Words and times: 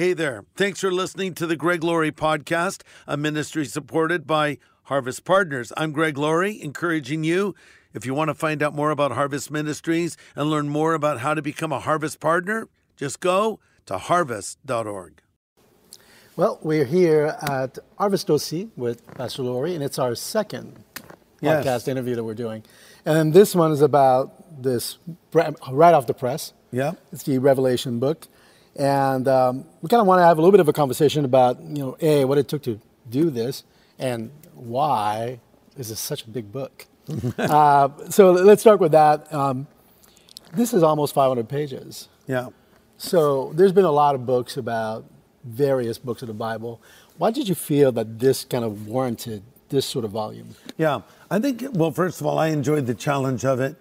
Hey 0.00 0.14
there. 0.14 0.46
Thanks 0.56 0.80
for 0.80 0.90
listening 0.90 1.34
to 1.34 1.46
the 1.46 1.56
Greg 1.56 1.84
Laurie 1.84 2.10
podcast, 2.10 2.80
a 3.06 3.18
ministry 3.18 3.66
supported 3.66 4.26
by 4.26 4.56
Harvest 4.84 5.26
Partners. 5.26 5.74
I'm 5.76 5.92
Greg 5.92 6.16
Laurie, 6.16 6.58
encouraging 6.62 7.22
you, 7.22 7.54
if 7.92 8.06
you 8.06 8.14
want 8.14 8.28
to 8.28 8.34
find 8.34 8.62
out 8.62 8.74
more 8.74 8.92
about 8.92 9.12
Harvest 9.12 9.50
Ministries 9.50 10.16
and 10.34 10.48
learn 10.48 10.70
more 10.70 10.94
about 10.94 11.20
how 11.20 11.34
to 11.34 11.42
become 11.42 11.70
a 11.70 11.80
Harvest 11.80 12.18
Partner, 12.18 12.66
just 12.96 13.20
go 13.20 13.60
to 13.84 13.98
harvest.org. 13.98 15.20
Well, 16.34 16.58
we're 16.62 16.86
here 16.86 17.36
at 17.42 17.78
Harvest 17.98 18.30
OC 18.30 18.68
with 18.78 19.06
Pastor 19.16 19.42
Laurie, 19.42 19.74
and 19.74 19.84
it's 19.84 19.98
our 19.98 20.14
second 20.14 20.82
Yes. 21.42 21.62
podcast 21.62 21.88
interview 21.88 22.14
that 22.14 22.24
we're 22.24 22.32
doing. 22.32 22.62
And 23.04 23.34
this 23.34 23.54
one 23.54 23.70
is 23.70 23.82
about 23.82 24.62
this 24.62 24.96
right 25.34 25.92
off 25.92 26.06
the 26.06 26.14
press. 26.14 26.54
Yeah. 26.72 26.92
It's 27.12 27.24
the 27.24 27.36
Revelation 27.38 27.98
book. 27.98 28.28
And 28.76 29.26
um, 29.28 29.64
we 29.82 29.88
kind 29.88 30.00
of 30.00 30.06
want 30.06 30.20
to 30.20 30.24
have 30.24 30.38
a 30.38 30.40
little 30.40 30.52
bit 30.52 30.60
of 30.60 30.68
a 30.68 30.72
conversation 30.72 31.24
about, 31.24 31.60
you 31.60 31.82
know, 31.82 31.96
A, 32.00 32.24
what 32.24 32.38
it 32.38 32.48
took 32.48 32.62
to 32.62 32.80
do 33.08 33.30
this, 33.30 33.64
and 33.98 34.30
why 34.54 35.40
is 35.76 35.88
this 35.88 36.00
such 36.00 36.24
a 36.24 36.28
big 36.28 36.52
book? 36.52 36.86
uh, 37.38 37.88
so 38.08 38.32
let's 38.32 38.62
start 38.62 38.80
with 38.80 38.92
that. 38.92 39.32
Um, 39.32 39.66
this 40.54 40.72
is 40.72 40.82
almost 40.82 41.14
500 41.14 41.48
pages. 41.48 42.08
Yeah. 42.26 42.48
So 42.98 43.52
there's 43.54 43.72
been 43.72 43.84
a 43.84 43.90
lot 43.90 44.14
of 44.14 44.26
books 44.26 44.56
about 44.56 45.04
various 45.44 45.98
books 45.98 46.22
of 46.22 46.28
the 46.28 46.34
Bible. 46.34 46.80
Why 47.16 47.30
did 47.30 47.48
you 47.48 47.54
feel 47.54 47.92
that 47.92 48.18
this 48.18 48.44
kind 48.44 48.64
of 48.64 48.86
warranted 48.86 49.42
this 49.68 49.86
sort 49.86 50.04
of 50.04 50.10
volume? 50.10 50.54
Yeah, 50.76 51.02
I 51.30 51.38
think, 51.38 51.64
well, 51.72 51.92
first 51.92 52.20
of 52.20 52.26
all, 52.26 52.38
I 52.38 52.48
enjoyed 52.48 52.86
the 52.86 52.94
challenge 52.94 53.44
of 53.44 53.60
it. 53.60 53.76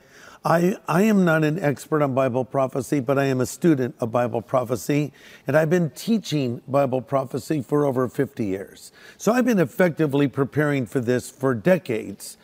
I, 0.45 0.77
I 0.87 1.01
am 1.03 1.25
not 1.25 1.43
an 1.43 1.59
expert 1.59 2.01
on 2.01 2.13
Bible 2.13 2.45
prophecy, 2.45 3.01
but 3.01 3.19
I 3.19 3.25
am 3.25 3.41
a 3.41 3.45
student 3.45 3.95
of 3.99 4.13
Bible 4.13 4.41
prophecy, 4.41 5.11
and 5.45 5.57
I've 5.57 5.69
been 5.69 5.89
teaching 5.89 6.61
Bible 6.65 7.01
prophecy 7.01 7.61
for 7.61 7.85
over 7.85 8.07
50 8.07 8.45
years. 8.45 8.93
So 9.17 9.33
I've 9.33 9.43
been 9.43 9.59
effectively 9.59 10.29
preparing 10.29 10.85
for 10.85 11.01
this 11.01 11.29
for 11.29 11.53
decades. 11.53 12.37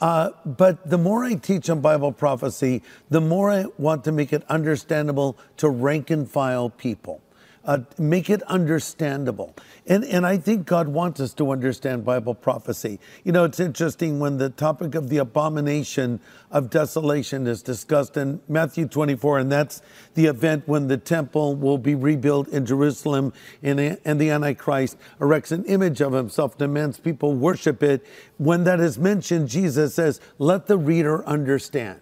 Uh, 0.00 0.30
but 0.46 0.88
the 0.88 0.96
more 0.96 1.24
I 1.24 1.34
teach 1.34 1.68
on 1.68 1.82
Bible 1.82 2.10
prophecy, 2.10 2.82
the 3.10 3.20
more 3.20 3.50
I 3.50 3.66
want 3.76 4.02
to 4.04 4.12
make 4.12 4.32
it 4.32 4.44
understandable 4.48 5.36
to 5.58 5.68
rank 5.68 6.10
and 6.10 6.28
file 6.28 6.70
people 6.70 7.20
uh, 7.64 7.78
make 7.98 8.28
it 8.28 8.42
understandable. 8.44 9.54
And, 9.86 10.04
and 10.04 10.26
I 10.26 10.36
think 10.36 10.66
God 10.66 10.88
wants 10.88 11.20
us 11.20 11.32
to 11.34 11.50
understand 11.50 12.04
Bible 12.04 12.34
prophecy. 12.34 13.00
You 13.24 13.32
know, 13.32 13.44
it's 13.44 13.60
interesting 13.60 14.18
when 14.18 14.38
the 14.38 14.50
topic 14.50 14.94
of 14.94 15.08
the 15.08 15.18
abomination 15.18 16.20
of 16.50 16.70
desolation 16.70 17.46
is 17.46 17.62
discussed 17.62 18.16
in 18.16 18.40
Matthew 18.48 18.86
24, 18.86 19.38
and 19.40 19.52
that's 19.52 19.82
the 20.14 20.26
event 20.26 20.66
when 20.66 20.88
the 20.88 20.96
temple 20.96 21.54
will 21.54 21.78
be 21.78 21.94
rebuilt 21.94 22.48
in 22.48 22.66
Jerusalem 22.66 23.32
and, 23.62 23.98
and 24.04 24.20
the 24.20 24.30
Antichrist 24.30 24.96
erects 25.20 25.52
an 25.52 25.64
image 25.64 26.00
of 26.00 26.12
himself, 26.12 26.58
demands 26.58 26.98
people 26.98 27.34
worship 27.34 27.82
it. 27.82 28.06
When 28.38 28.64
that 28.64 28.80
is 28.80 28.98
mentioned, 28.98 29.48
Jesus 29.48 29.94
says, 29.94 30.20
Let 30.38 30.66
the 30.66 30.78
reader 30.78 31.26
understand. 31.26 32.00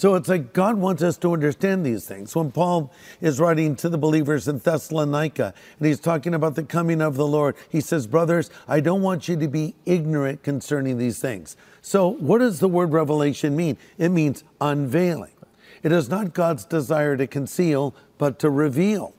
So 0.00 0.14
it's 0.14 0.30
like 0.30 0.54
God 0.54 0.78
wants 0.78 1.02
us 1.02 1.18
to 1.18 1.34
understand 1.34 1.84
these 1.84 2.06
things. 2.06 2.34
When 2.34 2.50
Paul 2.50 2.90
is 3.20 3.38
writing 3.38 3.76
to 3.76 3.90
the 3.90 3.98
believers 3.98 4.48
in 4.48 4.56
Thessalonica 4.56 5.52
and 5.78 5.86
he's 5.86 6.00
talking 6.00 6.32
about 6.32 6.54
the 6.54 6.62
coming 6.62 7.02
of 7.02 7.16
the 7.16 7.26
Lord, 7.26 7.54
he 7.68 7.82
says, 7.82 8.06
Brothers, 8.06 8.48
I 8.66 8.80
don't 8.80 9.02
want 9.02 9.28
you 9.28 9.36
to 9.36 9.46
be 9.46 9.74
ignorant 9.84 10.42
concerning 10.42 10.96
these 10.96 11.18
things. 11.18 11.54
So, 11.82 12.08
what 12.12 12.38
does 12.38 12.60
the 12.60 12.66
word 12.66 12.94
revelation 12.94 13.54
mean? 13.54 13.76
It 13.98 14.08
means 14.08 14.42
unveiling. 14.58 15.34
It 15.82 15.92
is 15.92 16.08
not 16.08 16.32
God's 16.32 16.64
desire 16.64 17.18
to 17.18 17.26
conceal, 17.26 17.94
but 18.16 18.38
to 18.38 18.48
reveal. 18.48 19.14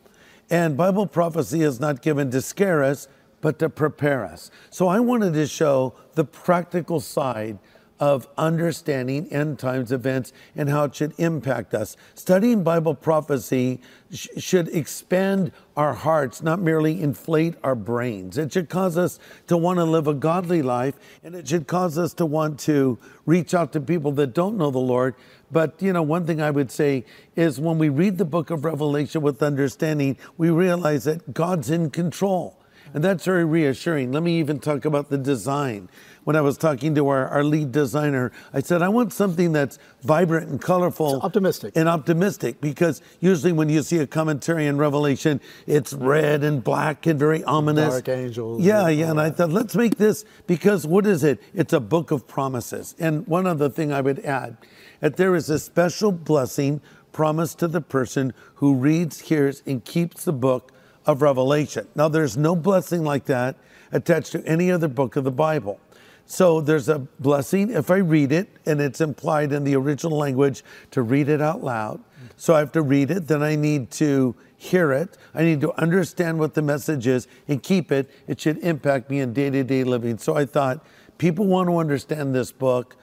And 0.50 0.76
Bible 0.76 1.06
prophecy 1.06 1.62
is 1.62 1.80
not 1.80 2.02
given 2.02 2.32
to 2.32 2.42
scare 2.42 2.84
us, 2.84 3.08
but 3.40 3.60
to 3.60 3.70
prepare 3.70 4.26
us. 4.26 4.50
So, 4.72 4.88
I 4.88 5.00
wanted 5.00 5.36
to 5.36 5.46
show 5.46 5.94
the 6.16 6.26
practical 6.26 7.00
side 7.00 7.60
of 8.02 8.28
understanding 8.36 9.32
end 9.32 9.60
times 9.60 9.92
events 9.92 10.34
and 10.56 10.68
how 10.68 10.86
it 10.86 10.96
should 10.96 11.14
impact 11.20 11.76
us. 11.76 11.96
Studying 12.16 12.64
Bible 12.64 12.96
prophecy 12.96 13.80
sh- 14.12 14.28
should 14.38 14.68
expand 14.70 15.52
our 15.78 15.94
hearts, 15.94 16.42
not 16.42 16.60
merely 16.60 17.00
inflate 17.00 17.54
our 17.64 17.76
brains. 17.76 18.40
It 18.40 18.52
should 18.52 18.70
cause 18.70 18.98
us 18.98 19.20
to 19.46 19.56
want 19.56 19.78
to 19.78 19.86
live 19.86 20.08
a 20.08 20.16
godly 20.16 20.64
life, 20.64 20.96
and 21.24 21.36
it 21.36 21.48
should 21.48 21.68
cause 21.68 21.96
us 22.00 22.16
to 22.16 22.26
want 22.26 22.60
to 22.62 22.98
reach 23.28 23.54
out 23.54 23.72
to 23.74 23.80
people 23.80 24.12
that 24.14 24.34
don't 24.34 24.58
know 24.58 24.72
the 24.72 24.80
Lord. 24.80 25.14
But, 25.52 25.80
you 25.80 25.94
know, 25.94 26.02
one 26.02 26.26
thing 26.26 26.42
I 26.42 26.50
would 26.50 26.72
say 26.72 27.06
is 27.36 27.60
when 27.60 27.78
we 27.78 27.90
read 27.90 28.18
the 28.18 28.26
book 28.26 28.50
of 28.50 28.66
Revelation 28.66 29.22
with 29.22 29.44
understanding, 29.44 30.18
we 30.38 30.50
realize 30.50 31.04
that 31.04 31.36
God's 31.36 31.70
in 31.70 31.92
control. 31.92 32.58
And 32.94 33.04
that's 33.04 33.26
very 33.26 33.46
reassuring. 33.46 34.12
Let 34.12 34.24
me 34.24 34.40
even 34.40 34.60
talk 34.60 34.86
about 34.86 35.10
the 35.10 35.18
design. 35.18 35.90
When 36.24 36.36
I 36.36 36.42
was 36.42 36.58
talking 36.58 36.94
to 36.96 37.08
our, 37.08 37.28
our 37.30 37.44
lead 37.44 37.72
designer, 37.72 38.32
I 38.54 38.62
said, 38.62 38.82
I 38.84 38.90
want 38.90 39.12
something 39.12 39.54
that's 39.54 39.80
vibrant 40.04 40.50
and 40.50 40.62
colorful. 40.62 41.16
It's 41.16 41.26
optimistic. 41.26 41.74
And 41.76 41.90
optimistic 41.90 42.62
because 42.62 43.02
usually 43.20 43.52
when 43.54 43.70
you 43.70 43.82
see 43.82 43.98
a 43.98 44.06
commentary 44.06 44.68
in 44.68 44.78
Revelation, 44.78 45.42
it's 45.66 45.94
red 45.94 46.44
and 46.44 46.64
black 46.64 47.08
and 47.08 47.18
very 47.18 47.44
ominous. 47.44 47.94
Dark 47.94 48.10
angels 48.10 48.62
Yeah, 48.62 48.88
and 48.88 49.00
yeah. 49.00 49.10
And 49.12 49.20
I 49.20 49.32
thought, 49.32 49.50
let's 49.50 49.76
make 49.76 49.98
this 49.98 50.24
because 50.46 50.86
what 50.86 51.08
is 51.08 51.24
it? 51.24 51.42
It's 51.56 51.74
a 51.74 51.80
book 51.80 52.12
of 52.12 52.28
promises. 52.28 52.96
And 53.00 53.26
one 53.26 53.48
other 53.48 53.70
thing 53.70 53.92
I 53.92 54.02
would 54.02 54.20
add 54.20 54.58
that 55.00 55.18
there 55.18 55.36
is 55.36 55.50
a 55.50 55.58
special 55.58 56.12
blessing 56.12 56.82
promised 57.12 57.60
to 57.60 57.68
the 57.68 57.82
person 57.82 58.34
who 58.56 58.76
reads, 58.76 59.22
hears, 59.22 59.64
and 59.66 59.84
keeps 59.84 60.24
the 60.24 60.34
book 60.34 60.72
of 61.06 61.22
Revelation. 61.22 61.88
Now, 61.96 62.08
there's 62.08 62.38
no 62.38 62.56
blessing 62.56 63.04
like 63.04 63.26
that 63.26 63.56
attached 63.92 64.32
to 64.34 64.46
any 64.46 64.72
other 64.72 64.88
book 64.88 65.16
of 65.16 65.24
the 65.24 65.32
Bible. 65.32 65.80
So 66.26 66.62
there's 66.62 66.88
a 66.88 67.00
blessing 67.00 67.72
if 67.72 67.92
I 67.92 67.98
read 67.98 68.32
it, 68.32 68.50
and 68.66 68.80
it's 68.80 69.02
implied 69.02 69.52
in 69.52 69.64
the 69.64 69.76
original 69.76 70.18
language 70.18 70.64
to 70.92 71.02
read 71.02 71.28
it 71.28 71.42
out 71.42 71.64
loud. 71.64 72.02
So 72.38 72.56
I 72.56 72.60
have 72.60 72.72
to 72.74 72.82
read 72.82 73.12
it, 73.12 73.28
then 73.28 73.44
I 73.44 73.56
need 73.56 73.92
to 73.92 74.36
hear 74.56 74.92
it. 74.94 75.18
I 75.34 75.44
need 75.44 75.60
to 75.62 75.74
understand 75.82 76.40
what 76.40 76.54
the 76.54 76.62
message 76.62 77.08
is 77.08 77.28
and 77.48 77.62
keep 77.62 77.92
it. 77.92 78.10
It 78.28 78.40
should 78.40 78.60
impact 78.60 79.10
me 79.10 79.20
in 79.20 79.34
day 79.34 79.50
to 79.50 79.64
day 79.64 79.84
living. 79.84 80.18
So 80.18 80.36
I 80.36 80.46
thought, 80.46 80.86
people 81.18 81.48
want 81.48 81.68
to 81.68 81.78
understand 81.78 82.34
this 82.34 82.52
book. 82.52 82.96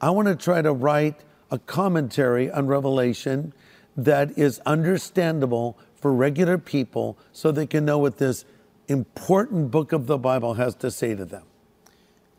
I 0.00 0.10
want 0.10 0.28
to 0.28 0.36
try 0.36 0.62
to 0.62 0.72
write 0.72 1.24
a 1.50 1.58
commentary 1.58 2.50
on 2.50 2.66
Revelation 2.66 3.52
that 3.96 4.38
is 4.38 4.60
understandable 4.66 5.78
for 6.06 6.12
regular 6.12 6.56
people 6.56 7.18
so 7.32 7.50
they 7.50 7.66
can 7.66 7.84
know 7.84 7.98
what 7.98 8.18
this 8.18 8.44
important 8.86 9.72
book 9.72 9.90
of 9.92 10.06
the 10.06 10.16
Bible 10.16 10.54
has 10.54 10.72
to 10.76 10.88
say 10.88 11.16
to 11.16 11.24
them. 11.24 11.42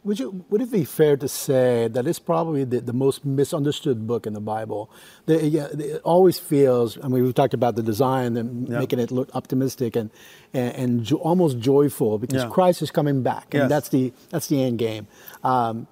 Would, 0.05 0.19
you, 0.21 0.45
would 0.49 0.61
it 0.61 0.71
be 0.71 0.85
fair 0.85 1.17
to 1.17 1.27
say 1.27 1.89
that 1.89 2.07
it's 2.07 2.17
probably 2.19 2.63
the, 2.63 2.79
the 2.79 2.93
most 2.93 3.25
misunderstood 3.25 4.07
book 4.07 4.25
in 4.25 4.31
the 4.31 4.39
Bible? 4.39 4.89
The, 5.25 5.45
yeah, 5.45 5.67
it 5.73 6.01
always 6.05 6.39
feels, 6.39 6.97
I 7.03 7.09
mean, 7.09 7.25
we 7.25 7.33
talked 7.33 7.53
about 7.53 7.75
the 7.75 7.83
design 7.83 8.37
and 8.37 8.69
Yeah. 8.69 8.79
making 8.79 8.99
it 8.99 9.11
look 9.11 9.29
optimistic 9.35 9.97
and, 9.97 10.09
and, 10.53 10.73
and 10.75 11.03
jo- 11.03 11.17
almost 11.17 11.59
joyful 11.59 12.19
because 12.19 12.43
Yeah. 12.43 12.49
Christ 12.49 12.81
is 12.81 12.89
coming 12.89 13.21
back. 13.21 13.47
And 13.53 13.63
Yes. 13.63 13.69
that's, 13.69 13.89
the, 13.89 14.13
that's 14.29 14.47
the 14.47 14.63
end 14.63 14.79
game. 14.79 15.07
Um, 15.43 15.87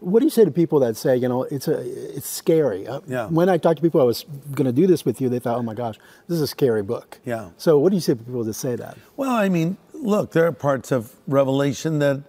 what 0.00 0.20
do 0.20 0.26
you 0.26 0.30
say 0.30 0.44
to 0.44 0.50
people 0.50 0.80
that 0.80 0.96
say, 0.96 1.16
you 1.16 1.28
know, 1.28 1.44
it's, 1.44 1.68
a, 1.68 1.78
it's 2.16 2.28
scary? 2.28 2.86
Uh, 2.86 3.00
Yeah. 3.06 3.26
When 3.28 3.48
I 3.48 3.58
talked 3.58 3.76
to 3.78 3.82
people, 3.82 4.00
I 4.00 4.04
was 4.04 4.24
going 4.52 4.66
to 4.66 4.72
do 4.72 4.86
this 4.86 5.04
with 5.04 5.20
you, 5.20 5.28
they 5.28 5.38
thought, 5.38 5.58
oh 5.58 5.62
my 5.62 5.74
gosh, 5.74 5.96
this 6.28 6.36
is 6.36 6.42
a 6.42 6.46
scary 6.46 6.82
book. 6.82 7.18
Yeah. 7.24 7.50
So 7.56 7.78
what 7.78 7.90
do 7.90 7.96
you 7.96 8.00
say 8.00 8.14
to 8.14 8.22
people 8.22 8.44
that 8.44 8.54
say 8.54 8.76
that? 8.76 8.98
Well, 9.16 9.30
I 9.30 9.48
mean, 9.48 9.78
look, 9.92 10.32
there 10.32 10.46
are 10.46 10.52
parts 10.52 10.92
of 10.92 11.14
Revelation 11.26 11.98
that 12.00 12.22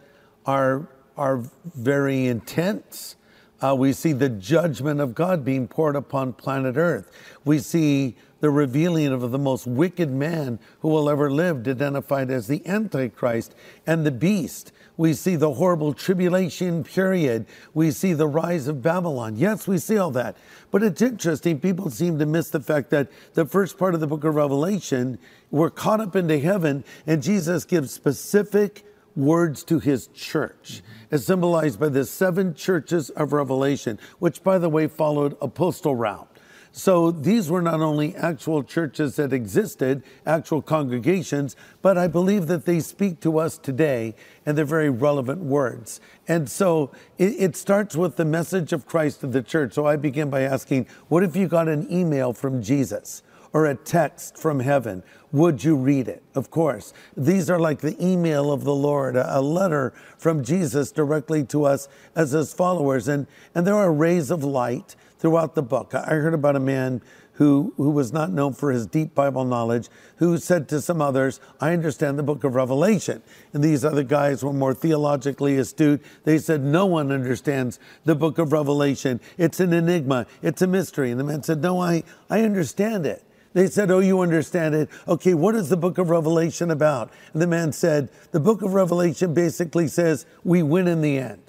are 0.45 0.87
are 1.17 1.41
very 1.75 2.27
intense. 2.27 3.15
Uh, 3.59 3.75
we 3.75 3.91
see 3.91 4.13
the 4.13 4.29
judgment 4.29 5.01
of 5.01 5.15
God 5.15 5.43
being 5.43 5.67
poured 5.67 5.95
upon 5.95 6.33
planet 6.33 6.77
Earth. 6.77 7.11
We 7.43 7.57
see 7.57 8.15
the 8.39 8.51
revealing 8.51 9.07
of 9.07 9.31
the 9.31 9.39
most 9.39 9.65
wicked 9.65 10.11
man 10.11 10.59
who 10.81 10.89
will 10.89 11.09
ever 11.09 11.31
live, 11.31 11.67
identified 11.67 12.29
as 12.29 12.45
the 12.45 12.65
Antichrist 12.67 13.55
and 13.87 14.05
the 14.05 14.11
beast. 14.11 14.71
We 14.97 15.13
see 15.13 15.35
the 15.35 15.53
horrible 15.53 15.93
tribulation 15.93 16.83
period. 16.83 17.45
We 17.73 17.91
see 17.91 18.13
the 18.13 18.27
rise 18.27 18.67
of 18.67 18.81
Babylon. 18.81 19.35
Yes, 19.37 19.67
we 19.67 19.77
see 19.77 19.97
all 19.97 20.11
that. 20.11 20.35
But 20.71 20.81
it's 20.81 21.01
interesting, 21.01 21.59
people 21.59 21.91
seem 21.91 22.17
to 22.17 22.25
miss 22.25 22.49
the 22.49 22.59
fact 22.59 22.89
that 22.89 23.09
the 23.35 23.45
first 23.45 23.77
part 23.77 23.93
of 23.93 23.99
the 23.99 24.07
book 24.07 24.23
of 24.23 24.35
Revelation, 24.35 25.19
we're 25.51 25.69
caught 25.69 26.01
up 26.01 26.15
into 26.15 26.39
heaven, 26.39 26.83
and 27.05 27.21
Jesus 27.21 27.63
gives 27.63 27.93
specific 27.93 28.83
words 29.15 29.63
to 29.65 29.79
his 29.79 30.07
church, 30.07 30.81
mm-hmm. 30.81 31.15
as 31.15 31.25
symbolized 31.25 31.79
by 31.79 31.89
the 31.89 32.05
seven 32.05 32.53
churches 32.53 33.09
of 33.11 33.33
Revelation, 33.33 33.99
which, 34.19 34.43
by 34.43 34.57
the 34.57 34.69
way, 34.69 34.87
followed 34.87 35.37
a 35.41 35.47
postal 35.47 35.95
route. 35.95 36.36
So 36.77 37.09
these 37.09 37.49
were 37.49 37.63
not 37.63 37.81
only 37.81 38.15
actual 38.15 38.61
churches 38.61 39.15
that 39.15 39.33
existed, 39.33 40.03
actual 40.27 40.61
congregations, 40.61 41.55
but 41.81 41.97
I 41.97 42.07
believe 42.07 42.45
that 42.47 42.67
they 42.67 42.81
speak 42.81 43.19
to 43.21 43.39
us 43.39 43.57
today 43.57 44.13
and 44.45 44.55
they're 44.55 44.63
very 44.63 44.91
relevant 44.91 45.41
words. 45.41 45.99
And 46.27 46.47
so 46.47 46.91
it, 47.17 47.33
it 47.39 47.55
starts 47.55 47.95
with 47.95 48.15
the 48.15 48.25
message 48.25 48.73
of 48.73 48.85
Christ 48.85 49.21
to 49.21 49.27
the 49.27 49.41
church. 49.41 49.73
So 49.73 49.87
I 49.87 49.95
begin 49.95 50.29
by 50.29 50.41
asking, 50.41 50.85
what 51.07 51.23
if 51.23 51.35
you 51.35 51.47
got 51.47 51.67
an 51.67 51.91
email 51.91 52.31
from 52.31 52.61
Jesus? 52.61 53.23
or 53.53 53.65
a 53.65 53.75
text 53.75 54.37
from 54.37 54.59
heaven, 54.59 55.01
would 55.31 55.63
you 55.63 55.75
read 55.75 56.07
it? 56.07 56.21
Of 56.35 56.51
course. 56.51 56.93
These 57.15 57.49
are 57.49 57.57
like 57.57 57.79
the 57.79 57.95
email 58.05 58.51
of 58.51 58.65
the 58.65 58.75
Lord, 58.75 59.15
a, 59.15 59.41
letter 59.41 59.93
from 60.17 60.43
Jesus 60.43 60.91
directly 60.91 61.43
to 61.45 61.63
us 61.63 61.87
as 62.15 62.31
his 62.31 62.53
followers. 62.53 63.07
And, 63.07 63.25
and 63.55 63.65
there 63.65 63.73
are 63.75 63.91
rays 63.91 64.31
of 64.31 64.43
light 64.43 64.95
throughout 65.19 65.55
the 65.55 65.63
book. 65.63 65.93
I 65.93 66.15
heard 66.15 66.33
about 66.33 66.55
a 66.55 66.59
man 66.59 67.01
who, 67.37 67.73
who 67.77 67.91
was 67.91 68.11
not 68.11 68.31
known 68.31 68.53
for 68.53 68.71
his 68.71 68.87
deep 68.87 69.13
Bible 69.13 69.45
knowledge, 69.45 69.89
who 70.17 70.37
said 70.39 70.67
to 70.69 70.81
some 70.81 71.01
others, 71.01 71.39
I 71.61 71.71
understand 71.71 72.17
the 72.17 72.23
book 72.23 72.43
of 72.43 72.55
Revelation. 72.55 73.21
And 73.53 73.63
these 73.63 73.85
other 73.85 74.03
guys 74.03 74.43
were 74.43 74.53
more 74.53 74.73
theologically 74.73 75.57
astute. 75.57 76.03
They 76.23 76.39
said, 76.39 76.63
No 76.63 76.87
one 76.87 77.11
understands 77.11 77.79
the 78.05 78.15
book 78.15 78.39
of 78.39 78.51
Revelation. 78.51 79.19
It's 79.37 79.59
an 79.59 79.71
enigma, 79.71 80.25
it's 80.41 80.63
a 80.63 80.67
mystery. 80.67 81.11
And 81.11 81.19
the 81.19 81.23
man 81.23 81.43
said, 81.43 81.61
No, 81.61 81.79
I, 81.79 82.03
I 82.29 82.41
understand 82.41 83.05
it. 83.05 83.23
They 83.53 83.67
said, 83.67 83.91
Oh, 83.91 83.99
you 83.99 84.21
understand 84.21 84.73
it. 84.73 84.89
Okay, 85.07 85.35
what 85.35 85.53
is 85.53 85.69
the 85.69 85.77
book 85.77 85.99
of 85.99 86.09
Revelation 86.09 86.71
about? 86.71 87.11
And 87.33 87.41
the 87.41 87.47
man 87.47 87.71
said, 87.71 88.09
The 88.31 88.39
book 88.39 88.63
of 88.63 88.73
Revelation 88.73 89.35
basically 89.35 89.87
says, 89.87 90.25
We 90.43 90.63
win 90.63 90.87
in 90.87 91.01
the 91.01 91.19
end 91.19 91.46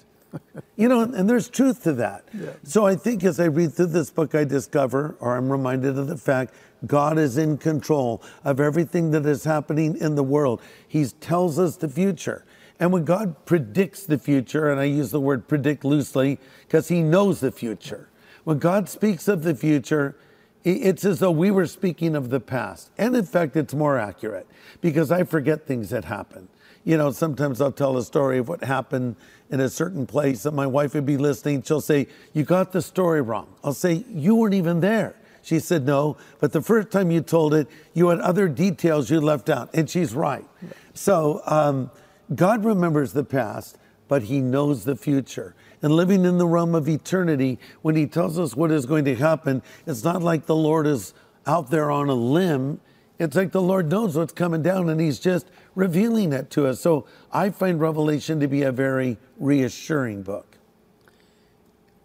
you 0.75 0.87
know, 0.87 1.01
and 1.01 1.29
there's 1.29 1.49
truth 1.49 1.83
to 1.83 1.93
that. 1.93 2.27
Yeah. 2.33 2.51
So 2.63 2.85
I 2.85 2.95
think 2.95 3.23
as 3.23 3.39
I 3.39 3.45
read 3.45 3.73
through 3.73 3.87
this 3.87 4.11
book, 4.11 4.35
I 4.35 4.43
discover, 4.43 5.15
or 5.19 5.35
I'm 5.35 5.51
reminded 5.51 5.97
of 5.97 6.07
the 6.07 6.17
fact, 6.17 6.53
God 6.85 7.17
is 7.17 7.37
in 7.37 7.57
control 7.57 8.21
of 8.43 8.59
everything 8.59 9.11
that 9.11 9.25
is 9.25 9.43
happening 9.43 9.97
in 9.97 10.15
the 10.15 10.23
world. 10.23 10.61
He 10.87 11.05
tells 11.05 11.59
us 11.59 11.75
the 11.77 11.89
future. 11.89 12.45
And 12.79 12.93
when 12.93 13.03
God 13.03 13.45
predicts 13.45 14.05
the 14.05 14.17
future, 14.17 14.71
and 14.71 14.79
I 14.79 14.85
use 14.85 15.11
the 15.11 15.19
word 15.19 15.47
predict 15.47 15.83
loosely 15.83 16.39
because 16.61 16.87
He 16.87 17.01
knows 17.01 17.41
the 17.41 17.51
future, 17.51 18.07
when 18.45 18.59
God 18.59 18.87
speaks 18.87 19.27
of 19.27 19.43
the 19.43 19.53
future, 19.53 20.15
it's 20.63 21.05
as 21.05 21.19
though 21.19 21.31
we 21.31 21.51
were 21.51 21.67
speaking 21.67 22.15
of 22.15 22.29
the 22.29 22.39
past. 22.39 22.91
And 22.97 23.15
in 23.15 23.25
fact, 23.25 23.55
it's 23.55 23.73
more 23.73 23.97
accurate 23.97 24.47
because 24.81 25.11
I 25.11 25.23
forget 25.23 25.65
things 25.65 25.89
that 25.89 26.05
happen. 26.05 26.47
You 26.83 26.97
know, 26.97 27.11
sometimes 27.11 27.61
I'll 27.61 27.71
tell 27.71 27.97
a 27.97 28.03
story 28.03 28.37
of 28.37 28.47
what 28.47 28.63
happened 28.63 29.15
in 29.49 29.59
a 29.59 29.69
certain 29.69 30.05
place 30.05 30.45
and 30.45 30.55
my 30.55 30.67
wife 30.67 30.93
would 30.93 31.05
be 31.05 31.17
listening. 31.17 31.61
She'll 31.63 31.81
say, 31.81 32.07
You 32.33 32.43
got 32.43 32.71
the 32.71 32.81
story 32.81 33.21
wrong. 33.21 33.53
I'll 33.63 33.73
say, 33.73 34.05
You 34.09 34.35
weren't 34.35 34.53
even 34.53 34.79
there. 34.79 35.15
She 35.41 35.59
said, 35.59 35.85
No, 35.85 36.17
but 36.39 36.51
the 36.51 36.61
first 36.61 36.91
time 36.91 37.11
you 37.11 37.21
told 37.21 37.53
it, 37.53 37.67
you 37.93 38.09
had 38.09 38.19
other 38.19 38.47
details 38.47 39.09
you 39.09 39.19
left 39.19 39.49
out. 39.49 39.69
And 39.73 39.89
she's 39.89 40.13
right. 40.13 40.45
So 40.93 41.41
um, 41.45 41.91
God 42.35 42.63
remembers 42.63 43.13
the 43.13 43.23
past, 43.23 43.77
but 44.07 44.23
He 44.23 44.41
knows 44.41 44.83
the 44.83 44.95
future. 44.95 45.55
And 45.81 45.93
living 45.93 46.25
in 46.25 46.37
the 46.37 46.47
realm 46.47 46.75
of 46.75 46.89
eternity, 46.89 47.57
when 47.81 47.95
He 47.95 48.05
tells 48.05 48.37
us 48.37 48.55
what 48.55 48.71
is 48.71 48.85
going 48.85 49.05
to 49.05 49.15
happen, 49.15 49.61
it's 49.87 50.03
not 50.03 50.21
like 50.21 50.45
the 50.45 50.55
Lord 50.55 50.87
is 50.87 51.13
out 51.47 51.69
there 51.69 51.89
on 51.89 52.09
a 52.09 52.13
limb. 52.13 52.79
It's 53.19 53.35
like 53.35 53.51
the 53.51 53.61
Lord 53.61 53.89
knows 53.89 54.15
what's 54.15 54.31
coming 54.31 54.63
down 54.63 54.89
and 54.89 54.99
He's 54.99 55.19
just 55.19 55.47
revealing 55.75 56.31
it 56.31 56.49
to 56.51 56.67
us. 56.67 56.79
So 56.79 57.05
I 57.31 57.49
find 57.49 57.79
Revelation 57.79 58.39
to 58.39 58.47
be 58.47 58.63
a 58.63 58.71
very 58.71 59.17
reassuring 59.37 60.23
book. 60.23 60.57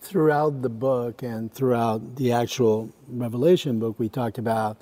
Throughout 0.00 0.60
the 0.60 0.68
book 0.68 1.22
and 1.22 1.52
throughout 1.52 2.16
the 2.16 2.32
actual 2.32 2.90
Revelation 3.08 3.78
book, 3.78 3.98
we 3.98 4.08
talked 4.08 4.38
about 4.38 4.76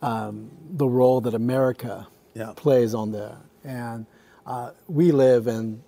um, 0.00 0.50
the 0.70 0.86
role 0.86 1.20
that 1.20 1.34
America 1.34 2.06
yeah. 2.34 2.52
plays 2.54 2.94
on 2.94 3.12
there. 3.12 3.36
And 3.64 4.06
uh, 4.46 4.70
we 4.88 5.12
live 5.12 5.48
in 5.48 5.82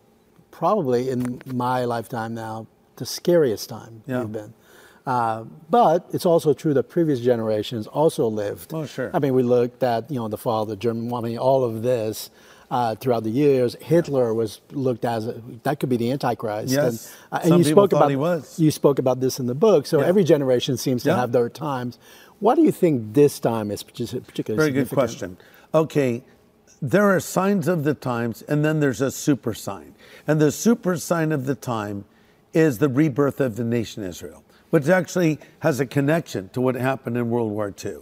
probably 0.50 1.10
in 1.10 1.40
my 1.46 1.84
lifetime 1.84 2.34
now 2.34 2.66
the 2.96 3.06
scariest 3.06 3.68
time 3.68 4.02
yeah. 4.06 4.20
we've 4.20 4.32
been. 4.32 4.54
Uh, 5.06 5.44
but 5.70 6.04
it's 6.12 6.26
also 6.26 6.52
true 6.52 6.74
that 6.74 6.84
previous 6.84 7.20
generations 7.20 7.86
also 7.86 8.26
lived. 8.26 8.74
Oh, 8.74 8.86
sure. 8.86 9.10
I 9.14 9.20
mean, 9.20 9.34
we 9.34 9.44
looked 9.44 9.82
at 9.82 10.10
you 10.10 10.18
know 10.18 10.28
the 10.28 10.38
fall 10.38 10.62
of 10.62 10.68
the 10.68 10.76
German, 10.76 11.12
I 11.14 11.20
mean, 11.20 11.38
all 11.38 11.62
of 11.62 11.82
this 11.82 12.30
uh, 12.70 12.96
throughout 12.96 13.22
the 13.22 13.30
years. 13.30 13.76
Hitler 13.80 14.34
was 14.34 14.60
looked 14.72 15.04
as 15.04 15.26
a, 15.26 15.40
that 15.62 15.78
could 15.78 15.88
be 15.88 15.96
the 15.96 16.10
Antichrist. 16.10 16.72
Yes. 16.72 17.14
And, 17.30 17.32
uh, 17.32 17.42
and 17.42 17.48
Some 17.50 17.58
you 17.58 17.64
spoke 17.64 17.92
about 17.92 18.10
he 18.10 18.16
was. 18.16 18.58
you 18.58 18.70
spoke 18.70 18.98
about 18.98 19.20
this 19.20 19.38
in 19.38 19.46
the 19.46 19.54
book. 19.54 19.86
So 19.86 20.00
yeah. 20.00 20.06
every 20.06 20.24
generation 20.24 20.76
seems 20.76 21.04
to 21.04 21.10
yeah. 21.10 21.16
have 21.16 21.32
their 21.32 21.48
times. 21.48 21.98
Why 22.40 22.54
do 22.54 22.62
you 22.62 22.72
think 22.72 23.14
this 23.14 23.38
time 23.40 23.70
is 23.70 23.82
particularly 23.82 24.56
Very 24.56 24.84
good 24.84 24.92
question. 24.92 25.38
Okay, 25.72 26.24
there 26.82 27.04
are 27.04 27.20
signs 27.20 27.68
of 27.68 27.84
the 27.84 27.94
times, 27.94 28.42
and 28.42 28.64
then 28.64 28.80
there's 28.80 29.00
a 29.00 29.10
super 29.10 29.54
sign. 29.54 29.94
And 30.26 30.40
the 30.40 30.52
super 30.52 30.96
sign 30.96 31.32
of 31.32 31.46
the 31.46 31.54
time 31.54 32.04
is 32.52 32.78
the 32.78 32.88
rebirth 32.88 33.40
of 33.40 33.56
the 33.56 33.64
nation 33.64 34.02
Israel 34.02 34.42
which 34.76 34.90
actually 34.90 35.38
has 35.60 35.80
a 35.80 35.86
connection 35.86 36.50
to 36.50 36.60
what 36.60 36.74
happened 36.74 37.16
in 37.16 37.30
World 37.30 37.50
War 37.50 37.74
II. 37.82 38.00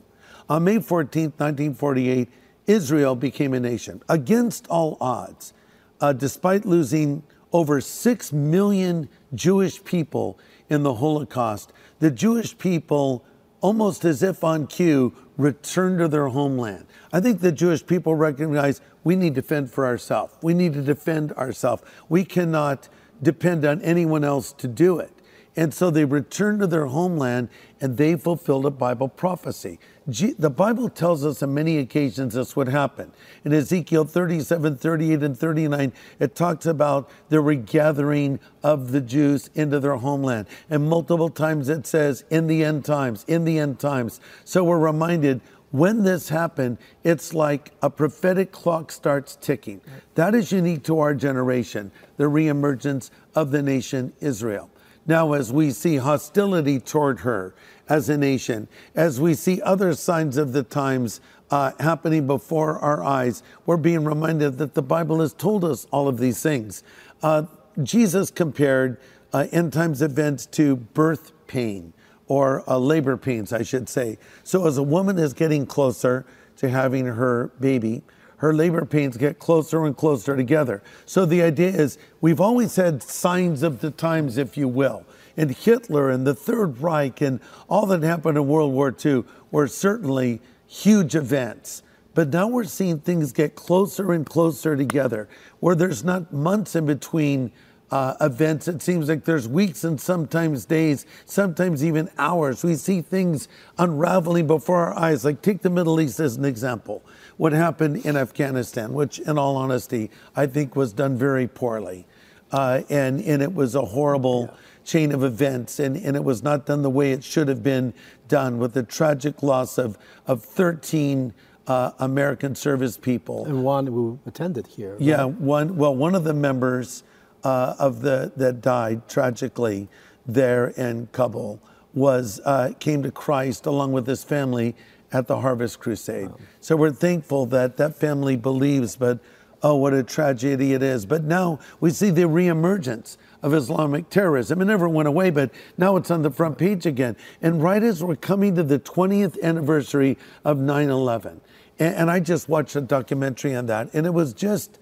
On 0.49 0.65
May 0.65 0.81
14, 0.81 1.26
1948, 1.26 2.29
Israel 2.67 3.15
became 3.15 3.55
a 3.55 3.61
nation 3.61 4.03
against 4.09 4.67
all 4.67 4.97
odds, 5.00 5.53
uh, 6.00 6.12
despite 6.12 6.65
losing 6.65 7.23
over 7.53 7.81
6 7.81 8.32
million 8.32 9.09
Jewish 9.37 9.85
people 9.85 10.37
in 10.69 10.82
the 10.82 10.94
Holocaust. 10.94 11.73
The 12.00 12.11
Jewish 12.11 12.59
people, 12.59 13.25
almost 13.61 14.05
as 14.05 14.25
if 14.25 14.43
on 14.43 14.67
cue, 14.67 15.15
returned 15.37 16.00
to 16.00 16.09
their 16.09 16.27
homeland. 16.27 16.87
I 17.12 17.20
think 17.20 17.41
the 17.41 17.53
Jewish 17.53 17.87
people 17.87 18.17
recognize 18.17 18.81
we 19.05 19.15
need 19.15 19.37
to 19.37 19.43
fend 19.43 19.70
for 19.70 19.87
ourselves. 19.87 20.35
We 20.43 20.55
need 20.55 20.73
to 20.73 20.82
defend 20.82 21.31
ourselves. 21.35 21.85
We 22.09 22.25
cannot 22.25 22.88
depend 23.23 23.65
on 23.65 23.81
anyone 23.82 24.25
else 24.25 24.53
to 24.55 24.67
do 24.67 24.99
it. 24.99 25.13
And 25.56 25.73
so 25.73 25.91
they 25.91 26.05
returned 26.05 26.61
to 26.61 26.67
their 26.67 26.87
homeland 26.87 27.49
and 27.81 27.97
they 27.97 28.17
fulfilled 28.17 28.67
a 28.67 28.71
Bible 28.71 29.09
prophecy. 29.09 29.79
the 30.06 30.51
Bible 30.51 30.89
tells 30.89 31.25
us 31.25 31.43
on 31.43 31.55
many 31.55 31.79
occasions 31.79 32.35
this 32.35 32.56
would 32.56 32.69
happen. 32.69 33.12
In 33.45 33.53
Ezekiel 33.53 34.05
37, 34.05 34.77
38, 34.77 35.23
and 35.23 35.39
39, 35.39 35.93
it 36.19 36.35
talks 36.35 36.67
about 36.67 37.09
the 37.29 37.41
regathering 37.41 38.41
of 38.62 38.91
the 38.91 39.01
Jews 39.01 39.49
into 39.55 39.79
their 39.79 39.97
homeland. 39.97 40.47
And 40.69 40.89
multiple 40.89 41.29
times 41.29 41.69
it 41.69 41.87
says, 41.87 42.25
in 42.31 42.49
the 42.49 42.65
end 42.65 42.85
times, 42.85 43.25
in 43.29 43.45
the 43.45 43.59
end 43.59 43.79
times. 43.79 44.21
So 44.45 44.65
we're 44.65 44.79
reminded 44.79 45.41
when 45.71 46.05
this 46.05 46.29
happened, 46.29 46.79
it's 47.03 47.35
like 47.35 47.73
a 47.83 47.91
prophetic 47.91 48.53
clock 48.53 48.93
starts 48.93 49.37
ticking. 49.37 49.81
That 50.15 50.35
is 50.35 50.53
unique 50.53 50.85
to 50.85 51.01
our 51.01 51.15
generation, 51.15 51.91
the 52.17 52.25
reemergence 52.25 53.11
of 53.35 53.51
the 53.51 53.61
nation 53.61 54.12
Israel. 54.21 54.71
Now, 55.06 55.33
as 55.35 55.53
we 55.53 55.71
see 55.71 55.97
hostility 55.97 56.81
toward 56.81 57.21
her 57.21 57.55
as 57.89 58.09
a 58.09 58.17
nation, 58.17 58.69
as 58.95 59.21
we 59.21 59.35
see 59.35 59.61
other 59.62 59.95
signs 59.95 60.37
of 60.37 60.53
the 60.53 60.62
times 60.62 61.21
uh, 61.51 61.73
happening 61.79 62.27
before 62.27 62.79
our 62.79 63.05
eyes, 63.05 63.43
we're 63.67 63.77
being 63.77 64.05
reminded 64.05 64.59
that 64.59 64.75
the 64.75 64.83
Bible 64.83 65.21
has 65.21 65.35
told 65.35 65.65
us 65.65 65.87
all 65.91 66.08
of 66.08 66.19
these 66.19 66.43
things. 66.43 66.82
Uh, 67.23 67.44
Jesus 67.82 68.31
compared 68.31 68.99
uh, 69.32 69.46
end 69.53 69.73
times 69.73 70.01
events 70.01 70.46
to 70.46 70.77
birth 70.77 71.32
pain 71.46 71.93
or 72.27 72.69
uh, 72.69 72.79
labor 72.79 73.17
pains, 73.17 73.53
I 73.53 73.63
should 73.63 73.89
say. 73.89 74.19
So, 74.43 74.67
as 74.67 74.79
a 74.79 74.82
woman 74.82 75.19
is 75.19 75.34
getting 75.34 75.67
closer 75.67 76.25
to 76.56 76.69
having 76.70 77.05
her 77.05 77.49
baby, 77.61 78.03
her 78.44 78.53
labor 78.53 78.84
pains 78.84 79.17
get 79.17 79.39
closer 79.39 79.86
and 79.86 79.96
closer 79.96 80.36
together. 80.36 80.82
So 81.06 81.24
the 81.24 81.41
idea 81.41 81.70
is 81.70 81.96
we've 82.20 82.43
always 82.43 82.77
had 82.77 83.03
signs 83.03 83.63
of 83.63 83.81
the 83.81 83.91
times, 83.91 84.36
if 84.36 84.58
you 84.58 84.69
will. 84.69 85.06
And 85.34 85.51
Hitler 85.51 86.10
and 86.10 86.27
the 86.27 86.34
Third 86.34 86.79
Reich 86.79 87.22
and 87.22 87.41
all 87.70 87.86
that 87.86 88.03
happened 88.03 88.36
in 88.36 88.46
World 88.46 88.74
War 88.74 88.94
II 89.03 89.24
were 89.51 89.67
certainly 89.67 90.43
huge 90.67 91.15
events. 91.15 91.82
But 92.13 92.29
now 92.29 92.46
we're 92.46 92.65
seeing 92.65 93.01
things 93.01 93.32
get 93.32 93.55
closer 93.55 94.13
and 94.13 94.27
closer 94.27 94.77
together, 94.77 95.27
where 95.60 95.74
there's 95.74 96.05
not 96.05 96.31
months 96.31 96.77
in 96.77 96.84
between 96.84 97.51
uh, 97.91 98.14
events. 98.20 98.69
It 98.69 98.82
seems 98.82 99.08
like 99.08 99.24
there's 99.24 99.46
weeks 99.46 99.84
and 99.84 100.00
sometimes 100.00 100.64
days, 100.64 101.06
sometimes 101.26 101.84
even 101.84 102.10
hours. 102.19 102.64
We 102.64 102.74
see 102.76 103.03
things 103.03 103.48
unraveling 103.79 104.46
before 104.46 104.86
our 104.86 104.98
eyes. 104.98 105.24
Like 105.24 105.43
take 105.43 105.62
the 105.62 105.70
Middle 105.70 106.00
East 106.00 106.20
as 106.20 106.36
an 106.36 106.44
example. 106.44 107.03
What 107.36 107.53
happened 107.53 108.05
in 108.05 108.17
Afghanistan, 108.17 108.93
which, 108.93 109.19
in 109.19 109.38
all 109.38 109.56
honesty, 109.56 110.10
I 110.36 110.46
think 110.46 110.76
was 110.76 110.93
done 110.93 111.17
very 111.17 111.46
poorly, 111.46 112.06
uh, 112.53 112.82
and 112.88 113.20
and 113.20 113.43
it 113.43 113.55
was 113.55 113.74
a 113.74 113.82
horrible. 113.82 114.48
Yeah. 114.50 114.58
Chain 114.84 115.12
of 115.12 115.24
events, 115.24 115.79
and, 115.79 115.96
and 115.96 116.14
it 116.14 116.22
was 116.22 116.43
not 116.43 116.67
done 116.67 116.82
the 116.82 116.91
way 116.91 117.12
it 117.12 117.24
should 117.24 117.48
have 117.48 117.62
been 117.62 117.94
done, 118.29 118.58
with 118.58 118.74
the 118.74 118.82
tragic 118.82 119.43
loss 119.43 119.79
of 119.79 119.96
of 120.26 120.44
13 120.44 121.32
uh, 121.67 121.93
American 121.98 122.55
service 122.55 122.98
people. 122.98 123.46
And 123.46 123.64
one 123.64 123.86
who 123.86 124.19
attended 124.26 124.67
here. 124.67 124.93
Right? 124.93 125.00
Yeah, 125.00 125.24
one. 125.24 125.76
Well, 125.76 125.96
one 125.96 126.14
of 126.14 126.24
the 126.24 126.34
members 126.34 127.03
uh, 127.44 127.77
of 127.79 128.01
the 128.01 128.32
that 128.36 128.60
died 128.60 129.08
tragically 129.08 129.89
there 130.27 130.69
in 130.69 131.06
Kabul 131.13 131.60
was 131.93 132.41
uh, 132.44 132.72
came 132.81 133.03
to 133.03 133.10
Christ 133.10 133.67
along 133.67 133.93
with 133.93 134.06
his 134.06 134.24
family 134.24 134.74
at 135.13 135.29
the 135.29 135.41
Harvest 135.41 135.79
Crusade. 135.79 136.29
Wow. 136.29 136.39
So 136.60 136.77
we're 136.77 136.91
thankful 136.91 137.46
that 137.46 137.77
that 137.77 137.94
family 137.94 138.36
believes, 138.36 138.96
but 138.96 139.20
oh, 139.63 139.77
what 139.77 139.94
a 139.94 140.03
tragedy 140.03 140.74
it 140.74 140.82
is. 140.82 141.06
But 141.06 141.24
now 141.24 141.60
we 141.81 141.91
see 141.91 142.10
the 142.10 142.22
reemergence 142.22 143.17
of 143.43 143.55
Islamic 143.55 144.10
terrorism. 144.10 144.60
It 144.60 144.65
never 144.67 144.89
went 144.89 145.08
away, 145.08 145.31
but 145.31 145.51
now 145.79 145.96
it's 145.96 146.10
on 146.10 146.22
the 146.22 146.31
front 146.31 146.58
page 146.58 146.84
again. 146.84 147.17
And 147.41 147.63
right 147.63 147.82
as 147.82 148.03
we're 148.03 148.17
coming 148.17 148.56
to 148.56 148.63
the 148.63 148.79
20th 148.79 149.41
anniversary 149.43 150.19
of 150.44 150.58
9 150.58 150.91
11, 150.91 151.41
and, 151.79 151.94
and 151.94 152.10
I 152.10 152.20
just 152.20 152.48
watched 152.48 152.77
a 152.77 152.81
documentary 152.81 153.55
on 153.55 153.67
that, 153.67 153.89
and 153.94 154.06
it 154.06 154.13
was 154.13 154.34
just 154.34 154.79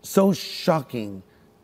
so 0.00 0.32
shocking 0.32 1.22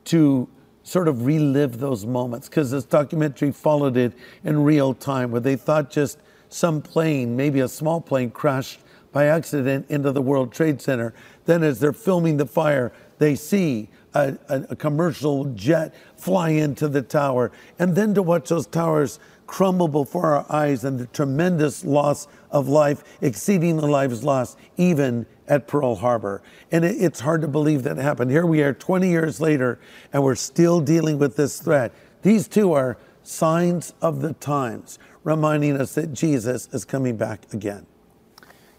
to 0.09 0.49
sort 0.83 1.09
of 1.09 1.27
relive 1.27 1.79
those 1.79 2.07
moments 2.07 2.49
because 2.49 2.71
this 2.71 2.85
documentary 2.85 3.53
followed 3.53 3.97
it 3.97 4.13
in 4.45 4.63
real 4.63 4.95
time 4.95 5.31
where 5.31 5.41
they 5.41 5.57
thought 5.57 5.91
just 5.91 6.19
some 6.49 6.81
plane, 6.81 7.37
maybe 7.37 7.61
a 7.61 7.69
small 7.69 8.01
plane, 8.01 8.31
crashed 8.31 8.81
by 9.13 9.27
accident 9.27 9.87
into 9.91 10.13
the 10.13 10.23
World 10.23 10.53
Trade 10.53 10.81
Center. 10.81 11.13
Then, 11.45 11.63
as 11.63 11.81
they're 11.81 11.93
filming 11.93 12.37
the 12.39 12.47
fire, 12.47 12.93
they 13.19 13.35
see 13.35 13.89
a, 14.15 14.39
a, 14.49 14.63
a, 14.71 14.77
commercial 14.77 15.45
jet 15.47 15.95
fly 16.17 16.51
into 16.51 16.89
the 16.89 17.03
tower. 17.03 17.53
And 17.79 17.95
then 17.95 18.15
to 18.15 18.23
watch 18.23 18.49
those 18.49 18.67
towers 18.67 19.19
crumble 19.47 19.89
before 19.89 20.37
our 20.37 20.47
eyes 20.51 20.85
and 20.85 20.99
the 20.99 21.07
tremendous 21.07 21.85
loss 21.85 22.29
of 22.51 22.69
life 22.69 23.03
exceeding 23.21 23.77
the 23.77 23.87
lives 23.87 24.25
lost, 24.25 24.59
even 24.77 25.27
at 25.49 25.67
Pearl 25.67 25.97
Harbor. 25.97 26.43
And 26.71 26.85
it, 26.85 26.97
it's 27.01 27.21
hard 27.21 27.41
to 27.43 27.49
believe 27.49 27.83
that 27.83 27.97
happened. 27.97 28.31
Here 28.31 28.47
we 28.47 28.63
are 28.63 28.73
20 28.73 29.09
years 29.09 29.41
later, 29.41 29.79
and 30.13 30.23
we're 30.23 30.35
still 30.35 30.81
dealing 30.81 31.19
with 31.19 31.37
this 31.37 31.61
threat. 31.61 31.93
These 32.23 32.49
two 32.49 32.73
are 32.73 32.97
signs 33.23 33.95
of 34.01 34.21
the 34.21 34.35
times, 34.35 34.99
reminding 35.25 35.81
us 35.81 35.95
that 35.95 36.13
Jesus 36.13 36.69
is 36.73 36.85
coming 36.85 37.17
back 37.17 37.53
again. 37.53 37.87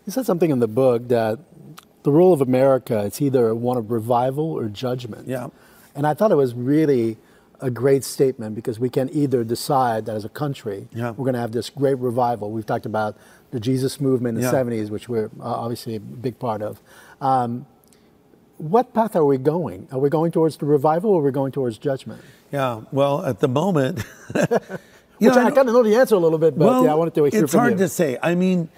You 0.06 0.12
said 0.12 0.26
something 0.26 0.50
in 0.50 0.60
the 0.60 0.68
book 0.68 1.08
that 1.10 1.40
the 2.04 2.12
role 2.12 2.34
of 2.34 2.42
America 2.42 3.00
is 3.02 3.22
either 3.22 3.54
one 3.54 3.78
of 3.78 3.92
revival 3.92 4.52
or 4.52 4.68
judgment. 4.68 5.28
Yeah. 5.28 5.50
And 5.96 6.08
I 6.08 6.14
thought 6.14 6.32
it 6.32 6.36
was 6.36 6.54
really 6.54 7.18
a 7.62 7.70
great 7.70 8.04
statement 8.04 8.56
because 8.56 8.80
we 8.80 8.90
can 8.90 9.10
either 9.14 9.44
decide 9.44 10.06
that 10.06 10.16
as 10.16 10.24
a 10.24 10.30
country 10.30 10.88
yeah. 10.94 11.10
we're 11.12 11.26
going 11.26 11.34
to 11.34 11.40
have 11.40 11.52
this 11.52 11.70
great 11.70 11.98
revival. 11.98 12.52
We've 12.52 12.66
talked 12.66 12.86
about 12.86 13.18
the 13.52 13.60
Jesus 13.60 14.00
movement 14.00 14.38
in 14.38 14.44
the 14.44 14.52
yeah. 14.52 14.64
70s, 14.64 14.90
which 14.90 15.10
we're 15.10 15.30
uh, 15.40 15.44
obviously 15.44 15.96
a 15.96 16.00
big 16.00 16.40
part 16.40 16.62
of. 16.62 16.80
Um, 17.22 17.66
what 18.58 18.94
path 18.94 19.16
are 19.16 19.26
we 19.26 19.38
going? 19.38 19.88
Are 19.92 20.00
we 20.00 20.10
going 20.10 20.32
towards 20.32 20.58
the 20.58 20.66
revival 20.66 21.12
or 21.12 21.22
are 21.22 21.26
we 21.26 21.32
going 21.32 21.52
towards 21.52 21.78
judgment? 21.78 22.22
Yeah, 22.52 22.82
well, 22.92 23.26
at 23.26 23.40
the 23.40 23.48
moment, 23.48 24.04
Which 25.20 25.36
know, 25.36 25.42
I, 25.42 25.48
I 25.48 25.52
kind 25.52 25.68
of 25.68 25.74
know 25.76 25.84
the 25.84 25.96
answer 25.96 26.16
a 26.16 26.20
little 26.20 26.38
bit, 26.38 26.58
but 26.58 26.66
well, 26.66 26.84
yeah, 26.86 26.92
I 26.92 26.96
wanted 26.96 27.14
to 27.16 27.26
hear 27.26 27.44
It's 27.44 27.54
hard 27.54 27.74
you. 27.74 27.78
to 27.80 27.90
say. 27.90 28.18
I 28.24 28.36
mean, 28.36 28.70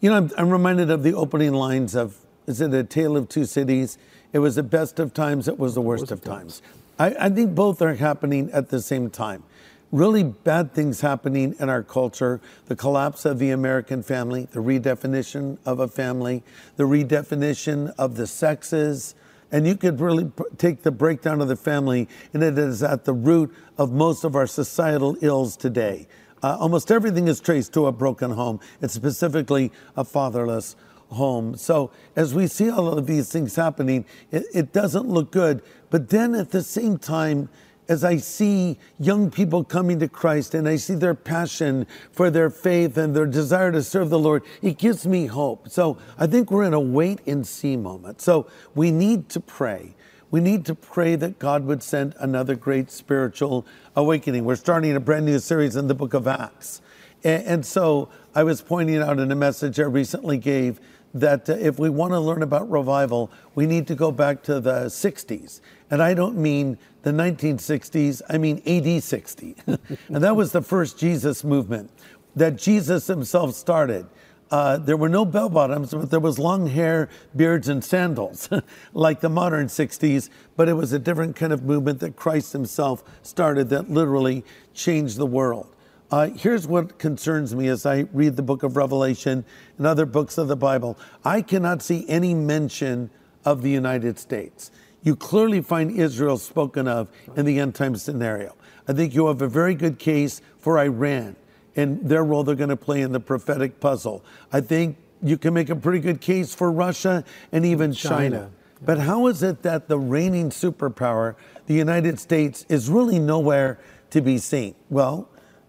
you 0.00 0.10
know, 0.10 0.16
I'm, 0.16 0.30
I'm 0.36 0.50
reminded 0.50 0.90
of 0.90 1.02
the 1.02 1.14
opening 1.14 1.52
lines 1.52 1.94
of, 1.94 2.18
is 2.46 2.60
it 2.60 2.74
A 2.74 2.84
Tale 2.84 3.16
of 3.16 3.28
Two 3.28 3.44
Cities? 3.44 3.96
It 4.32 4.40
was 4.40 4.56
the 4.56 4.62
best 4.62 4.98
of 4.98 5.14
times, 5.14 5.48
it 5.48 5.58
was 5.58 5.74
the 5.74 5.80
worst, 5.80 6.02
worst 6.02 6.12
of 6.12 6.22
times. 6.22 6.60
times. 6.98 7.16
I, 7.18 7.26
I 7.26 7.30
think 7.30 7.54
both 7.54 7.80
are 7.80 7.94
happening 7.94 8.50
at 8.52 8.70
the 8.70 8.80
same 8.82 9.08
time 9.08 9.44
really 9.90 10.22
bad 10.22 10.74
things 10.74 11.00
happening 11.00 11.54
in 11.58 11.68
our 11.68 11.82
culture 11.82 12.40
the 12.66 12.76
collapse 12.76 13.24
of 13.24 13.38
the 13.38 13.50
American 13.50 14.02
family, 14.02 14.46
the 14.52 14.60
redefinition 14.60 15.58
of 15.64 15.80
a 15.80 15.88
family, 15.88 16.42
the 16.76 16.84
redefinition 16.84 17.92
of 17.98 18.16
the 18.16 18.26
sexes. 18.26 19.14
And 19.50 19.66
you 19.66 19.76
could 19.76 20.00
really 20.00 20.30
take 20.58 20.82
the 20.82 20.90
breakdown 20.90 21.40
of 21.40 21.48
the 21.48 21.56
family, 21.56 22.06
and 22.34 22.42
it 22.42 22.58
is 22.58 22.82
at 22.82 23.06
the 23.06 23.14
root 23.14 23.54
of 23.78 23.90
most 23.90 24.24
of 24.24 24.36
our 24.36 24.46
societal 24.46 25.16
ills 25.22 25.56
today. 25.56 26.06
Uh, 26.42 26.58
almost 26.60 26.90
everything 26.90 27.28
is 27.28 27.40
traced 27.40 27.72
to 27.72 27.86
a 27.86 27.92
broken 27.92 28.30
home, 28.32 28.60
and 28.82 28.90
specifically 28.90 29.72
a 29.96 30.04
fatherless 30.04 30.76
home. 31.10 31.56
So, 31.56 31.90
as 32.14 32.34
we 32.34 32.46
see 32.46 32.70
all 32.70 32.88
of 32.88 33.06
these 33.06 33.32
things 33.32 33.56
happening, 33.56 34.04
it, 34.30 34.44
it 34.54 34.72
doesn't 34.74 35.08
look 35.08 35.30
good. 35.30 35.62
But 35.90 36.10
then 36.10 36.34
at 36.34 36.50
the 36.50 36.62
same 36.62 36.98
time, 36.98 37.48
as 37.88 38.04
I 38.04 38.18
see 38.18 38.78
young 38.98 39.30
people 39.30 39.64
coming 39.64 39.98
to 40.00 40.08
Christ 40.08 40.54
and 40.54 40.68
I 40.68 40.76
see 40.76 40.94
their 40.94 41.14
passion 41.14 41.86
for 42.12 42.30
their 42.30 42.50
faith 42.50 42.98
and 42.98 43.16
their 43.16 43.26
desire 43.26 43.72
to 43.72 43.82
serve 43.82 44.10
the 44.10 44.18
Lord, 44.18 44.42
it 44.60 44.76
gives 44.76 45.06
me 45.06 45.26
hope. 45.26 45.70
So 45.70 45.96
I 46.18 46.26
think 46.26 46.50
we're 46.50 46.64
in 46.64 46.74
a 46.74 46.80
wait 46.80 47.20
and 47.26 47.46
see 47.46 47.76
moment. 47.76 48.20
So 48.20 48.46
we 48.74 48.90
need 48.90 49.30
to 49.30 49.40
pray. 49.40 49.94
We 50.30 50.40
need 50.40 50.66
to 50.66 50.74
pray 50.74 51.16
that 51.16 51.38
God 51.38 51.64
would 51.64 51.82
send 51.82 52.14
another 52.18 52.54
great 52.54 52.90
spiritual 52.90 53.66
awakening. 53.96 54.44
We're 54.44 54.56
starting 54.56 54.94
a 54.94 55.00
brand 55.00 55.24
new 55.24 55.38
series 55.38 55.74
in 55.74 55.88
the 55.88 55.94
book 55.94 56.12
of 56.12 56.26
Acts. 56.26 56.82
And, 57.24 57.66
so 57.66 58.10
I 58.34 58.44
was 58.44 58.62
pointing 58.62 58.98
out 58.98 59.18
in 59.18 59.32
a 59.32 59.34
message 59.34 59.80
I 59.80 59.84
recently 59.84 60.38
gave 60.38 60.80
that 61.20 61.48
uh, 61.48 61.54
if 61.54 61.78
we 61.78 61.90
want 61.90 62.12
to 62.12 62.20
learn 62.20 62.42
about 62.42 62.70
revival, 62.70 63.30
we 63.54 63.66
need 63.66 63.86
to 63.86 63.94
go 63.94 64.10
back 64.10 64.42
to 64.44 64.60
the 64.60 64.86
60s. 64.86 65.60
And 65.90 66.02
I 66.02 66.14
don't 66.14 66.36
mean 66.36 66.78
the 67.02 67.10
1960s, 67.10 68.22
I 68.28 68.38
mean 68.38 68.62
AD 68.66 69.02
60. 69.02 69.56
and 69.66 70.24
that 70.24 70.36
was 70.36 70.52
the 70.52 70.62
first 70.62 70.98
Jesus 70.98 71.44
movement 71.44 71.90
that 72.36 72.56
Jesus 72.56 73.06
himself 73.06 73.54
started. 73.54 74.06
Uh, 74.50 74.78
there 74.78 74.96
were 74.96 75.08
no 75.08 75.24
bell 75.24 75.48
bottoms, 75.48 75.92
but 75.92 76.10
there 76.10 76.20
was 76.20 76.38
long 76.38 76.68
hair, 76.68 77.10
beards, 77.36 77.68
and 77.68 77.84
sandals, 77.84 78.48
like 78.94 79.20
the 79.20 79.28
modern 79.28 79.66
60s. 79.66 80.30
But 80.56 80.68
it 80.68 80.72
was 80.72 80.92
a 80.92 80.98
different 80.98 81.36
kind 81.36 81.52
of 81.52 81.64
movement 81.64 82.00
that 82.00 82.16
Christ 82.16 82.52
himself 82.52 83.04
started 83.22 83.68
that 83.70 83.90
literally 83.90 84.44
changed 84.72 85.18
the 85.18 85.26
world. 85.26 85.74
Uh, 86.10 86.30
here's 86.30 86.66
what 86.66 86.98
concerns 86.98 87.54
me 87.54 87.68
as 87.68 87.84
I 87.84 88.06
read 88.14 88.36
the 88.36 88.42
book 88.42 88.62
of 88.62 88.76
Revelation 88.76 89.44
and 89.76 89.86
other 89.86 90.06
books 90.06 90.38
of 90.38 90.48
the 90.48 90.56
Bible. 90.56 90.98
I 91.22 91.42
cannot 91.42 91.82
see 91.82 92.08
any 92.08 92.32
mention 92.32 93.10
of 93.44 93.60
the 93.60 93.70
United 93.70 94.18
States. 94.18 94.70
You 95.02 95.14
clearly 95.14 95.60
find 95.60 95.90
Israel 95.90 96.38
spoken 96.38 96.88
of 96.88 97.10
in 97.36 97.44
the 97.44 97.58
end 97.60 97.74
time 97.74 97.94
scenario. 97.96 98.56
I 98.88 98.94
think 98.94 99.14
you 99.14 99.26
have 99.26 99.42
a 99.42 99.48
very 99.48 99.74
good 99.74 99.98
case 99.98 100.40
for 100.58 100.78
Iran 100.78 101.36
and 101.76 102.08
their 102.08 102.24
role 102.24 102.42
they're 102.42 102.54
going 102.54 102.70
to 102.70 102.76
play 102.76 103.02
in 103.02 103.12
the 103.12 103.20
prophetic 103.20 103.78
puzzle. 103.78 104.24
I 104.50 104.62
think 104.62 104.96
you 105.22 105.36
can 105.36 105.52
make 105.52 105.68
a 105.68 105.76
pretty 105.76 106.00
good 106.00 106.22
case 106.22 106.54
for 106.54 106.72
Russia 106.72 107.22
and 107.52 107.66
even 107.66 107.92
China. 107.92 108.18
China. 108.18 108.50
But 108.80 108.98
how 108.98 109.26
is 109.26 109.42
it 109.42 109.62
that 109.62 109.88
the 109.88 109.98
reigning 109.98 110.50
superpower, 110.50 111.34
the 111.66 111.74
United 111.74 112.18
States, 112.18 112.64
is 112.68 112.88
really 112.88 113.18
nowhere 113.18 113.78
to 114.10 114.20
be 114.22 114.38
seen? 114.38 114.74
Well, 114.88 115.28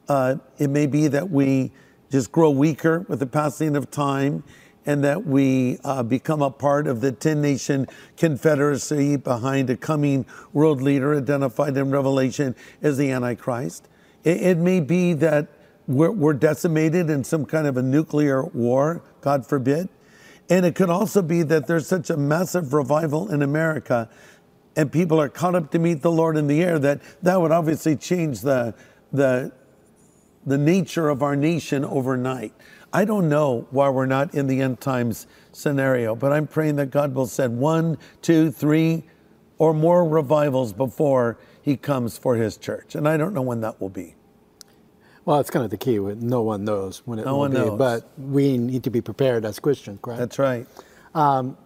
uh, 0.10 0.36
it 0.58 0.70
may 0.70 0.88
be 0.88 1.08
that 1.08 1.30
we 1.30 1.72
just 2.12 2.32
grow 2.32 2.50
weaker 2.50 3.06
with 3.08 3.20
the 3.20 3.28
passing 3.28 3.76
of 3.76 3.92
time 3.92 4.44
and 4.86 5.04
that 5.04 5.26
we 5.26 5.78
uh, 5.84 6.02
become 6.02 6.42
a 6.42 6.50
part 6.50 6.88
of 6.88 7.02
the 7.02 7.12
10 7.12 7.42
nation 7.42 7.88
confederacy 8.18 9.18
behind 9.18 9.70
a 9.70 9.78
coming 9.78 10.26
world 10.52 10.82
leader 10.82 11.16
identified 11.16 11.78
in 11.78 11.92
Revelation 11.92 12.56
as 12.82 12.98
the 12.98 13.12
Antichrist. 13.12 13.88
It, 14.24 14.42
it 14.42 14.58
may 14.58 14.80
be 14.80 15.14
that 15.14 15.48
we're, 15.88 16.12
we're, 16.12 16.34
decimated 16.34 17.10
in 17.10 17.24
some 17.24 17.46
kind 17.46 17.68
of 17.68 17.78
a 17.78 17.82
nuclear 17.82 18.44
war, 18.46 19.02
God 19.22 19.46
forbid. 19.46 19.90
And 20.50 20.66
it 20.66 20.76
could 20.76 20.90
also 20.90 21.22
be 21.22 21.44
that 21.44 21.68
there's 21.68 21.88
such 21.88 22.10
a 22.10 22.18
massive 22.18 22.74
revival 22.74 23.32
in 23.32 23.42
America 23.42 24.10
and 24.76 24.92
people 24.92 25.20
are 25.20 25.30
caught 25.30 25.56
up 25.56 25.72
to 25.72 25.80
meet 25.80 26.02
the 26.02 26.12
Lord 26.12 26.38
in 26.38 26.48
the 26.48 26.62
air 26.64 26.80
that 26.80 27.02
that 27.22 27.42
would 27.42 27.52
obviously 27.52 27.96
change 27.96 28.42
the, 28.42 28.74
the, 29.12 29.52
the 30.46 30.58
nature 30.58 31.10
of 31.10 31.22
our 31.22 31.36
nation 31.36 31.84
overnight. 31.86 32.54
I 32.92 33.06
don't 33.06 33.30
know 33.30 33.68
why 33.72 33.90
we're 33.90 34.06
not 34.06 34.34
in 34.34 34.48
the 34.48 34.62
end 34.62 34.82
times 34.82 35.28
scenario, 35.52 36.16
but 36.16 36.32
I'm 36.32 36.48
praying 36.48 36.78
that 36.78 36.88
God 36.88 37.14
will 37.14 37.28
send 37.28 37.60
one, 37.60 37.98
two, 38.22 38.52
three, 38.52 39.04
or 39.58 39.74
more 39.74 40.08
revivals 40.08 40.74
before 40.74 41.38
He 41.62 41.78
comes 41.78 42.18
for 42.18 42.36
His 42.36 42.58
church. 42.58 42.96
And 42.96 43.08
I 43.08 43.18
don't 43.18 43.34
know 43.34 43.42
when 43.42 43.62
that 43.62 43.80
will 43.80 43.90
be. 43.90 44.16
Well, 45.26 45.38
that's 45.38 45.52
kind 45.52 45.64
of 45.64 45.70
the 45.70 45.78
key. 45.78 46.00
No 46.00 46.42
one 46.42 46.64
knows 46.64 47.04
when 47.06 47.20
it 47.20 47.26
no 47.26 47.34
will 47.34 47.40
one 47.40 47.52
be, 47.52 47.58
knows. 47.58 47.78
but 47.78 48.10
we 48.18 48.58
need 48.58 48.84
to 48.86 48.90
be 48.90 49.02
prepared 49.02 49.46
as 49.46 49.60
Christians, 49.60 50.00
correct? 50.02 50.20
That's 50.20 50.40
right. 50.40 50.66
Um, 51.14 51.58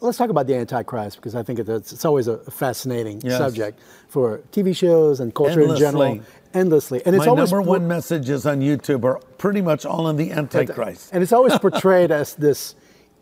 let's 0.00 0.18
talk 0.18 0.30
about 0.30 0.46
the 0.46 0.54
Antichrist 0.54 1.16
because 1.16 1.34
I 1.34 1.42
think 1.42 1.58
it's, 1.58 1.92
it's 1.92 2.04
always 2.04 2.26
a 2.26 2.38
fascinating 2.50 3.20
yes. 3.22 3.38
subject 3.38 3.80
for 4.08 4.38
TV 4.52 4.76
shows 4.76 5.20
and 5.20 5.34
culture 5.34 5.60
Endlessly. 5.60 5.86
in 5.86 5.92
general 5.92 6.20
endlessly. 6.54 7.02
And 7.04 7.14
it's 7.14 7.26
My 7.26 7.30
always 7.30 7.52
number 7.52 7.68
one 7.68 7.86
messages 7.86 8.46
on 8.46 8.60
YouTube 8.60 9.04
are 9.04 9.18
pretty 9.38 9.60
much 9.60 9.84
all 9.84 10.06
on 10.06 10.16
the 10.16 10.32
Antichrist. 10.32 11.10
And 11.12 11.22
it's 11.22 11.32
always 11.32 11.56
portrayed 11.58 12.10
as 12.10 12.34
this 12.34 12.74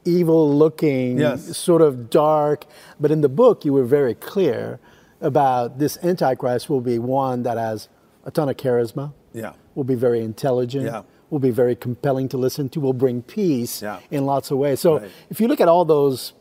evil 0.05 0.55
looking, 0.55 1.19
yes. 1.19 1.57
sort 1.57 1.83
of 1.83 2.11
dark. 2.11 2.65
But 2.99 3.11
in 3.11 3.21
the 3.21 3.29
book, 3.29 3.65
you 3.65 3.73
were 3.73 3.85
very 3.85 4.15
clear 4.15 4.81
about 5.21 5.79
this 5.79 5.99
Antichrist 6.03 6.71
will 6.71 6.81
be 6.81 6.99
one 6.99 7.43
that 7.43 7.59
has 7.59 7.89
a 8.25 8.31
ton 8.31 8.49
of 8.49 8.57
charisma. 8.57 9.13
Yeah. 9.33 9.53
Will 9.75 9.85
be 9.85 9.95
very 9.95 10.21
intelligent. 10.21 10.87
Yeah. 10.87 11.03
Will 11.31 11.39
be 11.39 11.51
very 11.51 11.77
compelling 11.77 12.29
to 12.31 12.39
listen 12.39 12.69
to. 12.71 12.81
Will 12.81 12.95
bring 12.95 13.23
peace 13.23 13.83
yeah. 13.83 14.01
in 14.11 14.25
lots 14.25 14.51
of 14.51 14.59
ways. 14.59 14.81
So 14.81 15.01
right. 15.01 15.11
if 15.29 15.41
you 15.41 15.49
look 15.49 15.61
at 15.61 15.69
all 15.69 15.85
those 15.85 16.33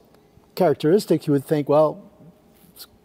characteristics, 0.57 1.27
you 1.27 1.33
would 1.33 1.45
think, 1.45 1.69
well, 1.69 2.03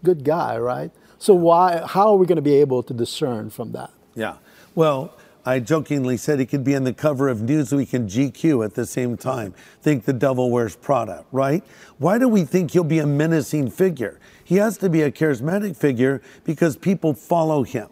good 0.02 0.24
guy, 0.24 0.58
right? 0.58 0.90
So 1.18 1.34
why? 1.34 1.84
How 1.86 2.08
are 2.08 2.16
we 2.16 2.26
going 2.26 2.36
to 2.36 2.42
be 2.42 2.56
able 2.56 2.82
to 2.82 2.92
discern 2.92 3.50
from 3.50 3.70
that? 3.72 3.90
Yeah. 4.16 4.38
Well, 4.74 5.14
I 5.44 5.60
jokingly 5.60 6.16
said 6.16 6.40
he 6.40 6.46
could 6.46 6.64
be 6.64 6.74
on 6.74 6.84
the 6.84 6.92
cover 6.92 7.28
of 7.28 7.38
Newsweek 7.38 7.92
and 7.94 8.08
GQ 8.08 8.64
at 8.64 8.74
the 8.74 8.86
same 8.86 9.16
time. 9.16 9.54
Think 9.80 10.04
the 10.04 10.12
devil 10.12 10.50
wears 10.50 10.76
Prada, 10.76 11.24
right? 11.32 11.64
Why 11.98 12.18
do 12.18 12.28
we 12.28 12.44
think 12.44 12.72
he'll 12.72 12.84
be 12.84 13.00
a 13.00 13.06
menacing 13.06 13.70
figure? 13.70 14.18
He 14.44 14.56
has 14.56 14.78
to 14.78 14.88
be 14.88 15.02
a 15.02 15.10
charismatic 15.10 15.76
figure 15.76 16.22
because 16.44 16.76
people 16.76 17.14
follow 17.14 17.62
him. 17.64 17.88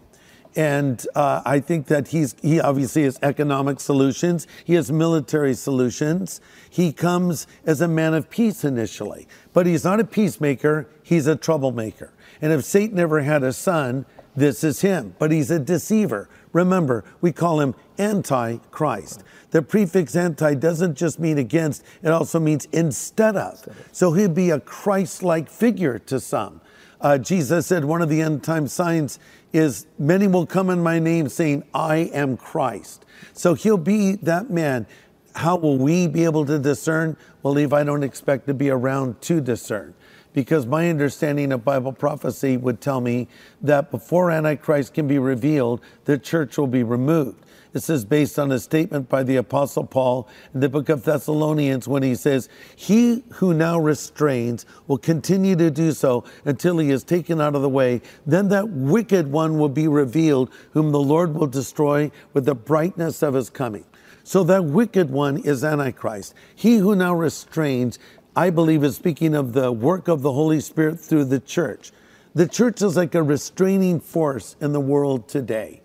And 0.56 1.06
uh, 1.14 1.42
I 1.44 1.60
think 1.60 1.86
that 1.86 2.08
he's 2.08 2.34
he 2.42 2.60
obviously 2.60 3.04
has 3.04 3.18
economic 3.22 3.78
solutions. 3.78 4.48
He 4.64 4.74
has 4.74 4.90
military 4.90 5.54
solutions. 5.54 6.40
He 6.68 6.92
comes 6.92 7.46
as 7.66 7.80
a 7.80 7.86
man 7.88 8.14
of 8.14 8.28
peace 8.30 8.64
initially, 8.64 9.28
but 9.52 9.66
he's 9.66 9.84
not 9.84 10.00
a 10.00 10.04
peacemaker. 10.04 10.88
He's 11.02 11.26
a 11.26 11.36
troublemaker. 11.36 12.12
And 12.40 12.52
if 12.52 12.64
Satan 12.64 12.98
ever 12.98 13.22
had 13.22 13.42
a 13.42 13.52
son, 13.52 14.06
this 14.36 14.62
is 14.64 14.80
him. 14.80 15.14
But 15.18 15.32
he's 15.32 15.50
a 15.50 15.58
deceiver. 15.58 16.28
Remember, 16.52 17.04
we 17.20 17.32
call 17.32 17.60
him 17.60 17.74
anti-Christ. 17.98 19.22
The 19.50 19.62
prefix 19.62 20.14
anti 20.14 20.54
doesn't 20.54 20.96
just 20.96 21.18
mean 21.18 21.38
against; 21.38 21.84
it 22.02 22.10
also 22.10 22.38
means 22.38 22.66
instead 22.72 23.36
of. 23.36 23.66
So 23.92 24.12
he'd 24.12 24.34
be 24.34 24.50
a 24.50 24.60
Christ-like 24.60 25.48
figure 25.48 25.98
to 25.98 26.20
some. 26.20 26.60
Uh, 27.00 27.18
Jesus 27.18 27.66
said 27.66 27.84
one 27.84 28.02
of 28.02 28.08
the 28.08 28.20
end 28.20 28.44
time 28.44 28.68
signs 28.68 29.18
is 29.52 29.86
many 29.98 30.26
will 30.26 30.46
come 30.46 30.70
in 30.70 30.82
my 30.82 30.98
name 30.98 31.28
saying, 31.28 31.64
I 31.74 32.10
am 32.12 32.36
Christ. 32.36 33.04
So 33.32 33.54
he'll 33.54 33.76
be 33.76 34.16
that 34.16 34.50
man. 34.50 34.86
How 35.34 35.56
will 35.56 35.78
we 35.78 36.06
be 36.06 36.24
able 36.24 36.44
to 36.46 36.58
discern? 36.58 37.16
Well, 37.42 37.56
Yves, 37.58 37.72
I 37.72 37.84
don't 37.84 38.02
expect 38.02 38.46
to 38.46 38.54
be 38.54 38.70
around 38.70 39.20
to 39.22 39.40
discern 39.40 39.94
because 40.32 40.66
my 40.66 40.88
understanding 40.88 41.52
of 41.52 41.64
Bible 41.64 41.92
prophecy 41.92 42.56
would 42.56 42.80
tell 42.80 43.00
me 43.00 43.28
that 43.62 43.90
before 43.90 44.30
Antichrist 44.30 44.94
can 44.94 45.08
be 45.08 45.18
revealed, 45.18 45.80
the 46.04 46.18
church 46.18 46.56
will 46.56 46.66
be 46.66 46.82
removed. 46.82 47.44
This 47.72 47.88
is 47.88 48.04
based 48.04 48.36
on 48.38 48.50
a 48.50 48.58
statement 48.58 49.08
by 49.08 49.22
the 49.22 49.36
Apostle 49.36 49.86
Paul 49.86 50.26
in 50.52 50.60
the 50.60 50.68
book 50.68 50.88
of 50.88 51.04
Thessalonians 51.04 51.86
when 51.86 52.02
he 52.02 52.16
says, 52.16 52.48
He 52.74 53.22
who 53.34 53.54
now 53.54 53.78
restrains 53.78 54.66
will 54.88 54.98
continue 54.98 55.54
to 55.54 55.70
do 55.70 55.92
so 55.92 56.24
until 56.44 56.78
he 56.78 56.90
is 56.90 57.04
taken 57.04 57.40
out 57.40 57.54
of 57.54 57.62
the 57.62 57.68
way. 57.68 58.02
Then 58.26 58.48
that 58.48 58.68
wicked 58.68 59.30
one 59.30 59.56
will 59.56 59.68
be 59.68 59.86
revealed, 59.86 60.50
whom 60.72 60.90
the 60.90 61.00
Lord 61.00 61.34
will 61.34 61.46
destroy 61.46 62.10
with 62.32 62.44
the 62.44 62.56
brightness 62.56 63.22
of 63.22 63.34
his 63.34 63.50
coming. 63.50 63.84
So 64.30 64.44
that 64.44 64.64
wicked 64.64 65.10
one 65.10 65.38
is 65.38 65.64
Antichrist. 65.64 66.34
He 66.54 66.76
who 66.76 66.94
now 66.94 67.12
restrains, 67.12 67.98
I 68.36 68.50
believe, 68.50 68.84
is 68.84 68.94
speaking 68.94 69.34
of 69.34 69.54
the 69.54 69.72
work 69.72 70.06
of 70.06 70.22
the 70.22 70.30
Holy 70.30 70.60
Spirit 70.60 71.00
through 71.00 71.24
the 71.24 71.40
church. 71.40 71.90
The 72.36 72.46
church 72.46 72.80
is 72.80 72.96
like 72.96 73.16
a 73.16 73.24
restraining 73.24 73.98
force 73.98 74.54
in 74.60 74.72
the 74.72 74.78
world 74.78 75.26
today. 75.26 75.82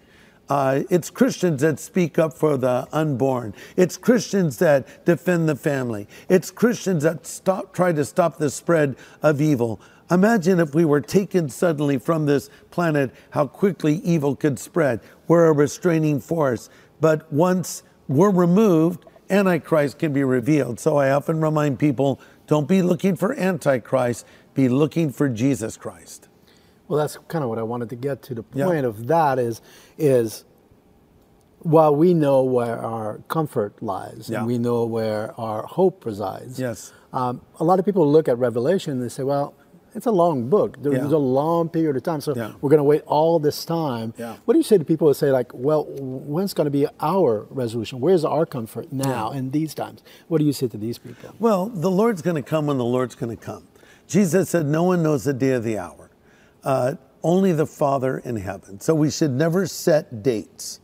Uh, 0.47 0.83
it's 0.91 1.09
Christians 1.09 1.61
that 1.61 1.79
speak 1.79 2.19
up 2.19 2.33
for 2.33 2.55
the 2.55 2.87
unborn. 2.91 3.55
It's 3.77 3.97
Christians 3.97 4.59
that 4.59 5.05
defend 5.05 5.49
the 5.49 5.55
family. 5.55 6.07
It's 6.29 6.51
Christians 6.51 7.01
that 7.01 7.25
stop, 7.25 7.73
try 7.73 7.93
to 7.93 8.05
stop 8.05 8.37
the 8.37 8.51
spread 8.51 8.95
of 9.23 9.41
evil. 9.41 9.81
Imagine 10.11 10.59
if 10.59 10.75
we 10.75 10.85
were 10.85 11.01
taken 11.01 11.49
suddenly 11.49 11.97
from 11.97 12.27
this 12.27 12.51
planet, 12.69 13.09
how 13.31 13.47
quickly 13.47 13.95
evil 14.03 14.35
could 14.35 14.59
spread. 14.59 14.99
We're 15.27 15.47
a 15.47 15.51
restraining 15.51 16.19
force. 16.19 16.69
But 17.01 17.33
once 17.33 17.81
we're 18.07 18.31
removed, 18.31 19.05
Antichrist 19.29 19.99
can 19.99 20.13
be 20.13 20.23
revealed. 20.23 20.79
So 20.79 20.97
I 20.97 21.09
often 21.11 21.41
remind 21.41 21.79
people 21.79 22.19
don't 22.47 22.67
be 22.67 22.81
looking 22.81 23.15
for 23.15 23.33
Antichrist, 23.33 24.25
be 24.53 24.69
looking 24.69 25.11
for 25.11 25.29
Jesus 25.29 25.77
Christ. 25.77 26.27
Well, 26.87 26.99
that's 26.99 27.17
kind 27.27 27.43
of 27.43 27.49
what 27.49 27.57
I 27.57 27.63
wanted 27.63 27.89
to 27.89 27.95
get 27.95 28.21
to. 28.23 28.35
The 28.35 28.43
point 28.43 28.83
yeah. 28.83 28.89
of 28.89 29.07
that 29.07 29.39
is, 29.39 29.61
is 29.97 30.45
while 31.59 31.95
we 31.95 32.13
know 32.13 32.43
where 32.43 32.77
our 32.77 33.17
comfort 33.27 33.81
lies 33.81 34.29
yeah. 34.29 34.39
and 34.39 34.47
we 34.47 34.59
know 34.59 34.85
where 34.85 35.33
our 35.39 35.63
hope 35.63 36.05
resides, 36.05 36.59
yes. 36.59 36.93
Um, 37.11 37.41
a 37.61 37.63
lot 37.63 37.79
of 37.79 37.85
people 37.85 38.11
look 38.11 38.27
at 38.27 38.37
Revelation 38.37 38.91
and 38.91 39.01
they 39.01 39.07
say, 39.07 39.23
well, 39.23 39.55
it's 39.95 40.05
a 40.05 40.11
long 40.11 40.49
book. 40.49 40.81
There's 40.81 40.95
yeah. 40.95 41.17
a 41.17 41.17
long 41.17 41.69
period 41.69 41.95
of 41.95 42.03
time. 42.03 42.21
So 42.21 42.35
yeah. 42.35 42.53
we're 42.61 42.69
going 42.69 42.79
to 42.79 42.83
wait 42.83 43.01
all 43.05 43.39
this 43.39 43.65
time. 43.65 44.13
Yeah. 44.17 44.35
What 44.45 44.53
do 44.53 44.59
you 44.59 44.63
say 44.63 44.77
to 44.77 44.85
people 44.85 45.07
who 45.07 45.13
say, 45.13 45.31
like, 45.31 45.51
well, 45.53 45.85
when's 45.89 46.53
going 46.53 46.65
to 46.65 46.71
be 46.71 46.85
our 46.99 47.47
resolution? 47.49 47.99
Where's 47.99 48.25
our 48.25 48.45
comfort 48.45 48.91
now 48.91 49.31
in 49.31 49.51
these 49.51 49.73
times? 49.73 50.03
What 50.27 50.39
do 50.39 50.45
you 50.45 50.53
say 50.53 50.67
to 50.67 50.77
these 50.77 50.97
people? 50.97 51.33
Well, 51.39 51.67
the 51.67 51.89
Lord's 51.89 52.21
going 52.21 52.35
to 52.35 52.47
come 52.47 52.67
when 52.67 52.77
the 52.77 52.85
Lord's 52.85 53.15
going 53.15 53.35
to 53.35 53.41
come. 53.41 53.67
Jesus 54.07 54.49
said, 54.49 54.67
no 54.67 54.83
one 54.83 55.01
knows 55.01 55.23
the 55.23 55.33
day 55.33 55.51
or 55.51 55.59
the 55.59 55.79
hour 55.79 56.05
uh, 56.65 56.95
only 57.23 57.53
the 57.53 57.65
Father 57.65 58.17
in 58.19 58.35
heaven. 58.35 58.79
So 58.79 58.93
we 58.93 59.09
should 59.09 59.31
never 59.31 59.67
set 59.67 60.23
dates. 60.23 60.81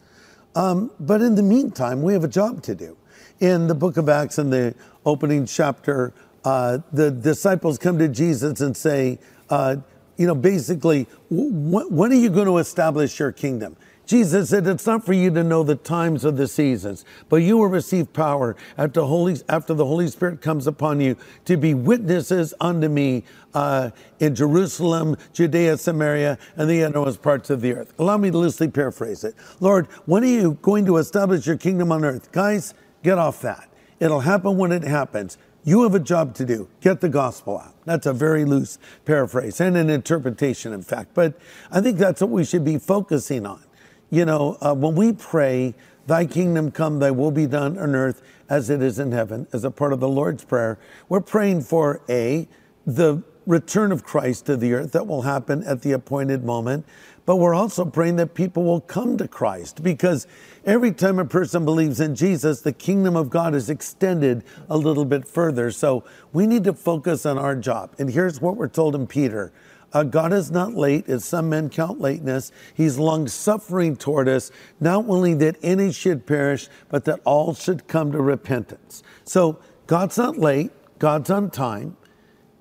Um, 0.55 0.91
but 0.99 1.21
in 1.21 1.35
the 1.35 1.43
meantime, 1.43 2.01
we 2.01 2.13
have 2.13 2.23
a 2.23 2.29
job 2.29 2.61
to 2.63 2.75
do. 2.75 2.97
In 3.39 3.67
the 3.67 3.75
book 3.75 3.97
of 3.97 4.07
Acts, 4.07 4.37
in 4.37 4.49
the 4.51 4.75
opening 5.05 5.45
chapter, 5.45 6.13
uh, 6.43 6.79
the 6.91 7.11
disciples 7.11 7.77
come 7.77 7.97
to 7.99 8.07
Jesus 8.07 8.61
and 8.61 8.75
say, 8.75 9.19
uh, 9.49 9.77
you 10.17 10.27
know, 10.27 10.35
basically, 10.35 11.07
when 11.29 12.11
are 12.11 12.15
you 12.15 12.29
going 12.29 12.45
to 12.45 12.57
establish 12.57 13.19
your 13.19 13.31
kingdom? 13.31 13.75
Jesus 14.11 14.49
said, 14.49 14.67
It's 14.67 14.85
not 14.85 15.05
for 15.05 15.13
you 15.13 15.31
to 15.31 15.43
know 15.43 15.63
the 15.63 15.75
times 15.75 16.25
or 16.25 16.31
the 16.31 16.47
seasons, 16.47 17.05
but 17.29 17.37
you 17.37 17.57
will 17.57 17.67
receive 17.67 18.11
power 18.11 18.57
after, 18.77 19.01
Holy, 19.01 19.37
after 19.47 19.73
the 19.73 19.85
Holy 19.85 20.07
Spirit 20.09 20.41
comes 20.41 20.67
upon 20.67 20.99
you 20.99 21.15
to 21.45 21.55
be 21.55 21.73
witnesses 21.73 22.53
unto 22.59 22.89
me 22.89 23.23
uh, 23.53 23.91
in 24.19 24.35
Jerusalem, 24.35 25.15
Judea, 25.33 25.77
Samaria, 25.77 26.37
and 26.57 26.69
the 26.69 26.83
uttermost 26.83 27.21
parts 27.21 27.49
of 27.49 27.61
the 27.61 27.73
earth. 27.73 27.93
Allow 27.99 28.17
me 28.17 28.31
to 28.31 28.37
loosely 28.37 28.67
paraphrase 28.67 29.23
it. 29.23 29.33
Lord, 29.61 29.87
when 30.05 30.23
are 30.23 30.27
you 30.27 30.57
going 30.61 30.85
to 30.87 30.97
establish 30.97 31.47
your 31.47 31.57
kingdom 31.57 31.91
on 31.91 32.03
earth? 32.03 32.31
Guys, 32.33 32.73
get 33.03 33.17
off 33.17 33.41
that. 33.43 33.69
It'll 34.01 34.19
happen 34.19 34.57
when 34.57 34.71
it 34.71 34.83
happens. 34.83 35.37
You 35.63 35.83
have 35.83 35.93
a 35.93 35.99
job 35.99 36.33
to 36.35 36.45
do. 36.45 36.67
Get 36.81 37.01
the 37.01 37.09
gospel 37.09 37.59
out. 37.59 37.75
That's 37.85 38.07
a 38.07 38.13
very 38.13 38.45
loose 38.45 38.79
paraphrase 39.05 39.61
and 39.61 39.77
an 39.77 39.89
interpretation, 39.89 40.73
in 40.73 40.81
fact. 40.81 41.13
But 41.13 41.39
I 41.71 41.81
think 41.81 41.97
that's 41.97 42.21
what 42.21 42.31
we 42.31 42.43
should 42.43 42.65
be 42.65 42.79
focusing 42.79 43.45
on. 43.45 43.63
You 44.09 44.25
know, 44.25 44.57
uh, 44.61 44.73
when 44.73 44.95
we 44.95 45.13
pray, 45.13 45.75
Thy 46.07 46.25
kingdom 46.25 46.71
come, 46.71 46.99
Thy 46.99 47.11
will 47.11 47.31
be 47.31 47.45
done 47.45 47.77
on 47.77 47.95
earth 47.95 48.23
as 48.51 48.69
it 48.69 48.81
is 48.81 48.99
in 48.99 49.13
heaven, 49.13 49.47
as 49.53 49.63
a 49.63 49.71
part 49.71 49.93
of 49.93 50.01
the 50.01 50.09
Lord's 50.09 50.43
Prayer, 50.43 50.77
we're 51.07 51.21
praying 51.21 51.61
for 51.61 52.01
A, 52.09 52.49
the 52.85 53.23
return 53.45 53.93
of 53.93 54.03
Christ 54.03 54.45
to 54.47 54.57
the 54.57 54.73
earth 54.73 54.91
that 54.91 55.07
will 55.07 55.21
happen 55.21 55.63
at 55.63 55.83
the 55.83 55.93
appointed 55.93 56.43
moment. 56.43 56.85
But 57.25 57.37
we're 57.37 57.53
also 57.53 57.85
praying 57.85 58.15
that 58.15 58.33
people 58.33 58.63
will 58.63 58.81
come 58.81 59.17
to 59.17 59.27
Christ 59.27 59.83
because 59.83 60.25
every 60.65 60.91
time 60.91 61.19
a 61.19 61.25
person 61.25 61.65
believes 61.65 61.99
in 61.99 62.15
Jesus, 62.15 62.61
the 62.61 62.73
kingdom 62.73 63.15
of 63.15 63.29
God 63.29 63.53
is 63.53 63.69
extended 63.69 64.43
a 64.69 64.77
little 64.77 65.05
bit 65.05 65.27
further. 65.27 65.71
So 65.71 66.03
we 66.33 66.47
need 66.47 66.63
to 66.63 66.73
focus 66.73 67.25
on 67.25 67.37
our 67.37 67.55
job. 67.55 67.93
And 67.99 68.09
here's 68.09 68.41
what 68.41 68.57
we're 68.57 68.67
told 68.67 68.95
in 68.95 69.07
Peter 69.07 69.51
uh, 69.93 70.03
God 70.03 70.31
is 70.31 70.49
not 70.49 70.73
late, 70.73 71.09
as 71.09 71.25
some 71.25 71.49
men 71.49 71.69
count 71.69 71.99
lateness. 71.99 72.51
He's 72.73 72.97
long 72.97 73.27
suffering 73.27 73.97
toward 73.97 74.29
us, 74.29 74.51
not 74.79 75.05
willing 75.05 75.39
that 75.39 75.57
any 75.61 75.91
should 75.91 76.25
perish, 76.25 76.69
but 76.89 77.05
that 77.05 77.19
all 77.25 77.53
should 77.53 77.87
come 77.87 78.11
to 78.13 78.21
repentance. 78.21 79.03
So 79.25 79.59
God's 79.87 80.17
not 80.17 80.37
late, 80.37 80.71
God's 80.99 81.29
on 81.29 81.49
time, 81.49 81.97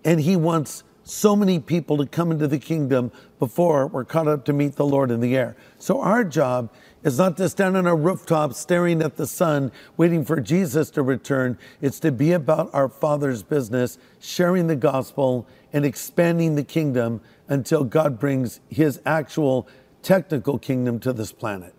and 0.05 0.20
He 0.20 0.35
wants 0.37 0.83
so 1.11 1.35
many 1.35 1.59
people 1.59 1.96
to 1.96 2.07
come 2.07 2.31
into 2.31 2.46
the 2.46 2.59
kingdom 2.59 3.11
before 3.38 3.87
we're 3.87 4.05
caught 4.05 4.29
up 4.29 4.44
to 4.44 4.53
meet 4.53 4.77
the 4.77 4.85
Lord 4.85 5.11
in 5.11 5.20
the 5.20 5.37
air. 5.37 5.57
So 5.79 6.01
our 6.01 6.25
job 6.25 6.73
is 7.03 7.18
not 7.18 7.37
to 7.38 7.49
stand 7.49 7.77
on 7.77 7.87
a 7.87 7.94
rooftop 7.94 8.55
staring 8.55 9.03
at 9.03 9.16
the 9.16 9.27
sun, 9.27 9.73
waiting 9.96 10.25
for 10.25 10.40
Jesus 10.40 10.90
to 10.90 11.03
return. 11.03 11.59
It's 11.81 11.99
to 12.01 12.12
be 12.12 12.33
about 12.33 12.70
our 12.73 12.88
Father's 12.88 13.42
business, 13.42 13.99
sharing 14.20 14.66
the 14.66 14.77
gospel 14.77 15.46
and 15.73 15.85
expanding 15.85 16.55
the 16.55 16.64
kingdom 16.64 17.20
until 17.49 17.85
God 17.85 18.18
brings 18.18 18.61
his 18.68 19.01
actual 19.05 19.66
technical 20.03 20.59
kingdom 20.59 21.01
to 21.01 21.12
this 21.12 21.33
planet. 21.33 21.75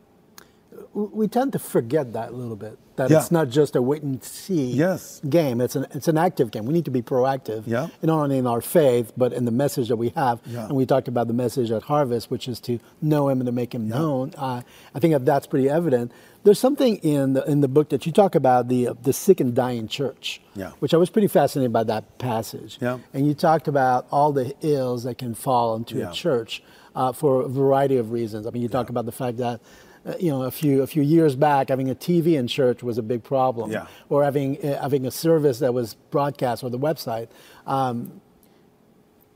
We 0.94 1.28
tend 1.28 1.54
to 1.54 1.60
forget 1.60 2.12
that 2.14 2.30
a 2.30 2.36
little 2.36 2.56
bit. 2.56 2.78
That 3.02 3.14
yeah. 3.14 3.20
it's 3.20 3.32
not 3.32 3.50
just 3.50 3.76
a 3.76 3.82
wait 3.82 4.04
and 4.04 4.24
see 4.24 4.72
yes. 4.72 5.22
game. 5.28 5.60
It's 5.60 5.76
an 5.76 5.88
it's 5.92 6.08
an 6.08 6.18
active 6.18 6.52
game. 6.52 6.66
We 6.66 6.74
need 6.74 6.86
to 6.86 6.92
be 6.92 7.02
proactive. 7.02 7.64
Yeah. 7.66 7.88
Not 8.02 8.22
only 8.24 8.38
in 8.38 8.46
our 8.46 8.62
faith, 8.62 9.12
but 9.18 9.34
in 9.34 9.46
the 9.46 9.52
message 9.52 9.88
that 9.88 9.96
we 9.96 10.10
have. 10.10 10.40
Yeah. 10.46 10.66
And 10.66 10.76
we 10.76 10.86
talked 10.86 11.08
about 11.08 11.28
the 11.28 11.34
message 11.34 11.72
at 11.72 11.84
Harvest, 11.84 12.30
which 12.30 12.48
is 12.48 12.60
to 12.62 12.80
know 13.02 13.30
Him 13.30 13.40
and 13.40 13.48
to 13.48 13.52
make 13.52 13.74
Him 13.74 13.88
yeah. 13.88 13.98
known. 13.98 14.34
Uh, 14.38 14.62
I 14.94 15.00
think 15.00 15.14
that 15.14 15.26
that's 15.26 15.48
pretty 15.48 15.70
evident. 15.70 16.12
There's 16.44 16.60
something 16.60 16.98
in 16.98 17.34
the, 17.34 17.44
in 17.44 17.62
the 17.62 17.68
book 17.68 17.90
that 17.90 18.06
you 18.06 18.12
talk 18.12 18.36
about 18.36 18.68
the 18.68 18.90
uh, 18.90 18.94
the 19.02 19.14
sick 19.14 19.40
and 19.40 19.54
dying 19.56 19.88
church, 19.88 20.42
yeah. 20.56 20.72
which 20.80 20.94
I 20.94 20.98
was 20.98 21.10
pretty 21.10 21.28
fascinated 21.28 21.74
by 21.74 21.84
that 21.84 22.18
passage. 22.20 22.78
Yeah. 22.82 23.00
And 23.14 23.28
you 23.28 23.34
talked 23.34 23.68
about 23.68 24.08
all 24.12 24.32
the 24.32 24.54
ills 24.62 25.04
that 25.04 25.18
can 25.18 25.36
fall 25.36 25.76
into 25.76 26.08
a 26.08 26.12
church 26.12 26.64
uh, 26.96 27.12
for 27.12 27.44
a 27.44 27.48
variety 27.48 27.98
of 27.98 28.12
reasons. 28.12 28.48
I 28.48 28.52
mean, 28.52 28.62
you 28.62 28.70
talk 28.70 28.90
about 28.90 29.06
the 29.06 29.12
fact 29.12 29.38
that 29.38 29.62
uh, 30.06 30.14
you 30.20 30.32
know, 30.32 30.44
a 30.44 30.52
few 30.52 30.82
a 30.82 30.88
few 30.88 31.04
years 31.04 31.36
back, 31.36 31.70
having 31.70 31.90
a 31.90 31.96
TV 31.96 32.38
in 32.38 32.48
church 32.48 32.82
was 32.82 32.98
a 32.98 33.04
big 33.04 33.24
problem, 33.24 33.72
yeah. 33.72 33.88
or 34.10 34.24
having 34.24 34.58
uh, 34.66 34.82
having 34.82 35.06
a 35.06 35.12
service 35.12 35.60
that 35.60 35.74
was 35.74 35.94
broadcast 36.10 36.64
or 36.64 36.70
the 36.70 36.80
website. 36.80 37.28
Um, 37.68 38.22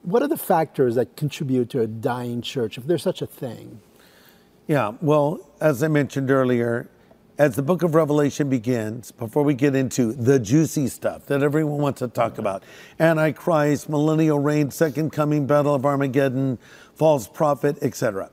what 0.01 0.21
are 0.21 0.28
the 0.28 0.38
factors 0.38 0.95
that 0.95 1.15
contribute 1.15 1.69
to 1.71 1.82
a 1.82 1.88
dying 1.88 2.41
church, 2.41 2.78
if 2.78 2.86
there's 2.86 3.04
such 3.04 3.21
a 3.21 3.28
thing? 3.28 3.82
Yeah, 4.67 4.93
well, 5.01 5.39
as 5.62 5.84
I 5.84 5.88
mentioned 5.88 6.32
earlier, 6.32 6.89
as 7.38 7.56
the 7.56 7.62
book 7.62 7.84
of 7.84 7.93
Revelation 7.93 8.49
begins, 8.49 9.12
before 9.12 9.43
we 9.43 9.54
get 9.54 9.75
into 9.75 10.13
the 10.13 10.39
juicy 10.39 10.88
stuff 10.88 11.25
that 11.25 11.43
everyone 11.43 11.80
wants 11.80 11.99
to 11.99 12.08
talk 12.08 12.38
about 12.38 12.63
Antichrist, 12.99 13.89
millennial 13.89 14.39
reign, 14.39 14.71
second 14.71 15.12
coming, 15.12 15.45
battle 15.45 15.75
of 15.75 15.86
Armageddon, 15.86 16.58
false 16.95 17.28
prophet, 17.28 17.78
etc. 17.82 18.30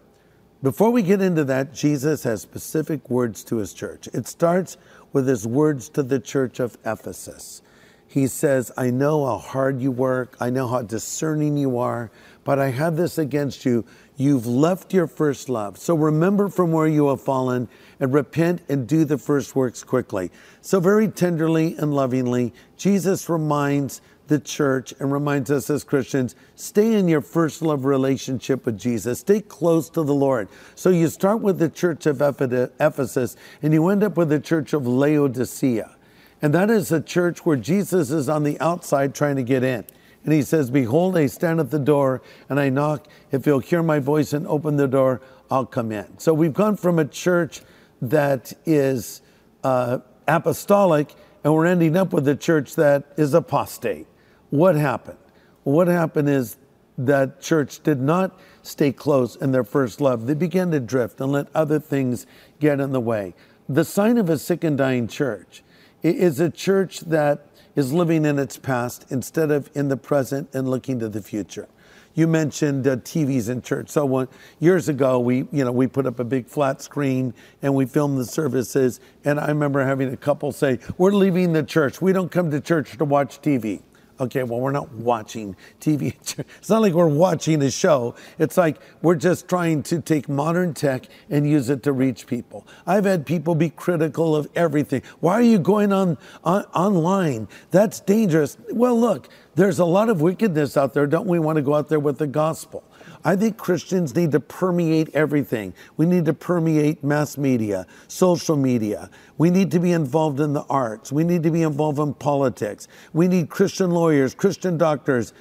Before 0.63 0.91
we 0.91 1.03
get 1.03 1.21
into 1.21 1.43
that, 1.45 1.75
Jesus 1.75 2.23
has 2.23 2.41
specific 2.41 3.11
words 3.11 3.43
to 3.45 3.57
his 3.57 3.75
church. 3.75 4.09
It 4.13 4.29
starts 4.29 4.77
with 5.13 5.27
his 5.27 5.45
words 5.45 5.89
to 5.89 6.05
the 6.05 6.21
church 6.21 6.61
of 6.61 6.79
Ephesus. 6.87 7.63
He 8.07 8.29
says, 8.29 8.71
I 8.77 8.91
know 8.91 9.27
how 9.27 9.39
hard 9.39 9.81
you 9.81 9.91
work, 9.91 10.37
I 10.39 10.51
know 10.51 10.69
how 10.69 10.83
discerning 10.83 11.57
you 11.57 11.79
are, 11.79 12.13
but 12.45 12.61
I 12.61 12.69
have 12.69 12.97
this 12.97 13.19
against 13.19 13.65
you. 13.65 13.85
You've 14.17 14.47
left 14.47 14.93
your 14.93 15.09
first 15.09 15.49
love. 15.49 15.79
So 15.79 15.97
remember 15.97 16.49
from 16.49 16.71
where 16.71 16.87
you 16.87 17.09
have 17.09 17.23
fallen 17.23 17.69
and 17.99 18.13
repent 18.13 18.63
and 18.69 18.87
do 18.87 19.05
the 19.05 19.19
first 19.19 19.57
works 19.57 19.83
quickly. 19.83 20.31
So, 20.61 20.79
very 20.79 21.09
tenderly 21.09 21.75
and 21.77 21.93
lovingly, 21.93 22.53
Jesus 22.77 23.29
reminds 23.29 24.01
the 24.29 24.39
church 24.39 24.95
and 24.99 25.13
reminds 25.13 25.51
us 25.51 25.69
as 25.71 25.85
Christians 25.85 26.35
stay 26.55 26.95
in 26.95 27.09
your 27.09 27.21
first 27.21 27.63
love 27.63 27.85
relationship 27.85 28.65
with 28.67 28.79
Jesus. 28.79 29.21
Stay 29.21 29.41
close 29.41 29.89
to 29.91 30.03
the 30.03 30.15
Lord. 30.15 30.49
So 30.75 30.91
you 30.91 31.09
start 31.09 31.41
with 31.41 31.59
the 31.59 31.69
church 31.69 32.07
of 32.07 32.21
Ephesus 32.21 33.37
and 33.63 33.73
you 33.73 33.89
end 33.89 34.03
up 34.03 34.17
with 34.17 34.29
the 34.29 34.41
church 34.41 34.73
of 34.73 34.87
Laodicea. 34.87 35.97
And 36.41 36.55
that 36.55 36.71
is 36.71 36.91
a 36.91 37.01
church 37.01 37.47
where 37.47 37.57
Jesus 37.57 38.11
is 38.11 38.29
on 38.29 38.43
the 38.43 38.59
outside 38.61 39.15
trying 39.15 39.37
to 39.37 39.43
get 39.43 39.63
in. 39.63 39.85
And 40.25 40.33
he 40.33 40.43
says, 40.43 40.71
Behold, 40.71 41.17
I 41.17 41.27
stand 41.27 41.61
at 41.61 41.71
the 41.71 41.79
door 41.79 42.23
and 42.49 42.59
I 42.59 42.69
knock. 42.69 43.07
If 43.31 43.47
you'll 43.47 43.61
hear 43.61 43.83
my 43.83 43.99
voice 43.99 44.33
and 44.33 44.47
open 44.47 44.77
the 44.77 44.89
door, 44.89 45.21
I'll 45.51 45.67
come 45.67 45.93
in. 45.93 46.19
So 46.19 46.33
we've 46.33 46.53
gone 46.53 46.77
from 46.77 46.99
a 46.99 47.05
church 47.05 47.61
that 48.01 48.53
is 48.65 49.21
uh, 49.63 49.99
apostolic 50.27 51.15
and 51.45 51.53
we're 51.53 51.67
ending 51.67 51.97
up 51.97 52.13
with 52.13 52.27
a 52.29 52.37
church 52.37 52.77
that 52.77 53.05
is 53.17 53.35
apostate. 53.35 54.07
What 54.53 54.75
happened? 54.75 55.17
What 55.63 55.89
happened 55.89 56.29
is 56.29 56.59
that 56.99 57.41
church 57.41 57.83
did 57.83 58.03
not 58.03 58.39
stay 58.61 58.93
close 58.93 59.35
in 59.35 59.51
their 59.51 59.65
first 59.65 59.99
love. 59.99 60.27
They 60.27 60.35
began 60.35 60.71
to 60.73 60.79
drift 60.79 61.23
and 61.23 61.33
let 61.33 61.47
other 61.55 61.81
things 61.81 62.27
get 62.61 62.79
in 62.79 62.93
the 62.93 63.01
way. 63.01 63.35
The 63.67 63.83
sign 63.83 64.19
of 64.19 64.29
a 64.29 64.37
sick 64.37 64.63
and 64.63 64.77
dying 64.77 65.09
church 65.09 65.63
is 66.03 66.39
a 66.39 66.51
church 66.51 67.01
that 67.01 67.47
is 67.77 67.95
living 67.95 68.27
in 68.27 68.39
its 68.39 68.59
past 68.59 69.07
instead 69.09 69.51
of 69.51 69.71
in 69.75 69.89
the 69.89 69.97
present 69.97 70.51
and 70.53 70.69
looking 70.69 70.99
to 70.99 71.09
the 71.09 71.23
future. 71.23 71.67
You 72.13 72.29
mentioned 72.29 72.87
uh, 72.87 72.97
TVs 72.97 73.49
in 73.49 73.63
church. 73.63 73.89
So 73.89 74.05
one, 74.05 74.29
years 74.61 74.91
ago, 74.91 75.19
we 75.19 75.49
you 75.51 75.65
know 75.65 75.73
we 75.73 75.87
put 75.87 76.05
up 76.05 76.19
a 76.19 76.25
big 76.25 76.47
flat 76.47 76.83
screen 76.83 77.33
and 77.63 77.75
we 77.75 77.87
filmed 77.87 78.19
the 78.19 78.27
services. 78.27 79.01
And 79.25 79.41
I 79.41 79.49
remember 79.49 79.83
having 79.83 80.13
a 80.13 80.17
couple 80.19 80.53
say, 80.53 80.79
"We're 80.99 81.13
leaving 81.13 81.55
the 81.55 81.63
church. 81.63 82.03
We 82.03 82.13
don't 82.13 82.31
come 82.31 82.51
to 82.51 82.61
church 82.61 82.99
to 82.99 83.07
watch 83.07 83.41
TV." 83.41 83.81
Okay, 84.21 84.43
well, 84.43 84.61
we're 84.61 84.73
not 84.73 84.93
watching 84.93 85.57
TV. 85.81 86.15
It's 86.59 86.69
not 86.69 86.83
like 86.83 86.93
we're 86.93 87.07
watching 87.07 87.63
a 87.63 87.71
show. 87.71 88.15
It's 88.39 88.57
like 88.57 88.79
we're 89.03 89.17
just 89.17 89.49
trying 89.49 89.83
to 89.85 90.01
take 90.01 90.29
modern 90.29 90.75
tech 90.75 91.07
and 91.31 91.49
use 91.49 91.71
it 91.71 91.83
to 91.85 91.93
reach 91.93 92.27
people. 92.27 92.67
I've 92.87 93.05
had 93.05 93.27
people 93.27 93.55
be 93.55 93.71
critical 93.71 94.37
of 94.37 94.49
everything. 94.55 95.03
Why 95.21 95.35
are 95.35 95.43
you 95.43 95.59
going 95.59 95.93
on, 95.93 96.19
on 96.45 96.65
online? 96.75 97.49
That's 97.71 98.01
dangerous. 98.01 98.57
Well, 98.71 98.99
look, 98.99 99.29
there's 99.55 99.79
a 99.79 99.85
lot 99.85 100.09
of 100.09 100.21
wickedness 100.21 100.77
out 100.77 100.95
there. 100.95 101.07
Don't 101.07 101.27
we 101.27 101.39
want 101.39 101.57
to 101.57 101.63
go 101.63 101.75
out 101.75 101.89
there 101.89 102.01
with 102.01 102.19
the 102.19 102.27
gospel? 102.27 102.85
I 103.25 103.37
think 103.37 103.57
Christians 103.57 104.17
need 104.17 104.33
to 104.33 104.41
permeate 104.41 105.09
everything. 105.15 105.75
We 105.97 106.07
need 106.07 106.25
to 106.25 106.35
permeate 106.35 107.05
mass 107.05 107.39
media, 107.39 107.87
social 108.09 108.57
media. 108.57 109.11
We 109.39 109.49
need 109.49 109.71
to 109.73 109.79
be 109.79 109.93
involved 109.93 110.41
in 110.41 110.55
the 110.55 110.65
arts. 110.65 111.13
We 111.13 111.23
need 111.23 111.45
to 111.45 111.51
be 111.51 111.63
involved 111.63 112.01
in 112.01 112.15
politics. 112.15 112.89
We 113.13 113.29
need 113.29 113.49
Christian 113.49 113.93
lawyers, 113.93 114.35
Christian 114.35 114.77
doctors, 114.77 115.33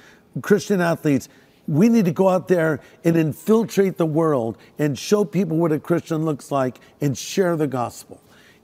Christian 0.42 0.80
athletes. 0.80 1.28
We 1.66 1.88
need 1.88 2.04
to 2.04 2.12
go 2.12 2.28
out 2.28 2.46
there 2.46 2.80
and 3.04 3.16
infiltrate 3.16 3.96
the 3.96 4.06
world 4.06 4.58
and 4.78 4.96
show 4.96 5.24
people 5.24 5.56
what 5.56 5.72
a 5.72 5.80
Christian 5.80 6.24
looks 6.24 6.52
like 6.52 6.78
and 7.00 7.18
share 7.18 7.56
the 7.56 7.66
gospel. 7.66 8.20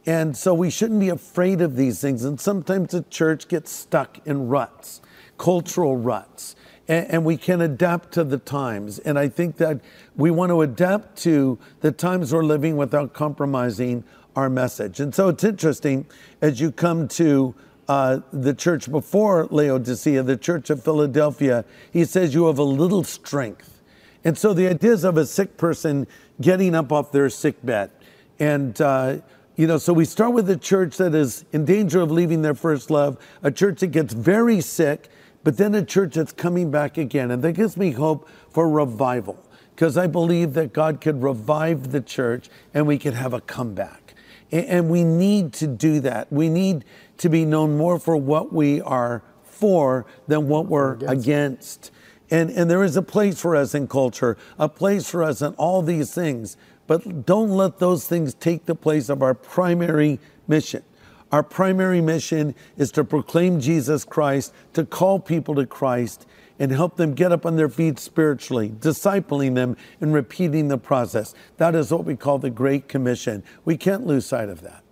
And 0.07 0.37
so 0.37 0.54
we 0.54 0.70
shouldn't 0.70 1.00
be 1.00 1.09
afraid 1.09 1.61
of 1.61 1.74
these 1.74 2.00
things. 2.00 2.24
And 2.24 2.40
sometimes 2.40 2.92
the 2.92 3.02
church 3.11 3.48
gets 3.48 3.70
stuck 3.72 4.24
in 4.26 4.48
ruts, 4.48 5.02
cultural 5.37 5.96
ruts 5.96 6.54
and, 6.88 7.11
and 7.11 7.24
we 7.24 7.37
can 7.37 7.61
adapt 7.61 8.12
to 8.12 8.24
the 8.24 8.38
times. 8.38 8.98
And 8.98 9.18
I 9.18 9.29
think 9.29 9.59
that 9.59 9.81
we 10.16 10.31
want 10.31 10.51
to 10.51 10.62
adapt 10.62 11.16
to 11.18 11.59
the 11.81 11.92
times 11.92 12.33
we're 12.33 12.42
living 12.42 12.77
without 12.77 13.12
compromising 13.12 14.05
our 14.35 14.48
message. 14.48 15.01
And 15.01 15.14
so 15.14 15.29
it's 15.29 15.44
interesting 15.44 16.07
as 16.40 16.61
you 16.61 16.72
come 16.72 17.09
to 17.09 17.55
uh, 17.88 18.20
the 18.33 18.55
church 18.55 18.90
before 18.90 19.46
Laodicea, 19.51 20.22
the 20.22 20.37
church 20.37 20.70
of 20.70 20.83
Philadelphia, 20.83 21.64
he 21.90 22.05
says, 22.05 22.35
You 22.35 22.46
have 22.46 22.59
a 22.59 22.62
little 22.64 23.03
strength. 23.03 23.81
And 24.24 24.37
so 24.37 24.53
the 24.53 24.68
ideas 24.68 25.05
of 25.05 25.16
a 25.16 25.24
sick 25.24 25.57
person 25.57 26.07
getting 26.40 26.74
up 26.74 26.92
off 26.92 27.12
their 27.12 27.31
sick 27.31 27.64
bed. 27.64 27.90
And, 28.38 28.79
uh, 28.81 29.18
you 29.57 29.66
know, 29.66 29.79
so 29.79 29.92
we 29.92 30.05
start 30.05 30.33
with 30.33 30.48
a 30.51 30.57
church 30.57 30.98
that 30.98 31.14
is 31.14 31.44
in 31.53 31.64
danger 31.64 32.01
of 32.01 32.11
leaving 32.11 32.42
their 32.42 32.55
first 32.55 32.90
love, 32.90 33.16
a 33.42 33.51
church 33.51 33.81
that 33.81 33.88
gets 33.88 34.12
very 34.12 34.61
sick, 34.61 35.09
but 35.44 35.57
then 35.57 35.74
a 35.74 35.85
church 35.85 36.14
that's 36.14 36.33
coming 36.33 36.70
back 36.70 36.98
again. 36.98 37.31
And 37.31 37.42
that 37.42 37.53
gives 37.53 37.77
me 37.77 37.92
hope 37.92 38.29
for 38.51 38.68
revival 38.68 39.42
because 39.74 39.96
I 39.96 40.07
believe 40.07 40.55
that 40.55 40.72
God 40.72 41.01
could 41.01 41.22
revive 41.22 41.92
the 41.92 42.01
church 42.01 42.48
and 42.74 42.87
we 42.87 42.98
could 42.98 43.14
have 43.14 43.33
a 43.33 43.40
comeback. 43.40 44.14
And 44.51 44.88
we 44.88 45.05
need 45.05 45.53
to 45.55 45.66
do 45.66 46.01
that. 46.01 46.33
We 46.33 46.48
need 46.48 46.85
to 47.18 47.29
be 47.29 47.44
known 47.44 47.77
more 47.77 47.98
for 47.98 48.16
what 48.16 48.53
we 48.53 48.81
are 48.81 49.22
for 49.44 50.07
than 50.27 50.48
what 50.48 50.66
we're 50.66 50.94
against. 50.94 51.12
against. 51.12 51.90
And, 52.31 52.51
and 52.51 52.70
there 52.70 52.83
is 52.83 52.96
a 52.96 53.03
place 53.03 53.40
for 53.40 53.57
us 53.57 53.74
in 53.74 53.88
culture, 53.88 54.37
a 54.59 54.68
place 54.68 55.09
for 55.09 55.22
us 55.22 55.42
in 55.42 55.55
all 55.55 55.83
these 55.83 56.12
things. 56.14 56.57
But 56.87 57.27
don't 57.27 57.51
let 57.51 57.79
those 57.79 58.07
things 58.07 58.35
take 58.35 58.66
the 58.66 58.74
place 58.74 59.09
of 59.09 59.22
our 59.22 59.35
primary 59.35 60.18
mission. 60.46 60.83
Our 61.31 61.43
primary 61.43 62.01
mission 62.01 62.55
is 62.77 62.91
to 62.93 63.05
proclaim 63.05 63.61
Jesus 63.61 64.05
Christ, 64.05 64.55
to 64.73 64.85
call 64.85 65.21
people 65.21 65.55
to 65.57 65.67
Christ, 65.67 66.27
and 66.59 66.73
help 66.73 66.97
them 66.97 67.14
get 67.14 67.33
up 67.33 67.45
on 67.45 67.57
their 67.57 67.69
feet 67.69 67.99
spiritually, 67.99 68.71
discipling 68.71 69.55
them 69.55 69.77
and 70.01 70.12
repeating 70.12 70.69
the 70.69 70.79
process. 70.79 71.35
That 71.59 71.75
is 71.75 71.93
what 71.93 72.05
we 72.05 72.17
call 72.17 72.38
the 72.38 72.51
Great 72.51 72.88
Commission. 72.88 73.45
We 73.64 73.77
can't 73.77 74.07
lose 74.07 74.27
sight 74.27 74.49
of 74.49 74.62
that. 74.62 74.83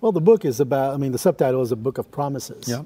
Well, 0.00 0.12
the 0.12 0.20
book 0.20 0.44
is 0.44 0.60
about, 0.60 0.94
I 0.94 0.96
mean, 0.98 1.12
the 1.12 1.18
subtitle 1.18 1.62
is 1.62 1.72
a 1.72 1.76
book 1.76 1.98
of 1.98 2.10
promises. 2.10 2.68
Yeah. 2.68 2.82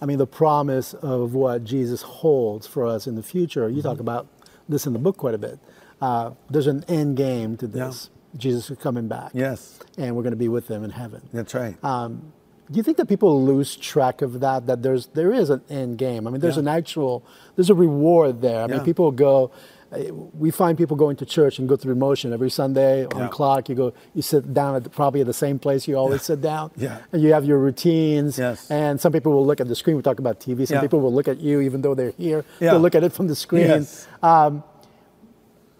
I 0.00 0.06
mean, 0.06 0.18
the 0.18 0.26
promise 0.26 0.92
of 0.94 1.34
what 1.34 1.64
Jesus 1.64 2.02
holds 2.02 2.66
for 2.66 2.86
us 2.86 3.06
in 3.06 3.14
the 3.14 3.22
future. 3.22 3.68
You 3.68 3.76
mm-hmm. 3.76 3.88
talk 3.88 4.00
about 4.00 4.26
this 4.68 4.86
in 4.86 4.92
the 4.92 4.98
book 4.98 5.16
quite 5.16 5.34
a 5.34 5.38
bit. 5.38 5.58
Uh, 6.00 6.32
there's 6.50 6.66
an 6.66 6.84
end 6.88 7.16
game 7.16 7.56
to 7.58 7.66
this. 7.66 8.10
Yeah. 8.10 8.15
Jesus 8.36 8.70
is 8.70 8.78
coming 8.78 9.08
back. 9.08 9.30
Yes. 9.34 9.78
And 9.98 10.16
we're 10.16 10.22
going 10.22 10.32
to 10.32 10.36
be 10.36 10.48
with 10.48 10.68
them 10.68 10.84
in 10.84 10.90
heaven. 10.90 11.28
That's 11.32 11.54
right. 11.54 11.82
Um, 11.84 12.32
do 12.70 12.76
you 12.76 12.82
think 12.82 12.96
that 12.96 13.06
people 13.06 13.44
lose 13.44 13.76
track 13.76 14.22
of 14.22 14.40
that? 14.40 14.66
That 14.66 14.82
there's 14.82 15.06
there 15.08 15.32
is 15.32 15.50
an 15.50 15.62
end 15.70 15.98
game. 15.98 16.26
I 16.26 16.30
mean, 16.30 16.40
there's 16.40 16.56
yeah. 16.56 16.62
an 16.62 16.68
actual 16.68 17.24
there's 17.54 17.70
a 17.70 17.74
reward 17.74 18.40
there. 18.40 18.62
I 18.62 18.66
yeah. 18.66 18.76
mean, 18.76 18.84
people 18.84 19.10
go. 19.12 19.52
Uh, 19.92 20.12
we 20.12 20.50
find 20.50 20.76
people 20.76 20.96
going 20.96 21.14
to 21.14 21.24
church 21.24 21.60
and 21.60 21.68
go 21.68 21.76
through 21.76 21.94
motion 21.94 22.32
every 22.32 22.50
Sunday 22.50 23.06
on 23.06 23.20
yeah. 23.20 23.28
clock. 23.28 23.68
You 23.68 23.76
go, 23.76 23.94
you 24.14 24.22
sit 24.22 24.52
down 24.52 24.74
at 24.74 24.82
the, 24.82 24.90
probably 24.90 25.20
at 25.20 25.28
the 25.28 25.32
same 25.32 25.60
place 25.60 25.86
you 25.86 25.96
always 25.96 26.22
sit 26.22 26.40
down. 26.40 26.72
Yeah. 26.76 26.98
And 27.12 27.22
you 27.22 27.32
have 27.32 27.44
your 27.44 27.58
routines. 27.58 28.36
Yes. 28.36 28.68
And 28.68 29.00
some 29.00 29.12
people 29.12 29.32
will 29.32 29.46
look 29.46 29.60
at 29.60 29.68
the 29.68 29.76
screen. 29.76 29.94
We 29.94 30.02
talk 30.02 30.18
about 30.18 30.40
TV. 30.40 30.66
Some 30.66 30.80
people 30.80 30.98
will 30.98 31.14
look 31.14 31.28
at 31.28 31.38
you 31.38 31.60
even 31.60 31.82
though 31.82 31.94
they're 31.94 32.10
here. 32.10 32.44
Yeah. 32.58 32.72
They'll 32.72 32.80
look 32.80 32.96
at 32.96 33.04
it 33.04 33.12
from 33.12 33.28
the 33.28 33.36
screen. 33.36 33.68
Yes. 33.68 34.08
Um, 34.24 34.64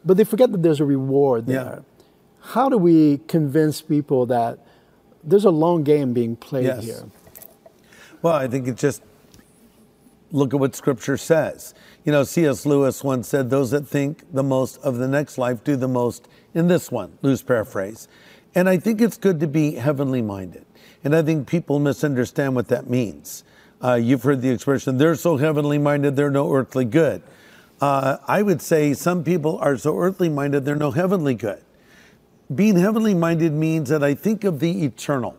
but 0.04 0.16
they 0.16 0.24
forget 0.24 0.52
that 0.52 0.62
there's 0.62 0.78
a 0.78 0.84
reward 0.84 1.46
there 1.46 1.82
how 2.46 2.68
do 2.68 2.78
we 2.78 3.18
convince 3.26 3.82
people 3.82 4.26
that 4.26 4.58
there's 5.24 5.44
a 5.44 5.50
long 5.50 5.82
game 5.82 6.12
being 6.12 6.36
played 6.36 6.66
yes. 6.66 6.84
here? 6.84 7.04
Well, 8.22 8.34
I 8.34 8.46
think 8.46 8.68
it 8.68 8.76
just 8.76 9.02
look 10.30 10.54
at 10.54 10.60
what 10.60 10.76
Scripture 10.76 11.16
says. 11.16 11.74
You 12.04 12.12
know, 12.12 12.22
C.S. 12.22 12.64
Lewis 12.64 13.02
once 13.02 13.28
said, 13.28 13.50
"Those 13.50 13.72
that 13.72 13.86
think 13.86 14.32
the 14.32 14.44
most 14.44 14.78
of 14.78 14.98
the 14.98 15.08
next 15.08 15.38
life 15.38 15.64
do 15.64 15.76
the 15.76 15.88
most 15.88 16.28
in 16.54 16.68
this 16.68 16.90
one." 16.90 17.18
Loose 17.22 17.42
paraphrase. 17.42 18.06
And 18.54 18.68
I 18.68 18.78
think 18.78 19.00
it's 19.00 19.18
good 19.18 19.40
to 19.40 19.48
be 19.48 19.72
heavenly 19.74 20.22
minded. 20.22 20.64
And 21.04 21.14
I 21.14 21.22
think 21.22 21.46
people 21.48 21.78
misunderstand 21.78 22.54
what 22.54 22.68
that 22.68 22.88
means. 22.88 23.44
Uh, 23.82 23.94
you've 23.94 24.22
heard 24.22 24.40
the 24.40 24.48
expression, 24.48 24.96
they're 24.96 25.14
so 25.14 25.36
heavenly 25.36 25.76
minded, 25.78 26.16
they're 26.16 26.30
no 26.30 26.50
earthly 26.54 26.86
good. 26.86 27.22
Uh, 27.82 28.16
I 28.26 28.40
would 28.40 28.62
say 28.62 28.94
some 28.94 29.22
people 29.22 29.58
are 29.58 29.76
so 29.76 29.98
earthly 29.98 30.30
minded, 30.30 30.64
they're 30.64 30.74
no 30.74 30.92
heavenly 30.92 31.34
good 31.34 31.62
being 32.54 32.76
heavenly 32.76 33.14
minded 33.14 33.52
means 33.52 33.88
that 33.88 34.04
I 34.04 34.14
think 34.14 34.44
of 34.44 34.60
the 34.60 34.84
eternal. 34.84 35.36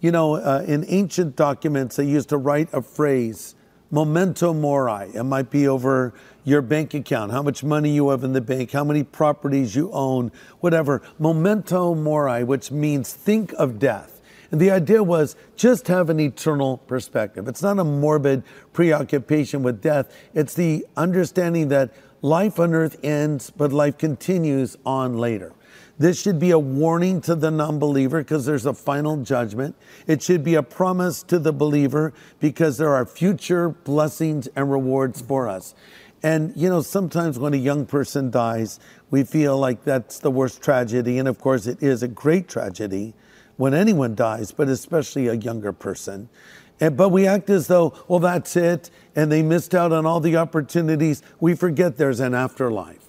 You 0.00 0.10
know, 0.10 0.36
uh, 0.36 0.64
in 0.66 0.84
ancient 0.88 1.36
documents, 1.36 1.96
they 1.96 2.06
used 2.06 2.30
to 2.30 2.38
write 2.38 2.68
a 2.72 2.82
phrase 2.82 3.54
memento 3.90 4.52
mori. 4.54 5.10
It 5.14 5.24
might 5.24 5.50
be 5.50 5.68
over 5.68 6.14
your 6.44 6.62
bank 6.62 6.94
account, 6.94 7.32
how 7.32 7.42
much 7.42 7.62
money 7.62 7.90
you 7.90 8.08
have 8.10 8.24
in 8.24 8.32
the 8.32 8.40
bank, 8.40 8.70
how 8.70 8.84
many 8.84 9.02
properties 9.02 9.74
you 9.74 9.90
own, 9.92 10.32
whatever. 10.60 11.02
Memento 11.18 11.94
mori, 11.94 12.44
which 12.44 12.70
means 12.70 13.12
think 13.12 13.52
of 13.54 13.78
death. 13.78 14.20
And 14.50 14.60
the 14.60 14.70
idea 14.70 15.02
was 15.02 15.36
just 15.54 15.86
have 15.88 16.10
an 16.10 16.18
eternal 16.18 16.78
perspective. 16.78 17.46
It's 17.46 17.62
not 17.62 17.78
a 17.78 17.84
morbid 17.84 18.42
preoccupation 18.72 19.62
with 19.62 19.80
death, 19.80 20.12
it's 20.34 20.54
the 20.54 20.86
understanding 20.96 21.68
that 21.68 21.92
life 22.22 22.58
on 22.58 22.74
earth 22.74 22.96
ends, 23.04 23.50
but 23.50 23.72
life 23.72 23.98
continues 23.98 24.76
on 24.84 25.18
later. 25.18 25.52
This 26.00 26.18
should 26.18 26.38
be 26.38 26.50
a 26.50 26.58
warning 26.58 27.20
to 27.20 27.34
the 27.34 27.50
non 27.50 27.78
believer 27.78 28.22
because 28.22 28.46
there's 28.46 28.64
a 28.64 28.72
final 28.72 29.18
judgment. 29.18 29.76
It 30.06 30.22
should 30.22 30.42
be 30.42 30.54
a 30.54 30.62
promise 30.62 31.22
to 31.24 31.38
the 31.38 31.52
believer 31.52 32.14
because 32.38 32.78
there 32.78 32.94
are 32.94 33.04
future 33.04 33.68
blessings 33.68 34.46
and 34.56 34.72
rewards 34.72 35.20
for 35.20 35.46
us. 35.46 35.74
And, 36.22 36.54
you 36.56 36.70
know, 36.70 36.80
sometimes 36.80 37.38
when 37.38 37.52
a 37.52 37.58
young 37.58 37.84
person 37.84 38.30
dies, 38.30 38.80
we 39.10 39.24
feel 39.24 39.58
like 39.58 39.84
that's 39.84 40.20
the 40.20 40.30
worst 40.30 40.62
tragedy. 40.62 41.18
And 41.18 41.28
of 41.28 41.38
course, 41.38 41.66
it 41.66 41.82
is 41.82 42.02
a 42.02 42.08
great 42.08 42.48
tragedy 42.48 43.12
when 43.58 43.74
anyone 43.74 44.14
dies, 44.14 44.52
but 44.52 44.68
especially 44.68 45.28
a 45.28 45.34
younger 45.34 45.70
person. 45.74 46.30
And, 46.80 46.96
but 46.96 47.10
we 47.10 47.26
act 47.26 47.50
as 47.50 47.66
though, 47.66 47.92
well, 48.08 48.20
that's 48.20 48.56
it, 48.56 48.88
and 49.14 49.30
they 49.30 49.42
missed 49.42 49.74
out 49.74 49.92
on 49.92 50.06
all 50.06 50.20
the 50.20 50.38
opportunities. 50.38 51.22
We 51.40 51.54
forget 51.54 51.98
there's 51.98 52.20
an 52.20 52.32
afterlife. 52.32 52.99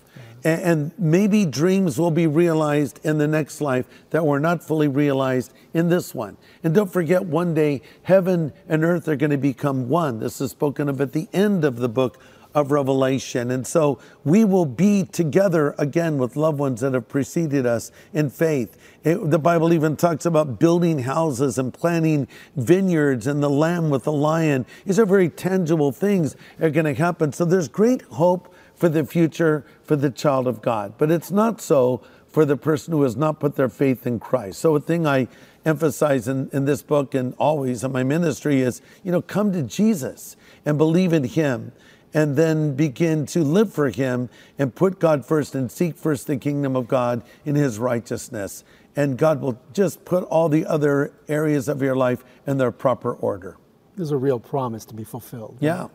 And, 0.44 0.92
maybe 0.98 1.46
dreams 1.46 2.00
will 2.00 2.12
be 2.12 2.28
realized 2.28 3.00
in 3.04 3.18
the 3.18 3.28
next 3.28 3.62
life 3.62 3.86
that 4.10 4.26
were 4.26 4.40
not 4.40 4.64
fully 4.64 4.88
realized 4.88 5.54
in 5.74 5.90
this 5.90 6.16
one. 6.16 6.38
And 6.64 6.74
don't 6.74 6.92
forget, 6.92 7.26
one 7.26 7.54
day 7.54 7.82
heaven 8.04 8.54
and 8.68 8.84
earth 8.84 9.08
are 9.08 9.16
going 9.16 9.32
to 9.32 9.38
become 9.38 9.90
one. 9.90 10.20
This 10.20 10.42
is 10.42 10.52
spoken 10.52 10.90
of 10.90 11.00
at 11.00 11.14
the 11.14 11.28
end 11.34 11.64
of 11.64 11.78
the 11.78 11.90
book 11.90 12.20
of 12.54 12.72
Revelation. 12.72 13.52
And 13.52 13.66
so 13.66 14.00
we 14.26 14.44
will 14.44 14.66
be 14.66 15.04
together 15.04 15.74
again 15.78 16.18
with 16.18 16.36
loved 16.36 16.60
ones 16.60 16.82
that 16.82 16.94
have 16.94 17.08
preceded 17.08 17.66
us 17.66 17.92
in 18.14 18.30
faith. 18.30 18.78
It, 19.04 19.30
the 19.30 19.40
Bible 19.40 19.74
even 19.74 19.96
talks 19.96 20.26
about 20.26 20.60
building 20.60 21.00
houses 21.00 21.58
and 21.58 21.74
planting 21.74 22.28
vineyards 22.56 23.26
and 23.26 23.42
the 23.42 23.50
lamb 23.50 23.90
with 23.90 24.04
the 24.04 24.12
lion. 24.12 24.66
These 24.86 25.00
are 25.00 25.06
very 25.06 25.30
tangible 25.30 25.92
things 25.92 26.36
that 26.58 26.68
are 26.68 26.72
going 26.72 26.94
to 26.94 26.94
happen. 26.94 27.32
So 27.32 27.46
there's 27.46 27.68
great 27.68 28.02
hope 28.04 28.51
for 28.82 28.90
the 28.90 29.06
future 29.06 29.64
for 29.84 29.96
the 29.96 30.10
child 30.10 30.48
of 30.48 30.60
God. 30.60 30.96
But 30.98 31.12
it's 31.12 31.30
not 31.30 31.62
so 31.62 32.02
for 32.30 32.46
the 32.46 32.58
person 32.58 32.94
who 32.94 33.04
has 33.04 33.16
not 33.16 33.40
put 33.40 33.56
their 33.56 33.70
faith 33.70 34.08
in 34.08 34.20
Christ. 34.20 34.60
So 34.60 34.76
a 34.76 34.80
thing 34.80 35.06
I 35.06 35.28
emphasize 35.64 36.28
in, 36.28 36.50
in 36.52 36.66
this 36.66 36.82
book 36.82 37.14
and 37.14 37.36
always 37.38 37.84
in 37.84 37.92
my 37.92 38.02
ministry 38.02 38.62
is, 38.62 38.82
you 39.04 39.12
know, 39.12 39.22
come 39.22 39.54
to 39.54 39.62
Jesus 39.62 40.36
and 40.66 40.80
believe 40.80 41.14
in 41.14 41.26
him 41.26 41.74
and 42.12 42.36
then 42.36 42.76
begin 42.76 43.28
to 43.28 43.44
live 43.44 43.72
for 43.72 43.92
him 43.92 44.30
and 44.58 44.74
put 44.74 45.00
God 45.00 45.28
first 45.28 45.54
and 45.54 45.72
seek 45.72 45.96
first 45.96 46.26
the 46.26 46.38
kingdom 46.38 46.76
of 46.76 46.88
God 46.88 47.22
in 47.46 47.54
his 47.54 47.78
righteousness. 47.78 48.64
And 48.96 49.16
God 49.16 49.42
will 49.42 49.62
just 49.74 50.06
put 50.06 50.24
all 50.24 50.50
the 50.50 50.66
other 50.66 51.14
areas 51.28 51.68
of 51.68 51.84
your 51.84 51.96
life 51.96 52.24
in 52.48 52.58
their 52.58 52.72
proper 52.72 53.14
order. 53.14 53.58
There's 53.96 54.10
a 54.10 54.18
real 54.18 54.40
promise 54.40 54.86
to 54.86 54.96
be 54.96 55.04
fulfilled. 55.04 55.58
Yeah. 55.60 55.90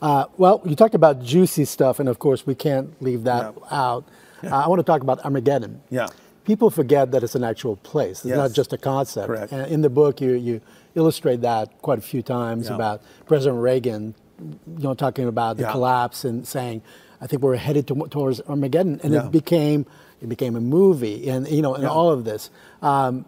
Uh, 0.00 0.26
well, 0.38 0.62
you 0.64 0.74
talked 0.74 0.94
about 0.94 1.22
juicy 1.22 1.64
stuff, 1.64 2.00
and 2.00 2.08
of 2.08 2.18
course, 2.18 2.46
we 2.46 2.54
can't 2.54 3.00
leave 3.02 3.24
that 3.24 3.54
yeah. 3.54 3.66
out. 3.70 4.08
Yeah. 4.42 4.56
Uh, 4.56 4.64
I 4.64 4.68
want 4.68 4.78
to 4.78 4.84
talk 4.84 5.02
about 5.02 5.24
Armageddon. 5.24 5.82
Yeah. 5.90 6.08
People 6.44 6.70
forget 6.70 7.10
that 7.12 7.22
it's 7.22 7.34
an 7.34 7.44
actual 7.44 7.76
place. 7.76 8.20
It's 8.20 8.26
yes. 8.26 8.36
not 8.36 8.52
just 8.52 8.72
a 8.72 8.78
concept. 8.78 9.26
Correct. 9.26 9.52
And 9.52 9.70
in 9.70 9.82
the 9.82 9.90
book, 9.90 10.20
you, 10.20 10.32
you 10.32 10.60
illustrate 10.94 11.42
that 11.42 11.82
quite 11.82 11.98
a 11.98 12.02
few 12.02 12.22
times 12.22 12.68
yeah. 12.68 12.74
about 12.74 13.02
President 13.26 13.60
Reagan, 13.60 14.14
you 14.40 14.82
know, 14.82 14.94
talking 14.94 15.28
about 15.28 15.58
the 15.58 15.64
collapse 15.64 16.24
and 16.24 16.48
saying, 16.48 16.82
"I 17.20 17.26
think 17.26 17.42
we're 17.42 17.56
headed 17.56 17.86
to, 17.88 17.94
towards 18.08 18.40
Armageddon," 18.40 19.00
and 19.02 19.14
it 19.14 19.30
became 19.30 19.84
it 20.22 20.28
became 20.28 20.56
a 20.56 20.60
movie, 20.60 21.28
and 21.28 21.46
you 21.46 21.60
know, 21.60 21.74
and 21.74 21.86
all 21.86 22.10
of 22.10 22.24
this. 22.24 22.50
Um, 22.80 23.26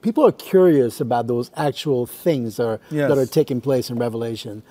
people 0.00 0.24
are 0.24 0.32
curious 0.32 1.00
about 1.00 1.26
those 1.26 1.50
actual 1.56 2.06
things 2.06 2.56
that 2.56 2.66
are, 2.66 2.80
yes. 2.88 3.08
that 3.08 3.18
are 3.18 3.26
taking 3.26 3.60
place 3.60 3.90
in 3.90 3.98
Revelation 3.98 4.62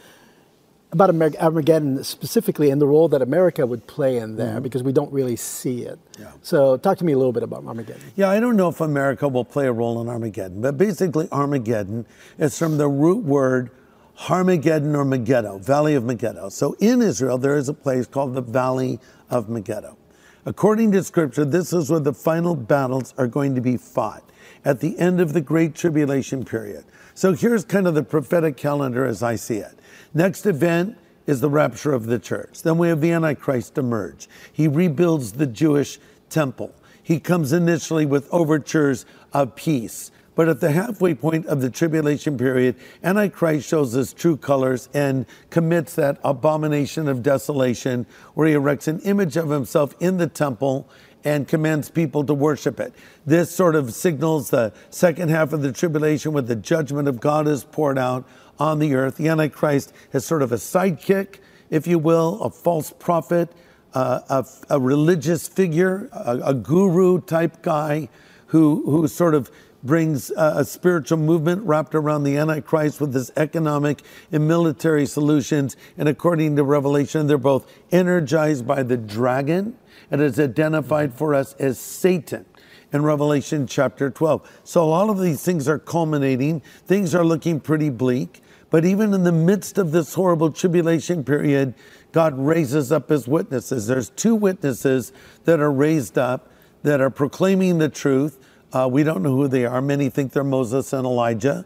about 0.91 1.10
Armageddon 1.38 2.04
specifically 2.04 2.69
and 2.69 2.82
the 2.82 2.88
role 2.88 3.10
that 3.10 3.21
America 3.21 3.65
would 3.65 3.86
play 3.88 4.17
in 4.17 4.38
there 4.38 4.54
mm-hmm. 4.54 4.63
because 4.63 4.84
we 4.84 4.93
don't 4.93 5.12
really 5.12 5.36
see 5.36 5.82
it. 5.82 6.00
Yeah. 6.17 6.32
So, 6.41 6.78
talk 6.78 6.97
to 7.00 7.06
me 7.06 7.13
a 7.13 7.17
little 7.17 7.34
bit 7.34 7.43
about 7.43 7.65
Armageddon. 7.65 8.02
Yeah, 8.15 8.30
I 8.30 8.39
don't 8.39 8.56
know 8.56 8.69
if 8.69 8.80
America 8.80 9.28
will 9.28 9.43
play 9.45 9.67
a 9.67 9.71
role 9.73 10.02
in 10.02 10.08
Armageddon, 10.08 10.62
but 10.62 10.78
basically, 10.78 11.28
Armageddon 11.32 12.06
is 12.38 12.58
from 12.58 12.78
the 12.78 12.88
root 12.88 13.23
word 13.23 13.71
Harmageddon 14.17 14.95
or 14.95 15.06
Megiddo, 15.06 15.60
Valley 15.60 15.93
of 15.93 16.04
Megiddo. 16.04 16.50
So, 16.50 16.76
in 16.80 17.02
Israel, 17.02 17.38
there 17.38 17.58
is 17.58 17.69
a 17.69 17.73
place 17.73 18.08
called 18.08 18.34
the 18.34 18.41
Valley 18.41 19.00
of 19.30 19.50
Megiddo. 19.50 19.97
According 20.45 20.93
to 20.93 21.04
Scripture, 21.04 21.43
this 21.43 21.73
is 21.73 21.89
where 21.89 22.00
the 22.00 22.13
final 22.13 22.56
battles 22.56 23.13
are 23.17 23.28
going 23.28 23.54
to 23.56 23.62
be 23.62 23.76
fought 23.76 24.23
at 24.63 24.80
the 24.80 24.97
end 24.97 25.19
of 25.19 25.34
the 25.34 25.41
Great 25.41 25.76
Tribulation 25.76 26.45
period. 26.45 26.86
So, 27.13 27.34
here's 27.34 27.65
kind 27.65 27.88
of 27.88 27.93
the 27.93 28.04
prophetic 28.04 28.56
calendar 28.56 29.06
as 29.06 29.21
I 29.21 29.36
see 29.36 29.58
it. 29.58 29.78
Next 30.17 30.47
event 30.47 30.97
is 31.27 31.41
the 31.41 31.49
rapture 31.49 31.93
of 31.93 32.08
the 32.08 32.17
church. 32.17 32.63
Then 32.63 32.80
we 32.80 32.88
have 32.88 33.01
the 33.01 33.12
Antichrist 33.12 33.77
emerge. 33.77 34.27
He 34.51 34.67
rebuilds 34.67 35.34
the 35.34 35.45
Jewish 35.45 35.99
temple. 36.32 36.73
He 37.03 37.19
comes 37.19 37.53
initially 37.53 38.08
with 38.08 38.27
overtures 38.34 39.06
of 39.32 39.56
peace. 39.56 40.10
But 40.34 40.49
at 40.49 40.60
the 40.60 40.71
halfway 40.71 41.13
point 41.13 41.45
of 41.45 41.62
the 41.62 41.69
tribulation 41.69 42.36
period, 42.36 42.77
Antichrist 43.03 43.67
shows 43.69 43.91
his 43.91 44.12
true 44.12 44.38
colors 44.38 44.89
and 44.91 45.27
commits 45.51 45.93
that 45.93 46.17
abomination 46.23 47.08
of 47.08 47.21
desolation 47.21 48.08
where 48.34 48.47
he 48.47 48.56
erects 48.56 48.88
an 48.88 48.99
image 49.01 49.38
of 49.38 49.49
himself 49.49 49.93
in 49.99 50.17
the 50.17 50.25
temple 50.25 50.89
and 51.23 51.47
commands 51.47 51.89
people 51.89 52.23
to 52.23 52.34
worship 52.34 52.80
it. 52.80 52.93
This 53.25 53.51
sort 53.51 53.75
of 53.75 53.93
signals 53.93 54.49
the 54.49 54.73
second 54.89 55.30
half 55.30 55.53
of 55.53 55.62
the 55.62 55.71
tribulation 55.71 56.34
where 56.34 56.41
the 56.41 56.56
judgment 56.56 57.08
of 57.08 57.19
God 57.19 57.47
is 57.47 57.63
poured 57.65 57.97
out 57.99 58.27
on 58.60 58.80
the 58.80 58.96
earth. 58.96 59.17
The 59.17 59.28
Antichrist 59.28 59.93
is 60.13 60.26
sort 60.26 60.41
of 60.41 60.52
a 60.52 60.56
sidekick, 60.56 61.39
if 61.70 61.88
you 61.88 62.00
will, 62.00 62.41
a 62.41 62.50
false 62.50 62.91
prophet, 62.91 63.50
uh, 63.93 64.20
a, 64.30 64.76
a, 64.76 64.80
religious 64.80 65.48
figure, 65.48 66.10
a, 66.12 66.38
a, 66.46 66.54
guru 66.54 67.22
type 67.22 67.62
guy 67.62 68.10
who, 68.48 68.84
who 68.86 69.08
sort 69.08 69.34
of 69.34 69.50
brings 69.84 70.30
a, 70.32 70.54
a 70.58 70.65
spiritual 70.65 71.17
movement 71.17 71.63
wrapped 71.63 71.96
around 71.96 72.24
the 72.24 72.38
Antichrist 72.38 73.00
with 73.00 73.13
his 73.13 73.32
economic 73.38 74.02
and 74.32 74.48
military 74.48 75.06
solutions. 75.06 75.76
And 75.98 76.10
according 76.10 76.56
to 76.58 76.63
Revelation, 76.63 77.28
they're 77.28 77.38
both 77.38 77.72
energized 77.91 78.67
by 78.67 78.84
the 78.84 78.98
dragon 78.98 79.78
and 80.12 80.22
is 80.22 80.39
identified 80.39 81.13
for 81.13 81.34
us 81.34 81.54
as 81.54 81.80
Satan 81.80 82.46
in 82.93 83.04
Revelation 83.04 83.67
chapter 83.67 84.10
12. 84.10 84.62
So 84.63 84.89
all 84.89 85.10
of 85.10 85.20
these 85.20 85.43
things 85.43 85.67
are 85.67 85.80
culminating. 85.80 86.62
Things 86.86 87.13
are 87.13 87.26
looking 87.26 87.60
pretty 87.60 87.89
bleak. 87.89 88.41
But 88.69 88.84
even 88.86 89.13
in 89.13 89.23
the 89.23 89.32
midst 89.32 89.77
of 89.77 89.91
this 89.91 90.13
horrible 90.13 90.51
tribulation 90.51 91.23
period, 91.23 91.73
God 92.12 92.38
raises 92.38 92.91
up 92.91 93.10
his 93.10 93.27
witnesses. 93.27 93.88
There's 93.88 94.10
two 94.10 94.36
witnesses 94.36 95.13
that 95.45 95.60
are 95.60 95.71
raised 95.71 96.17
up 96.17 96.51
that 96.84 96.99
are 96.99 97.10
proclaiming 97.10 97.77
the 97.77 97.89
truth. 97.89 98.38
Uh, 98.73 98.89
we 98.91 99.03
don't 99.03 99.23
know 99.23 99.36
who 99.36 99.47
they 99.47 99.65
are. 99.65 99.82
Many 99.82 100.10
think 100.10 100.34
they're 100.34 100.43
Moses 100.43 100.91
and 100.93 101.06
Elijah. 101.06 101.65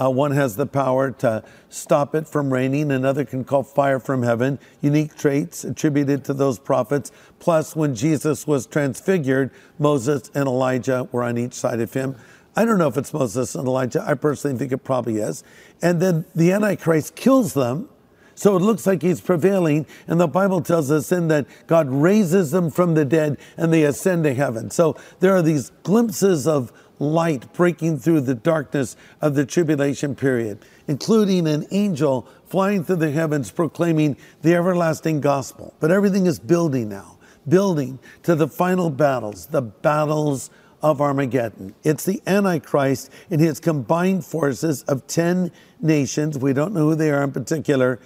Uh, 0.00 0.10
one 0.10 0.32
has 0.32 0.56
the 0.56 0.66
power 0.66 1.10
to 1.10 1.44
stop 1.68 2.14
it 2.14 2.26
from 2.26 2.52
raining, 2.52 2.90
another 2.90 3.24
can 3.24 3.44
call 3.44 3.62
fire 3.62 4.00
from 4.00 4.22
heaven. 4.22 4.58
Unique 4.80 5.14
traits 5.14 5.64
attributed 5.64 6.24
to 6.24 6.32
those 6.34 6.58
prophets. 6.58 7.12
Plus, 7.38 7.76
when 7.76 7.94
Jesus 7.94 8.46
was 8.46 8.66
transfigured, 8.66 9.50
Moses 9.78 10.30
and 10.34 10.48
Elijah 10.48 11.08
were 11.12 11.22
on 11.22 11.36
each 11.36 11.54
side 11.54 11.80
of 11.80 11.92
him. 11.92 12.16
I 12.54 12.64
don't 12.64 12.78
know 12.78 12.88
if 12.88 12.96
it's 12.96 13.14
Moses 13.14 13.54
and 13.54 13.66
Elijah. 13.66 14.04
I 14.06 14.14
personally 14.14 14.58
think 14.58 14.72
it 14.72 14.78
probably 14.78 15.16
is. 15.16 15.42
And 15.80 16.00
then 16.00 16.24
the 16.34 16.52
Antichrist 16.52 17.14
kills 17.14 17.54
them. 17.54 17.88
So 18.34 18.56
it 18.56 18.60
looks 18.60 18.86
like 18.86 19.02
he's 19.02 19.20
prevailing. 19.20 19.86
And 20.06 20.20
the 20.20 20.26
Bible 20.26 20.60
tells 20.60 20.90
us 20.90 21.08
then 21.08 21.28
that 21.28 21.46
God 21.66 21.88
raises 21.88 22.50
them 22.50 22.70
from 22.70 22.94
the 22.94 23.04
dead 23.04 23.38
and 23.56 23.72
they 23.72 23.84
ascend 23.84 24.24
to 24.24 24.34
heaven. 24.34 24.70
So 24.70 24.96
there 25.20 25.34
are 25.34 25.42
these 25.42 25.70
glimpses 25.82 26.46
of 26.46 26.72
light 26.98 27.52
breaking 27.52 27.98
through 27.98 28.20
the 28.20 28.34
darkness 28.34 28.96
of 29.20 29.34
the 29.34 29.44
tribulation 29.44 30.14
period, 30.14 30.58
including 30.86 31.46
an 31.48 31.66
angel 31.70 32.28
flying 32.46 32.84
through 32.84 32.96
the 32.96 33.10
heavens 33.10 33.50
proclaiming 33.50 34.16
the 34.42 34.54
everlasting 34.54 35.20
gospel. 35.20 35.74
But 35.80 35.90
everything 35.90 36.26
is 36.26 36.38
building 36.38 36.88
now, 36.90 37.18
building 37.48 37.98
to 38.22 38.34
the 38.34 38.46
final 38.46 38.90
battles, 38.90 39.46
the 39.46 39.62
battles 39.62 40.50
of 40.82 41.00
Armageddon. 41.00 41.74
It's 41.84 42.04
the 42.04 42.20
Antichrist 42.26 43.10
and 43.30 43.40
his 43.40 43.60
combined 43.60 44.24
forces 44.24 44.82
of 44.84 45.06
10 45.06 45.50
nations, 45.80 46.38
we 46.38 46.52
don't 46.52 46.74
know 46.74 46.90
who 46.90 46.94
they 46.94 47.10
are 47.10 47.22
in 47.22 47.32
particular, 47.32 47.98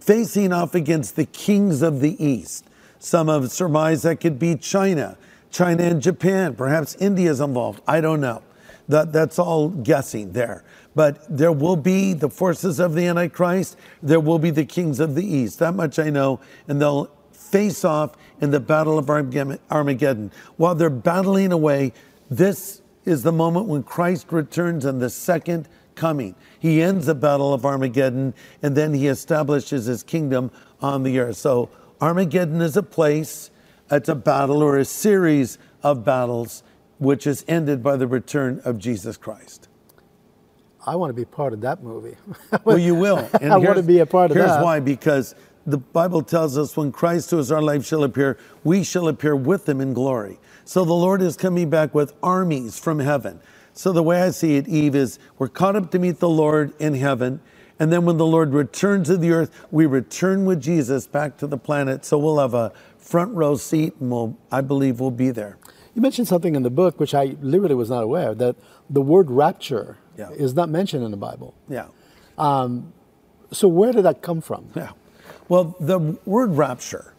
facing 0.00 0.52
off 0.52 0.74
against 0.74 1.16
the 1.16 1.26
kings 1.26 1.82
of 1.82 2.00
the 2.00 2.22
East. 2.24 2.64
Some 2.98 3.28
have 3.28 3.50
surmised 3.50 4.04
that 4.04 4.20
could 4.20 4.38
be 4.38 4.56
China, 4.56 5.16
China 5.50 5.82
and 5.82 6.00
Japan, 6.00 6.54
perhaps 6.54 6.94
India 6.96 7.30
is 7.30 7.40
involved. 7.40 7.82
I 7.86 8.00
don't 8.00 8.20
know. 8.20 8.42
That, 8.88 9.12
that's 9.12 9.38
all 9.38 9.68
guessing 9.68 10.32
there. 10.32 10.64
But 10.94 11.24
there 11.28 11.52
will 11.52 11.76
be 11.76 12.12
the 12.12 12.28
forces 12.28 12.78
of 12.78 12.94
the 12.94 13.06
Antichrist, 13.06 13.76
there 14.02 14.20
will 14.20 14.38
be 14.38 14.50
the 14.50 14.64
kings 14.64 15.00
of 15.00 15.14
the 15.14 15.24
East. 15.24 15.58
That 15.58 15.74
much 15.74 15.98
I 15.98 16.10
know. 16.10 16.40
And 16.68 16.80
they'll 16.80 17.10
face 17.32 17.84
off 17.84 18.16
in 18.40 18.50
the 18.50 18.60
battle 18.60 18.98
of 18.98 19.08
Armageddon. 19.08 20.30
While 20.56 20.74
they're 20.74 20.90
battling 20.90 21.52
away, 21.52 21.92
this 22.38 22.82
is 23.04 23.22
the 23.22 23.32
moment 23.32 23.66
when 23.66 23.82
Christ 23.82 24.32
returns 24.32 24.84
in 24.84 24.98
the 24.98 25.10
second 25.10 25.68
coming. 25.94 26.34
He 26.58 26.80
ends 26.80 27.06
the 27.06 27.14
battle 27.14 27.52
of 27.52 27.66
Armageddon 27.66 28.34
and 28.62 28.76
then 28.76 28.94
he 28.94 29.08
establishes 29.08 29.86
his 29.86 30.02
kingdom 30.02 30.50
on 30.80 31.02
the 31.02 31.18
earth. 31.18 31.36
So 31.36 31.68
Armageddon 32.00 32.60
is 32.62 32.76
a 32.76 32.82
place, 32.82 33.50
it's 33.90 34.08
a 34.08 34.14
battle 34.14 34.62
or 34.62 34.78
a 34.78 34.84
series 34.84 35.58
of 35.82 36.04
battles 36.04 36.62
which 36.98 37.26
is 37.26 37.44
ended 37.48 37.82
by 37.82 37.96
the 37.96 38.06
return 38.06 38.60
of 38.64 38.78
Jesus 38.78 39.16
Christ. 39.16 39.68
I 40.86 40.96
want 40.96 41.10
to 41.10 41.14
be 41.14 41.24
part 41.24 41.52
of 41.52 41.60
that 41.60 41.82
movie. 41.82 42.16
well, 42.64 42.78
you 42.78 42.94
will. 42.94 43.28
And 43.40 43.52
I 43.52 43.56
want 43.56 43.76
to 43.76 43.82
be 43.82 43.98
a 43.98 44.06
part 44.06 44.30
of 44.30 44.36
here's 44.36 44.48
that. 44.48 44.54
Here's 44.54 44.64
why 44.64 44.80
because 44.80 45.34
the 45.66 45.78
Bible 45.78 46.22
tells 46.22 46.58
us 46.58 46.76
when 46.76 46.92
Christ, 46.92 47.30
who 47.30 47.38
is 47.38 47.52
our 47.52 47.62
life, 47.62 47.84
shall 47.86 48.04
appear, 48.04 48.38
we 48.64 48.82
shall 48.82 49.08
appear 49.08 49.36
with 49.36 49.68
him 49.68 49.80
in 49.80 49.92
glory. 49.92 50.38
So 50.64 50.84
the 50.84 50.92
Lord 50.92 51.22
is 51.22 51.36
coming 51.36 51.70
back 51.70 51.94
with 51.94 52.14
armies 52.22 52.78
from 52.78 52.98
heaven. 52.98 53.40
So 53.72 53.92
the 53.92 54.02
way 54.02 54.22
I 54.22 54.30
see 54.30 54.56
it, 54.56 54.66
Yves, 54.68 54.94
is 54.94 55.18
we're 55.38 55.48
caught 55.48 55.76
up 55.76 55.90
to 55.92 55.98
meet 55.98 56.18
the 56.18 56.28
Lord 56.28 56.72
in 56.78 56.94
heaven. 56.94 57.40
And 57.78 57.92
then 57.92 58.04
when 58.04 58.16
the 58.16 58.26
Lord 58.26 58.52
returns 58.52 59.08
to 59.08 59.16
the 59.16 59.30
earth, 59.30 59.66
we 59.70 59.86
return 59.86 60.44
with 60.44 60.60
Jesus 60.60 61.06
back 61.06 61.36
to 61.38 61.46
the 61.46 61.56
planet. 61.56 62.04
So 62.04 62.18
we'll 62.18 62.38
have 62.38 62.54
a 62.54 62.72
front 62.98 63.34
row 63.34 63.56
seat 63.56 63.94
and 63.98 64.10
we'll, 64.10 64.36
I 64.50 64.60
believe 64.60 65.00
we'll 65.00 65.10
be 65.10 65.30
there. 65.30 65.58
You 65.94 66.02
mentioned 66.02 66.28
something 66.28 66.54
in 66.54 66.62
the 66.62 66.70
book 66.70 67.00
which 67.00 67.14
I 67.14 67.36
literally 67.40 67.74
was 67.74 67.90
not 67.90 68.02
aware 68.02 68.34
that 68.34 68.56
the 68.88 69.02
word 69.02 69.30
rapture 69.30 69.98
yeah. 70.16 70.30
is 70.30 70.54
not 70.54 70.68
mentioned 70.68 71.04
in 71.04 71.10
the 71.10 71.16
Bible. 71.16 71.54
Yeah. 71.68 71.88
Um, 72.38 72.92
so 73.50 73.68
where 73.68 73.92
did 73.92 74.04
that 74.04 74.22
come 74.22 74.40
from? 74.40 74.70
Yeah. 74.74 74.92
Well, 75.52 75.76
the 75.78 76.16
word 76.24 76.56
rapture, 76.56 77.12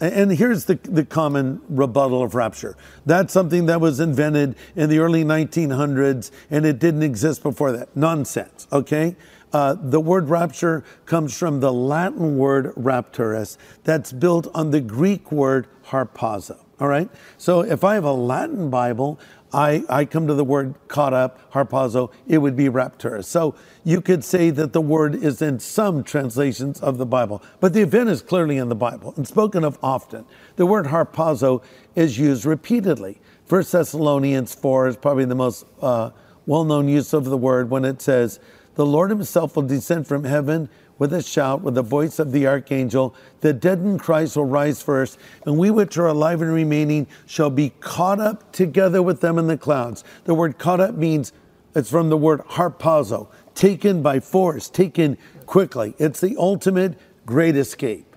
and 0.00 0.30
here's 0.30 0.66
the, 0.66 0.74
the 0.74 1.02
common 1.02 1.62
rebuttal 1.70 2.22
of 2.22 2.34
rapture. 2.34 2.76
That's 3.06 3.32
something 3.32 3.64
that 3.66 3.80
was 3.80 4.00
invented 4.00 4.56
in 4.76 4.90
the 4.90 4.98
early 4.98 5.24
1900s 5.24 6.30
and 6.50 6.66
it 6.66 6.78
didn't 6.78 7.02
exist 7.02 7.42
before 7.42 7.72
that. 7.72 7.96
Nonsense, 7.96 8.68
okay? 8.70 9.16
Uh, 9.54 9.76
the 9.80 9.98
word 9.98 10.28
rapture 10.28 10.84
comes 11.06 11.34
from 11.34 11.60
the 11.60 11.72
Latin 11.72 12.36
word 12.36 12.74
rapturus 12.74 13.56
that's 13.84 14.12
built 14.12 14.46
on 14.54 14.72
the 14.72 14.82
Greek 14.82 15.32
word 15.32 15.66
harpazo. 15.86 16.58
All 16.80 16.88
right? 16.88 17.08
So 17.38 17.62
if 17.62 17.82
I 17.82 17.94
have 17.94 18.04
a 18.04 18.12
Latin 18.12 18.68
Bible, 18.68 19.18
I, 19.52 19.82
I 19.88 20.04
come 20.04 20.26
to 20.28 20.34
the 20.34 20.44
word 20.44 20.74
caught 20.88 21.12
up, 21.12 21.52
harpazo, 21.52 22.12
it 22.28 22.38
would 22.38 22.56
be 22.56 22.68
rapturus. 22.68 23.24
So 23.24 23.54
you 23.84 24.00
could 24.00 24.24
say 24.24 24.50
that 24.50 24.72
the 24.72 24.80
word 24.80 25.14
is 25.14 25.42
in 25.42 25.58
some 25.58 26.04
translations 26.04 26.80
of 26.80 26.98
the 26.98 27.06
Bible, 27.06 27.42
but 27.58 27.72
the 27.72 27.80
event 27.80 28.10
is 28.10 28.22
clearly 28.22 28.58
in 28.58 28.68
the 28.68 28.74
Bible 28.76 29.12
and 29.16 29.26
spoken 29.26 29.64
of 29.64 29.78
often. 29.82 30.24
The 30.56 30.66
word 30.66 30.86
harpazo 30.86 31.62
is 31.96 32.18
used 32.18 32.44
repeatedly. 32.44 33.20
First 33.46 33.72
Thessalonians 33.72 34.54
4 34.54 34.88
is 34.88 34.96
probably 34.96 35.24
the 35.24 35.34
most 35.34 35.66
uh, 35.82 36.10
well 36.46 36.64
known 36.64 36.88
use 36.88 37.12
of 37.12 37.24
the 37.24 37.36
word 37.36 37.70
when 37.70 37.84
it 37.84 38.00
says, 38.00 38.38
The 38.76 38.86
Lord 38.86 39.10
Himself 39.10 39.56
will 39.56 39.64
descend 39.64 40.06
from 40.06 40.24
heaven 40.24 40.68
with 41.00 41.12
a 41.14 41.22
shout, 41.22 41.62
with 41.62 41.74
the 41.74 41.82
voice 41.82 42.20
of 42.20 42.30
the 42.30 42.46
archangel. 42.46 43.14
The 43.40 43.52
dead 43.52 43.78
in 43.78 43.98
Christ 43.98 44.36
will 44.36 44.44
rise 44.44 44.82
first, 44.82 45.18
and 45.46 45.58
we 45.58 45.70
which 45.70 45.96
are 45.96 46.06
alive 46.06 46.42
and 46.42 46.52
remaining 46.52 47.08
shall 47.26 47.50
be 47.50 47.70
caught 47.80 48.20
up 48.20 48.52
together 48.52 49.02
with 49.02 49.20
them 49.20 49.38
in 49.38 49.48
the 49.48 49.58
clouds. 49.58 50.04
The 50.24 50.34
word 50.34 50.58
caught 50.58 50.78
up 50.78 50.94
means 50.94 51.32
it's 51.74 51.90
from 51.90 52.10
the 52.10 52.18
word 52.18 52.42
harpazo, 52.50 53.28
taken 53.54 54.02
by 54.02 54.20
force, 54.20 54.68
taken 54.68 55.16
quickly. 55.46 55.94
It's 55.98 56.20
the 56.20 56.36
ultimate 56.36 56.98
great 57.24 57.56
escape. 57.56 58.09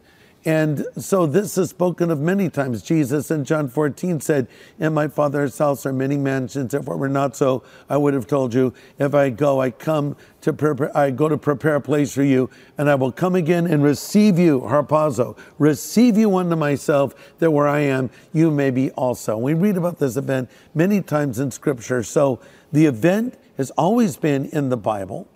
And 0.45 0.85
so 0.97 1.25
this 1.25 1.57
is 1.57 1.69
spoken 1.69 2.11
of 2.11 2.19
many 2.19 2.49
times. 2.49 2.81
Jesus 2.81 3.31
in 3.31 3.45
John 3.45 3.69
14 3.69 4.19
said, 4.19 4.47
In 4.77 4.93
my 4.93 5.07
Father's 5.07 5.57
house 5.57 5.85
are 5.85 5.93
many 5.93 6.17
mansions. 6.17 6.73
If 6.73 6.85
it 6.85 6.97
were 6.97 7.07
not 7.07 7.37
so, 7.37 7.63
I 7.89 7.95
would 7.95 8.13
have 8.13 8.27
told 8.27 8.53
you. 8.53 8.73
If 8.99 9.15
I 9.15 9.29
go, 9.29 9.61
I 9.61 9.71
come 9.71 10.17
to 10.41 10.51
prepare, 10.51 10.95
I 10.97 11.11
go 11.11 11.29
to 11.29 11.37
prepare 11.37 11.75
a 11.75 11.81
place 11.81 12.13
for 12.13 12.23
you, 12.23 12.49
and 12.77 12.89
I 12.89 12.95
will 12.95 13.11
come 13.13 13.35
again 13.35 13.65
and 13.67 13.81
receive 13.81 14.37
you, 14.37 14.59
harpazo, 14.61 15.37
receive 15.59 16.17
you 16.17 16.35
unto 16.35 16.57
myself, 16.57 17.15
that 17.39 17.51
where 17.51 17.67
I 17.67 17.79
am, 17.79 18.09
you 18.33 18.51
may 18.51 18.69
be 18.69 18.91
also. 18.91 19.37
We 19.37 19.53
read 19.53 19.77
about 19.77 19.99
this 19.99 20.17
event 20.17 20.51
many 20.75 21.01
times 21.01 21.39
in 21.39 21.51
Scripture. 21.51 22.03
So 22.03 22.41
the 22.73 22.85
event 22.85 23.37
has 23.55 23.71
always 23.71 24.17
been 24.17 24.47
in 24.47 24.67
the 24.67 24.77
Bible. 24.77 25.29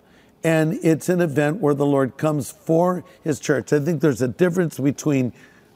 And 0.44 0.78
it's 0.82 1.08
an 1.08 1.20
event 1.20 1.60
where 1.60 1.74
the 1.74 1.86
Lord 1.86 2.16
comes 2.16 2.50
for 2.50 3.04
his 3.22 3.40
church. 3.40 3.72
I 3.72 3.80
think 3.80 4.00
there's 4.00 4.22
a 4.22 4.28
difference 4.28 4.78
between 4.78 5.32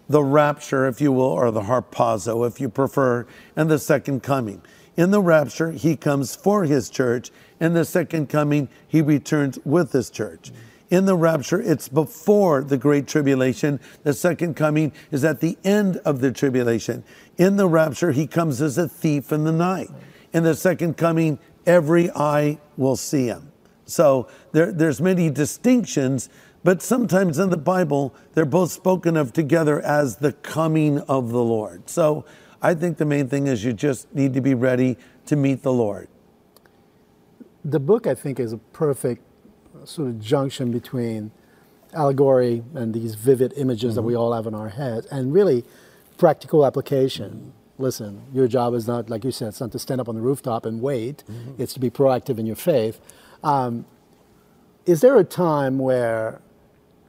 the 0.08 0.22
rapture, 0.22 0.86
if 0.86 1.00
you 1.00 1.12
will, 1.12 1.24
or 1.24 1.50
the 1.50 1.62
harpazo, 1.62 2.46
if 2.46 2.60
you 2.60 2.68
prefer, 2.68 3.26
and 3.56 3.70
the 3.70 3.78
second 3.78 4.22
coming. 4.22 4.62
In 4.96 5.10
the 5.10 5.22
rapture, 5.22 5.72
he 5.72 5.96
comes 5.96 6.36
for 6.36 6.64
his 6.64 6.90
church. 6.90 7.30
In 7.60 7.72
the 7.72 7.84
second 7.84 8.28
coming, 8.28 8.68
he 8.86 9.00
returns 9.00 9.58
with 9.64 9.92
his 9.92 10.10
church. 10.10 10.52
In 10.90 11.06
the 11.06 11.16
rapture, 11.16 11.60
it's 11.60 11.88
before 11.88 12.62
the 12.62 12.76
great 12.76 13.06
tribulation. 13.06 13.80
The 14.02 14.12
second 14.12 14.54
coming 14.54 14.92
is 15.10 15.24
at 15.24 15.40
the 15.40 15.56
end 15.64 15.96
of 15.98 16.20
the 16.20 16.30
tribulation. 16.30 17.02
In 17.38 17.56
the 17.56 17.66
rapture, 17.66 18.12
he 18.12 18.26
comes 18.26 18.60
as 18.60 18.76
a 18.76 18.88
thief 18.88 19.32
in 19.32 19.44
the 19.44 19.52
night. 19.52 19.88
In 20.34 20.42
the 20.42 20.54
second 20.54 20.98
coming, 20.98 21.38
every 21.64 22.10
eye 22.10 22.58
will 22.76 22.96
see 22.96 23.26
him. 23.26 23.51
So 23.84 24.28
there, 24.52 24.72
there's 24.72 25.00
many 25.00 25.30
distinctions, 25.30 26.28
but 26.64 26.82
sometimes 26.82 27.38
in 27.38 27.50
the 27.50 27.56
Bible, 27.56 28.14
they're 28.34 28.44
both 28.44 28.70
spoken 28.70 29.16
of 29.16 29.32
together 29.32 29.80
as 29.80 30.16
the 30.16 30.32
coming 30.32 31.00
of 31.00 31.30
the 31.30 31.42
Lord. 31.42 31.90
So 31.90 32.24
I 32.60 32.74
think 32.74 32.98
the 32.98 33.04
main 33.04 33.28
thing 33.28 33.48
is 33.48 33.64
you 33.64 33.72
just 33.72 34.12
need 34.14 34.34
to 34.34 34.40
be 34.40 34.54
ready 34.54 34.96
to 35.26 35.36
meet 35.36 35.62
the 35.62 35.72
Lord. 35.72 36.08
The 37.64 37.80
book, 37.80 38.06
I 38.06 38.14
think, 38.14 38.40
is 38.40 38.52
a 38.52 38.58
perfect 38.58 39.22
sort 39.84 40.08
of 40.08 40.20
junction 40.20 40.70
between 40.70 41.32
allegory 41.92 42.62
and 42.74 42.94
these 42.94 43.14
vivid 43.14 43.52
images 43.56 43.90
mm-hmm. 43.90 43.96
that 43.96 44.02
we 44.02 44.16
all 44.16 44.32
have 44.32 44.46
in 44.46 44.54
our 44.54 44.68
heads 44.68 45.06
and 45.06 45.32
really 45.32 45.64
practical 46.18 46.64
application. 46.64 47.52
Listen, 47.78 48.22
your 48.32 48.46
job 48.46 48.74
is 48.74 48.86
not, 48.86 49.10
like 49.10 49.24
you 49.24 49.32
said, 49.32 49.48
it's 49.48 49.60
not 49.60 49.72
to 49.72 49.78
stand 49.78 50.00
up 50.00 50.08
on 50.08 50.14
the 50.14 50.20
rooftop 50.20 50.66
and 50.66 50.80
wait, 50.80 51.24
mm-hmm. 51.30 51.60
it's 51.60 51.74
to 51.74 51.80
be 51.80 51.90
proactive 51.90 52.38
in 52.38 52.46
your 52.46 52.56
faith. 52.56 53.00
Um, 53.42 53.86
is 54.86 55.00
there 55.00 55.16
a 55.16 55.24
time 55.24 55.78
where 55.78 56.40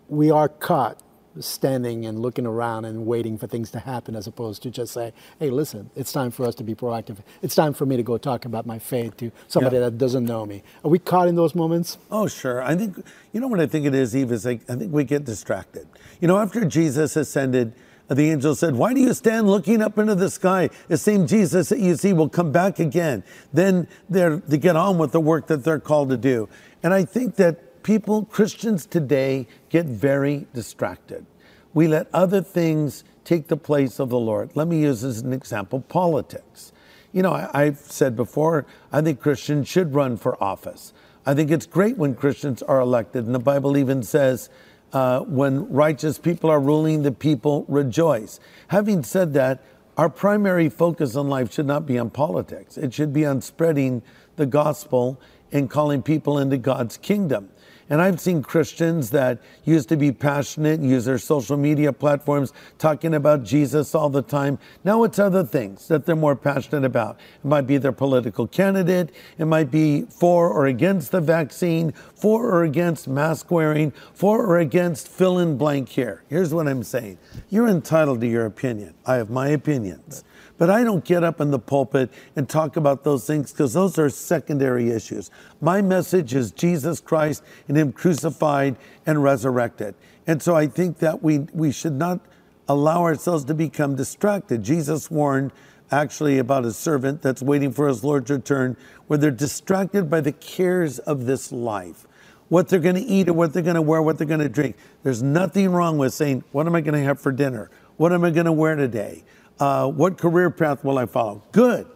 we 0.09 0.29
are 0.31 0.49
caught 0.49 0.99
standing 1.39 2.05
and 2.05 2.19
looking 2.19 2.45
around 2.45 2.85
and 2.85 3.05
waiting 3.05 3.37
for 3.37 3.47
things 3.47 3.71
to 3.71 3.79
happen 3.79 4.15
as 4.15 4.27
opposed 4.27 4.61
to 4.63 4.69
just 4.69 4.93
say, 4.93 5.11
hey, 5.39 5.49
listen, 5.49 5.89
it's 5.95 6.11
time 6.11 6.29
for 6.29 6.45
us 6.45 6.53
to 6.55 6.63
be 6.63 6.75
proactive. 6.75 7.17
It's 7.41 7.55
time 7.55 7.73
for 7.73 7.85
me 7.85 7.97
to 7.97 8.03
go 8.03 8.17
talk 8.17 8.45
about 8.45 8.65
my 8.65 8.77
faith 8.77 9.17
to 9.17 9.31
somebody 9.47 9.77
yeah. 9.77 9.85
that 9.85 9.97
doesn't 9.97 10.25
know 10.25 10.45
me. 10.45 10.61
Are 10.83 10.91
we 10.91 10.99
caught 10.99 11.27
in 11.27 11.35
those 11.35 11.55
moments? 11.55 11.97
Oh, 12.11 12.27
sure. 12.27 12.61
I 12.61 12.75
think, 12.75 13.03
you 13.31 13.39
know 13.39 13.47
what 13.47 13.59
I 13.59 13.65
think 13.65 13.85
it 13.85 13.95
is, 13.95 14.13
Yves, 14.13 14.31
is 14.31 14.45
like, 14.45 14.61
I 14.69 14.75
think 14.75 14.93
we 14.93 15.03
get 15.03 15.25
distracted. 15.25 15.87
You 16.21 16.27
know, 16.27 16.37
after 16.37 16.65
Jesus 16.65 17.15
ascended, 17.15 17.73
the 18.09 18.29
angel 18.29 18.55
said, 18.55 18.75
Why 18.75 18.93
do 18.93 18.99
you 18.99 19.13
stand 19.13 19.47
looking 19.47 19.81
up 19.81 19.97
into 19.97 20.15
the 20.15 20.29
sky? 20.29 20.69
The 20.87 20.97
same 20.97 21.25
Jesus 21.25 21.69
that 21.69 21.79
you 21.79 21.95
see 21.95 22.13
will 22.13 22.29
come 22.29 22.51
back 22.51 22.79
again. 22.79 23.23
Then 23.51 23.87
they're 24.09 24.39
to 24.39 24.57
get 24.57 24.75
on 24.75 24.97
with 24.97 25.11
the 25.11 25.21
work 25.21 25.47
that 25.47 25.63
they're 25.63 25.79
called 25.79 26.09
to 26.09 26.17
do. 26.17 26.49
And 26.81 26.93
I 26.93 27.05
think 27.05 27.35
that 27.35 27.83
people, 27.83 28.25
Christians 28.25 28.85
today, 28.85 29.47
get 29.69 29.85
very 29.85 30.47
distracted. 30.53 31.25
We 31.73 31.87
let 31.87 32.07
other 32.13 32.41
things 32.41 33.03
take 33.23 33.47
the 33.47 33.57
place 33.57 33.99
of 33.99 34.09
the 34.09 34.19
Lord. 34.19 34.51
Let 34.55 34.67
me 34.67 34.81
use 34.81 35.03
as 35.03 35.19
an 35.19 35.33
example 35.33 35.81
politics. 35.81 36.71
You 37.13 37.21
know, 37.21 37.33
I, 37.33 37.65
have 37.65 37.77
said 37.77 38.15
before, 38.15 38.65
I 38.91 39.01
think 39.01 39.19
Christians 39.19 39.67
should 39.67 39.93
run 39.93 40.17
for 40.17 40.41
office. 40.43 40.93
I 41.25 41.33
think 41.33 41.51
it's 41.51 41.65
great 41.65 41.97
when 41.97 42.15
Christians 42.15 42.61
are 42.63 42.79
elected. 42.79 43.25
And 43.25 43.35
the 43.35 43.39
Bible 43.39 43.77
even 43.77 44.03
says, 44.03 44.49
uh, 44.93 45.21
when 45.21 45.69
righteous 45.69 46.19
people 46.19 46.49
are 46.49 46.59
ruling, 46.59 47.01
the 47.01 47.11
people 47.11 47.65
rejoice. 47.67 48.39
Having 48.67 49.03
said 49.03 49.33
that, 49.33 49.63
our 49.97 50.09
primary 50.09 50.69
focus 50.69 51.15
in 51.15 51.27
life 51.29 51.53
should 51.53 51.67
not 51.67 51.85
be 51.85 51.99
on 51.99 52.09
politics. 52.09 52.77
It 52.77 52.93
should 52.93 53.13
be 53.13 53.25
on 53.25 53.41
spreading 53.41 54.01
the 54.35 54.45
gospel 54.45 55.19
and 55.51 55.69
calling 55.69 56.01
people 56.01 56.37
into 56.37 56.57
God's 56.57 56.97
kingdom. 56.97 57.49
And 57.89 58.01
I've 58.01 58.19
seen 58.19 58.43
Christians 58.43 59.09
that 59.11 59.39
used 59.65 59.89
to 59.89 59.97
be 59.97 60.11
passionate, 60.11 60.79
use 60.79 61.05
their 61.05 61.17
social 61.17 61.57
media 61.57 61.91
platforms 61.91 62.53
talking 62.77 63.13
about 63.13 63.43
Jesus 63.43 63.93
all 63.93 64.09
the 64.09 64.21
time. 64.21 64.57
Now 64.83 65.03
it's 65.03 65.19
other 65.19 65.43
things 65.43 65.87
that 65.89 66.05
they're 66.05 66.15
more 66.15 66.35
passionate 66.35 66.85
about. 66.85 67.19
It 67.43 67.47
might 67.47 67.67
be 67.67 67.77
their 67.77 67.91
political 67.91 68.47
candidate, 68.47 69.11
it 69.37 69.45
might 69.45 69.69
be 69.69 70.03
for 70.03 70.49
or 70.49 70.67
against 70.67 71.11
the 71.11 71.21
vaccine, 71.21 71.91
for 72.15 72.49
or 72.49 72.63
against 72.63 73.07
mask 73.07 73.51
wearing, 73.51 73.91
for 74.13 74.45
or 74.45 74.59
against 74.59 75.07
fill 75.07 75.39
in 75.39 75.57
blank 75.57 75.89
here. 75.89 76.23
Here's 76.29 76.53
what 76.53 76.67
I'm 76.67 76.83
saying 76.83 77.17
you're 77.49 77.67
entitled 77.67 78.21
to 78.21 78.27
your 78.27 78.45
opinion. 78.45 78.93
I 79.05 79.15
have 79.15 79.29
my 79.29 79.49
opinions. 79.49 80.23
But 80.57 80.69
I 80.69 80.83
don't 80.83 81.03
get 81.03 81.23
up 81.23 81.41
in 81.41 81.51
the 81.51 81.59
pulpit 81.59 82.11
and 82.35 82.47
talk 82.47 82.75
about 82.77 83.03
those 83.03 83.25
things 83.25 83.51
because 83.51 83.73
those 83.73 83.97
are 83.97 84.09
secondary 84.09 84.91
issues. 84.91 85.31
My 85.61 85.81
message 85.81 86.33
is 86.35 86.51
Jesus 86.51 87.01
Christ 87.01 87.43
and 87.67 87.77
Him 87.77 87.91
crucified 87.91 88.77
and 89.05 89.23
resurrected. 89.23 89.95
And 90.27 90.41
so 90.41 90.55
I 90.55 90.67
think 90.67 90.99
that 90.99 91.23
we, 91.23 91.39
we 91.53 91.71
should 91.71 91.93
not 91.93 92.19
allow 92.67 93.01
ourselves 93.01 93.43
to 93.45 93.53
become 93.53 93.95
distracted. 93.95 94.63
Jesus 94.63 95.11
warned 95.11 95.51
actually 95.91 96.39
about 96.39 96.65
a 96.65 96.71
servant 96.71 97.21
that's 97.21 97.41
waiting 97.41 97.71
for 97.71 97.87
his 97.87 98.03
Lord's 98.03 98.31
return, 98.31 98.77
where 99.07 99.19
they're 99.19 99.31
distracted 99.31 100.09
by 100.09 100.21
the 100.21 100.31
cares 100.31 100.99
of 100.99 101.25
this 101.25 101.51
life 101.51 102.07
what 102.53 102.67
they're 102.67 102.77
going 102.77 102.95
to 102.95 103.01
eat 103.01 103.27
or 103.27 103.33
what 103.33 103.51
they're 103.51 103.63
going 103.63 103.73
to 103.73 103.81
wear, 103.81 103.99
what 103.99 104.19
they're 104.19 104.27
going 104.27 104.39
to 104.39 104.47
drink. 104.47 104.75
There's 105.01 105.23
nothing 105.23 105.71
wrong 105.71 105.97
with 105.97 106.13
saying, 106.13 106.43
What 106.51 106.67
am 106.67 106.75
I 106.75 106.81
going 106.81 106.93
to 106.93 107.03
have 107.03 107.19
for 107.19 107.31
dinner? 107.31 107.71
What 107.97 108.13
am 108.13 108.23
I 108.23 108.29
going 108.29 108.45
to 108.45 108.51
wear 108.51 108.75
today? 108.75 109.23
Uh, 109.59 109.87
what 109.89 110.17
career 110.17 110.49
path 110.49 110.83
will 110.83 110.97
I 110.97 111.05
follow? 111.05 111.43
Good. 111.51 111.87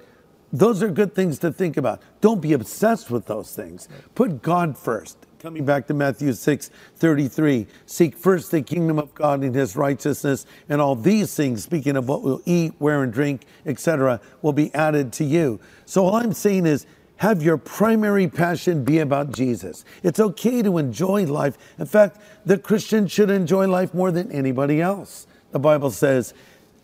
Those 0.54 0.82
are 0.82 0.90
good 0.90 1.14
things 1.14 1.40
to 1.40 1.52
think 1.52 1.76
about. 1.76 2.02
Don't 2.22 2.42
be 2.42 2.54
obsessed 2.54 3.12
with 3.12 3.26
those 3.26 3.54
things. 3.54 3.90
Put 4.16 4.42
God 4.42 4.78
first. 4.78 5.18
Coming 5.40 5.66
back 5.66 5.86
to 5.88 5.94
Matthew 5.94 6.34
6 6.34 6.72
33, 6.96 7.68
seek 7.86 8.18
first 8.18 8.50
the 8.50 8.62
kingdom 8.62 8.98
of 8.98 9.14
God 9.14 9.44
and 9.44 9.54
his 9.54 9.76
righteousness, 9.76 10.48
and 10.68 10.82
all 10.82 10.96
these 10.96 11.36
things, 11.36 11.64
speaking 11.64 11.96
of 11.96 12.08
what 12.08 12.24
we'll 12.24 12.42
eat, 12.46 12.74
wear, 12.80 13.04
and 13.04 13.14
drink, 13.14 13.46
etc., 13.66 14.20
will 14.42 14.54
be 14.54 14.74
added 14.74 15.14
to 15.14 15.24
you. 15.24 15.60
So, 15.86 16.06
all 16.06 16.16
I'm 16.16 16.34
saying 16.34 16.66
is, 16.66 16.88
have 17.18 17.44
your 17.44 17.58
primary 17.58 18.28
passion 18.28 18.84
be 18.84 19.00
about 19.00 19.32
Jesus. 19.32 19.86
It's 20.04 20.20
okay 20.20 20.62
to 20.62 20.78
enjoy 20.78 21.26
life. 21.26 21.58
In 21.78 21.86
fact, 21.86 22.20
the 22.46 22.58
Christian 22.58 23.08
should 23.08 23.30
enjoy 23.30 23.68
life 23.68 23.94
more 23.94 24.12
than 24.12 24.32
anybody 24.32 24.82
else. 24.82 25.28
The 25.52 25.60
Bible 25.60 25.92
says, 25.92 26.34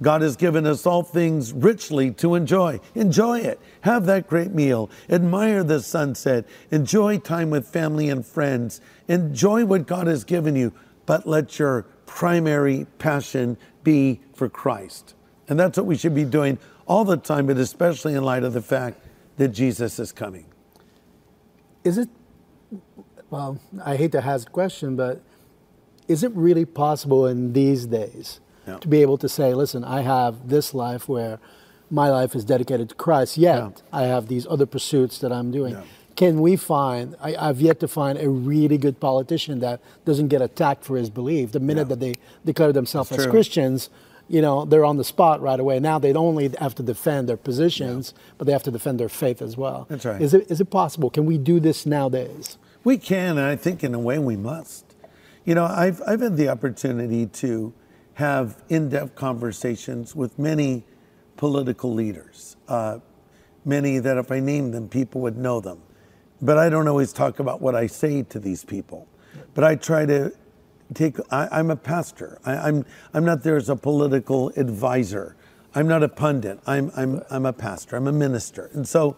God 0.02 0.22
has 0.22 0.36
given 0.36 0.66
us 0.66 0.86
all 0.86 1.04
things 1.04 1.54
richly 1.54 2.12
to 2.12 2.36
enjoy. 2.36 2.80
Enjoy 2.96 3.40
it. 3.40 3.60
Have 3.82 4.06
that 4.08 4.28
great 4.28 4.52
meal. 4.52 4.90
Admire 5.10 5.64
the 5.64 5.82
sunset. 5.82 6.46
Enjoy 6.72 7.20
time 7.20 7.50
with 7.50 7.68
family 7.68 8.10
and 8.10 8.26
friends. 8.26 8.82
Enjoy 9.08 9.66
what 9.66 9.88
God 9.88 10.08
has 10.08 10.24
given 10.24 10.56
you, 10.56 10.74
but 11.06 11.28
let 11.28 11.60
your 11.60 11.84
primary 12.06 12.86
passion 12.98 13.58
be 13.84 14.22
for 14.34 14.50
Christ. 14.50 15.16
And 15.48 15.60
that's 15.60 15.78
what 15.78 15.86
we 15.86 15.96
should 15.96 16.16
be 16.16 16.26
doing 16.26 16.58
all 16.88 17.06
the 17.06 17.18
time, 17.18 17.48
but 17.48 17.58
especially 17.58 18.14
in 18.14 18.24
light 18.24 18.44
of 18.44 18.54
the 18.54 18.62
fact 18.62 19.00
that 19.38 19.50
Jesus 19.50 20.00
is 20.00 20.12
coming. 20.12 20.46
Is 21.84 21.98
it, 21.98 22.10
well, 23.30 23.60
I 23.84 23.96
hate 23.96 24.12
to 24.14 24.24
ask 24.24 24.46
the 24.46 24.52
question, 24.52 24.96
but 24.96 25.22
is 26.08 26.24
it 26.24 26.32
really 26.34 26.66
possible 26.66 27.28
in 27.28 27.54
these 27.54 27.86
days 27.86 28.40
yeah. 28.68 28.78
to 28.78 28.88
be 28.88 29.02
able 29.02 29.18
to 29.18 29.30
say, 29.30 29.54
listen, 29.54 29.84
I 29.84 30.02
have 30.02 30.50
this 30.50 30.74
life 30.74 31.08
where 31.08 31.40
my 31.90 32.10
life 32.10 32.36
is 32.36 32.44
dedicated 32.44 32.90
to 32.90 32.96
Christ, 32.96 33.38
yet 33.38 33.58
yeah. 33.58 33.70
I 33.92 34.04
have 34.04 34.28
these 34.28 34.48
other 34.48 34.66
pursuits 34.66 35.20
that 35.20 35.32
I'm 35.32 35.52
doing? 35.52 35.74
Yeah. 35.74 35.84
Can 36.16 36.42
we 36.42 36.56
find, 36.56 37.16
I, 37.22 37.32
have 37.32 37.60
yet 37.60 37.80
to 37.80 37.88
find 37.88 38.20
a 38.20 38.30
really 38.30 38.78
good 38.78 39.00
politician 39.00 39.60
that 39.60 39.82
doesn't 40.06 40.28
get 40.28 40.42
attacked 40.42 40.84
for 40.84 40.96
his 40.98 41.10
belief. 41.10 41.52
The 41.52 41.60
minute 41.60 41.90
that 41.90 42.00
they 42.00 42.14
declare 42.46 42.72
themselves 42.72 43.10
That's 43.10 43.22
as 43.22 43.26
true. 43.26 43.32
Christians, 43.32 43.90
you 44.28 44.42
know, 44.42 44.66
they're 44.66 44.86
on 44.86 44.98
the 44.98 45.04
spot 45.04 45.42
right 45.42 45.60
away. 45.60 45.80
Now 45.80 45.98
they 46.00 46.14
don't 46.14 46.26
only 46.26 46.54
have 46.60 46.76
to 46.76 46.84
defend 46.84 47.28
their 47.28 47.38
positions, 47.38 48.14
but 48.38 48.46
they 48.46 48.54
have 48.54 48.64
to 48.64 48.72
defend 48.72 49.00
their 49.00 49.10
faith 49.10 49.42
as 49.42 49.58
well. 49.58 49.88
That's 49.90 50.06
right. 50.06 50.22
Is 50.22 50.34
it, 50.34 50.50
is 50.52 50.62
it 50.62 50.70
possible? 50.70 51.10
Can 51.10 51.26
we 51.26 51.38
do 51.38 51.60
this 51.60 51.86
nowadays? 51.86 52.58
We 52.84 52.98
can, 52.98 53.38
and 53.38 53.48
I 53.48 53.56
think 53.56 53.84
in 53.84 53.94
a 53.94 54.00
way 54.00 54.20
we 54.20 54.36
must. 54.36 54.86
You 55.46 55.56
know, 55.56 55.66
I've, 55.66 56.02
I've 56.06 56.22
had 56.22 56.38
the 56.38 56.50
opportunity 56.50 57.26
to 57.26 57.74
have 58.16 58.62
in 58.70 58.90
depth 58.90 59.16
conversations 59.16 60.16
with 60.16 60.38
many 60.38 60.84
political 61.38 61.94
leaders, 61.94 62.56
uh, 62.68 63.00
many 63.66 64.00
that 64.00 64.18
if 64.18 64.32
I 64.32 64.40
named 64.40 64.74
them, 64.74 64.88
people 64.88 65.22
would 65.22 65.38
know 65.38 65.60
them. 65.60 65.82
But 66.42 66.58
I 66.58 66.70
don't 66.70 66.88
always 66.88 67.14
talk 67.14 67.40
about 67.40 67.62
what 67.62 67.76
I 67.76 67.88
say 67.88 68.24
to 68.24 68.40
these 68.40 68.64
people. 68.64 69.08
But 69.54 69.64
I 69.64 69.76
try 69.76 70.06
to 70.06 70.34
take, 70.94 71.18
I, 71.32 71.60
am 71.60 71.72
a 71.72 71.76
pastor. 71.76 72.40
I, 72.46 72.56
I'm, 72.56 72.86
I'm 73.14 73.26
not 73.26 73.44
there 73.44 73.56
as 73.56 73.70
a 73.70 73.76
political 73.76 74.50
advisor. 74.58 75.36
I'm 75.74 75.88
not 75.88 76.04
a 76.04 76.10
pundit. 76.10 76.60
I'm, 76.68 76.92
I'm, 76.96 77.22
I'm 77.32 77.46
a 77.46 77.54
pastor. 77.54 77.96
I'm 77.96 78.08
a 78.08 78.12
minister. 78.12 78.70
And 78.74 78.88
so 78.88 79.18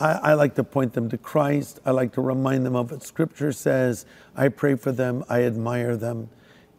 I, 0.00 0.12
I 0.12 0.34
like 0.34 0.54
to 0.56 0.64
point 0.64 0.92
them 0.92 1.08
to 1.10 1.18
Christ. 1.18 1.80
I 1.86 1.92
like 1.92 2.12
to 2.14 2.20
remind 2.20 2.66
them 2.66 2.76
of 2.76 2.90
what 2.90 3.02
Scripture 3.02 3.52
says. 3.52 4.04
I 4.36 4.48
pray 4.48 4.74
for 4.74 4.92
them. 4.92 5.24
I 5.28 5.44
admire 5.44 5.96
them. 5.96 6.28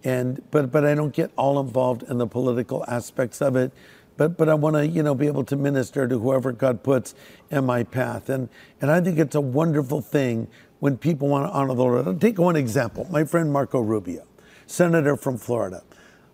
And, 0.06 0.42
but, 0.52 0.72
but 0.72 0.86
I 0.86 0.96
don't 0.96 1.14
get 1.14 1.32
all 1.36 1.60
involved 1.60 2.04
in 2.04 2.18
the 2.18 2.28
political 2.28 2.86
aspects 2.88 3.42
of 3.42 3.58
it. 3.58 3.74
But, 4.18 4.38
but 4.38 4.48
I 4.48 4.54
want 4.54 4.78
to, 4.78 4.88
you 4.88 5.04
know, 5.04 5.14
be 5.14 5.28
able 5.28 5.44
to 5.46 5.58
minister 5.58 6.08
to 6.08 6.18
whoever 6.20 6.54
God 6.54 6.84
puts 6.84 7.16
in 7.52 7.66
my 7.66 7.84
path. 7.84 8.30
And, 8.30 8.48
and 8.80 8.90
I 8.90 9.02
think 9.02 9.20
it's 9.20 9.36
a 9.36 9.42
wonderful 9.42 10.00
thing 10.00 10.48
when 10.80 10.98
people 10.98 11.28
want 11.28 11.48
to 11.48 11.52
honor 11.52 11.74
the 11.74 11.84
Lord. 11.84 12.08
I'll 12.08 12.16
take 12.16 12.40
one 12.40 12.56
example. 12.56 13.06
My 13.10 13.26
friend 13.26 13.52
Marco 13.52 13.82
Rubio 13.82 14.26
senator 14.68 15.16
from 15.16 15.38
Florida. 15.38 15.84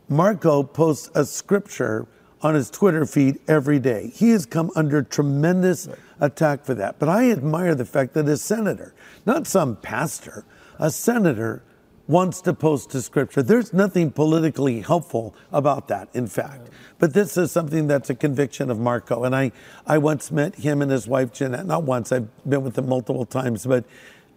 Marco 0.07 0.63
posts 0.63 1.09
a 1.15 1.25
scripture 1.25 2.07
on 2.41 2.55
his 2.55 2.69
Twitter 2.69 3.05
feed 3.05 3.39
every 3.47 3.79
day. 3.79 4.11
He 4.13 4.31
has 4.31 4.45
come 4.45 4.71
under 4.75 5.03
tremendous 5.03 5.87
attack 6.19 6.65
for 6.65 6.73
that. 6.75 6.99
But 6.99 7.09
I 7.09 7.31
admire 7.31 7.75
the 7.75 7.85
fact 7.85 8.13
that 8.13 8.27
a 8.27 8.37
senator, 8.37 8.93
not 9.25 9.47
some 9.47 9.75
pastor, 9.75 10.45
a 10.79 10.89
senator 10.89 11.63
wants 12.11 12.41
to 12.41 12.53
post 12.53 12.91
to 12.91 13.01
scripture. 13.01 13.41
There's 13.41 13.73
nothing 13.73 14.11
politically 14.11 14.81
helpful 14.81 15.33
about 15.53 15.87
that, 15.87 16.09
in 16.13 16.27
fact. 16.27 16.67
But 16.99 17.13
this 17.13 17.37
is 17.37 17.51
something 17.53 17.87
that's 17.87 18.09
a 18.09 18.15
conviction 18.15 18.69
of 18.69 18.77
Marco. 18.77 19.23
And 19.23 19.33
I, 19.33 19.53
I 19.87 19.97
once 19.97 20.29
met 20.29 20.55
him 20.55 20.81
and 20.81 20.91
his 20.91 21.07
wife, 21.07 21.31
Jeanette, 21.31 21.65
not 21.65 21.83
once, 21.83 22.11
I've 22.11 22.27
been 22.47 22.63
with 22.63 22.75
them 22.75 22.89
multiple 22.89 23.25
times, 23.25 23.65
but 23.65 23.85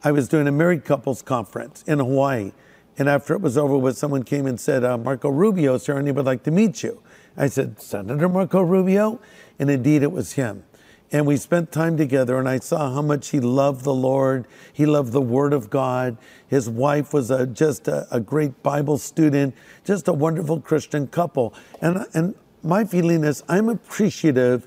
I 0.04 0.12
was 0.12 0.28
doing 0.28 0.46
a 0.46 0.52
married 0.52 0.84
couples 0.84 1.20
conference 1.20 1.82
in 1.86 1.98
Hawaii. 1.98 2.52
And 2.96 3.08
after 3.08 3.34
it 3.34 3.40
was 3.40 3.58
over 3.58 3.76
with, 3.76 3.98
someone 3.98 4.22
came 4.22 4.46
and 4.46 4.60
said, 4.60 4.84
uh, 4.84 4.96
Marco 4.96 5.28
Rubio, 5.28 5.76
sir, 5.76 5.98
and 5.98 6.14
would 6.14 6.24
like 6.24 6.44
to 6.44 6.52
meet 6.52 6.84
you. 6.84 7.02
I 7.36 7.48
said, 7.48 7.82
Senator 7.82 8.28
Marco 8.28 8.62
Rubio? 8.62 9.20
And 9.58 9.68
indeed, 9.68 10.04
it 10.04 10.12
was 10.12 10.34
him. 10.34 10.62
And 11.12 11.26
we 11.26 11.36
spent 11.36 11.70
time 11.70 11.96
together, 11.96 12.38
and 12.38 12.48
I 12.48 12.58
saw 12.58 12.92
how 12.92 13.02
much 13.02 13.28
he 13.28 13.38
loved 13.38 13.84
the 13.84 13.94
Lord. 13.94 14.46
He 14.72 14.84
loved 14.84 15.12
the 15.12 15.20
Word 15.20 15.52
of 15.52 15.70
God. 15.70 16.16
His 16.48 16.68
wife 16.68 17.12
was 17.12 17.30
a, 17.30 17.46
just 17.46 17.86
a, 17.86 18.08
a 18.10 18.18
great 18.18 18.62
Bible 18.62 18.98
student, 18.98 19.54
just 19.84 20.08
a 20.08 20.12
wonderful 20.12 20.60
Christian 20.60 21.06
couple. 21.06 21.54
And, 21.80 22.06
and 22.14 22.34
my 22.62 22.84
feeling 22.84 23.22
is, 23.22 23.44
I'm 23.48 23.68
appreciative 23.68 24.66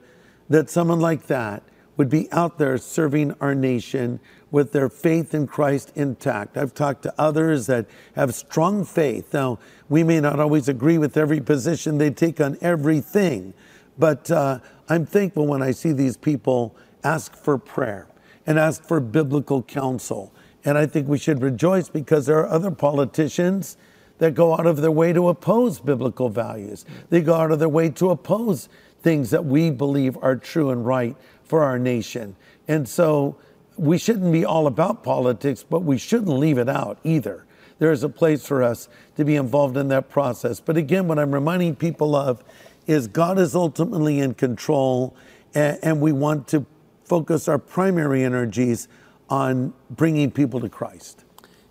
that 0.50 0.70
someone 0.70 1.02
like 1.02 1.28
that 1.28 1.64
would 1.98 2.10
be 2.10 2.32
out 2.32 2.60
there 2.60 2.78
serving 2.78 3.34
our 3.42 3.56
nation 3.56 4.20
with 4.52 4.72
their 4.72 4.88
faith 4.88 5.34
in 5.34 5.48
Christ 5.48 5.92
intact. 5.96 6.56
I've 6.58 6.74
talked 6.74 7.04
to 7.04 7.14
others 7.18 7.66
that 7.68 7.88
have 8.16 8.34
strong 8.34 8.86
faith. 8.86 9.34
Now, 9.34 9.60
we 9.90 10.04
may 10.04 10.22
not 10.22 10.40
always 10.40 10.70
agree 10.70 10.98
with 10.98 11.18
every 11.18 11.42
position 11.42 11.98
they 11.98 12.12
take 12.12 12.40
on 12.40 12.58
everything, 12.62 13.54
but 13.98 14.32
uh, 14.32 14.60
I'm 14.90 15.06
thankful 15.06 15.48
when 15.48 15.62
I 15.62 15.72
see 15.72 15.92
these 15.92 16.18
people 16.18 16.76
ask 17.04 17.36
for 17.36 17.58
prayer 17.58 18.08
and 18.46 18.58
ask 18.58 18.84
for 18.84 19.00
biblical 19.00 19.62
counsel. 19.64 20.34
And 20.64 20.78
I 20.78 20.86
think 20.86 21.08
we 21.08 21.18
should 21.18 21.42
rejoice 21.42 21.90
because 21.90 22.26
there 22.26 22.40
are 22.40 22.48
other 22.48 22.72
politicians 22.72 23.78
that 24.20 24.34
go 24.34 24.54
out 24.54 24.66
of 24.66 24.78
their 24.78 24.92
way 24.92 25.14
to 25.14 25.30
oppose 25.30 25.80
biblical 25.80 26.30
values. 26.30 26.86
They 27.10 27.22
go 27.22 27.36
out 27.36 27.52
of 27.52 27.60
their 27.60 27.70
way 27.70 27.90
to 27.90 28.10
oppose 28.10 28.68
things 29.02 29.30
that 29.30 29.46
we 29.46 29.70
believe 29.70 30.18
are 30.22 30.36
true 30.36 30.72
and 30.72 30.86
right 30.86 31.16
for 31.44 31.64
our 31.64 31.78
nation. 31.78 32.36
And 32.68 32.88
so 32.88 33.38
we 33.78 33.98
shouldn't 33.98 34.32
be 34.32 34.44
all 34.44 34.68
about 34.68 35.04
politics, 35.04 35.64
but 35.64 35.84
we 35.84 35.98
shouldn't 35.98 36.30
leave 36.30 36.58
it 36.58 36.68
out 36.68 36.98
either. 37.04 37.46
There 37.80 37.92
is 37.92 38.04
a 38.04 38.10
place 38.10 38.46
for 38.46 38.64
us 38.64 38.90
to 39.18 39.24
be 39.24 39.36
involved 39.36 39.78
in 39.78 39.88
that 39.90 40.10
process. 40.10 40.60
But 40.60 40.78
again, 40.78 41.08
what 41.08 41.20
I'm 41.20 41.32
reminding 41.32 41.76
people 41.76 42.16
of 42.16 42.44
is 42.88 43.08
God 43.08 43.38
is 43.38 43.56
ultimately 43.56 44.20
in 44.20 44.34
control, 44.34 45.16
and, 45.54 45.78
and 45.84 46.02
we 46.02 46.12
want 46.12 46.48
to 46.50 46.66
focus 47.06 47.48
our 47.48 47.60
primary 47.60 48.24
energies 48.24 48.88
on 49.30 49.74
bringing 49.90 50.32
people 50.32 50.60
to 50.62 50.70
Christ. 50.70 51.24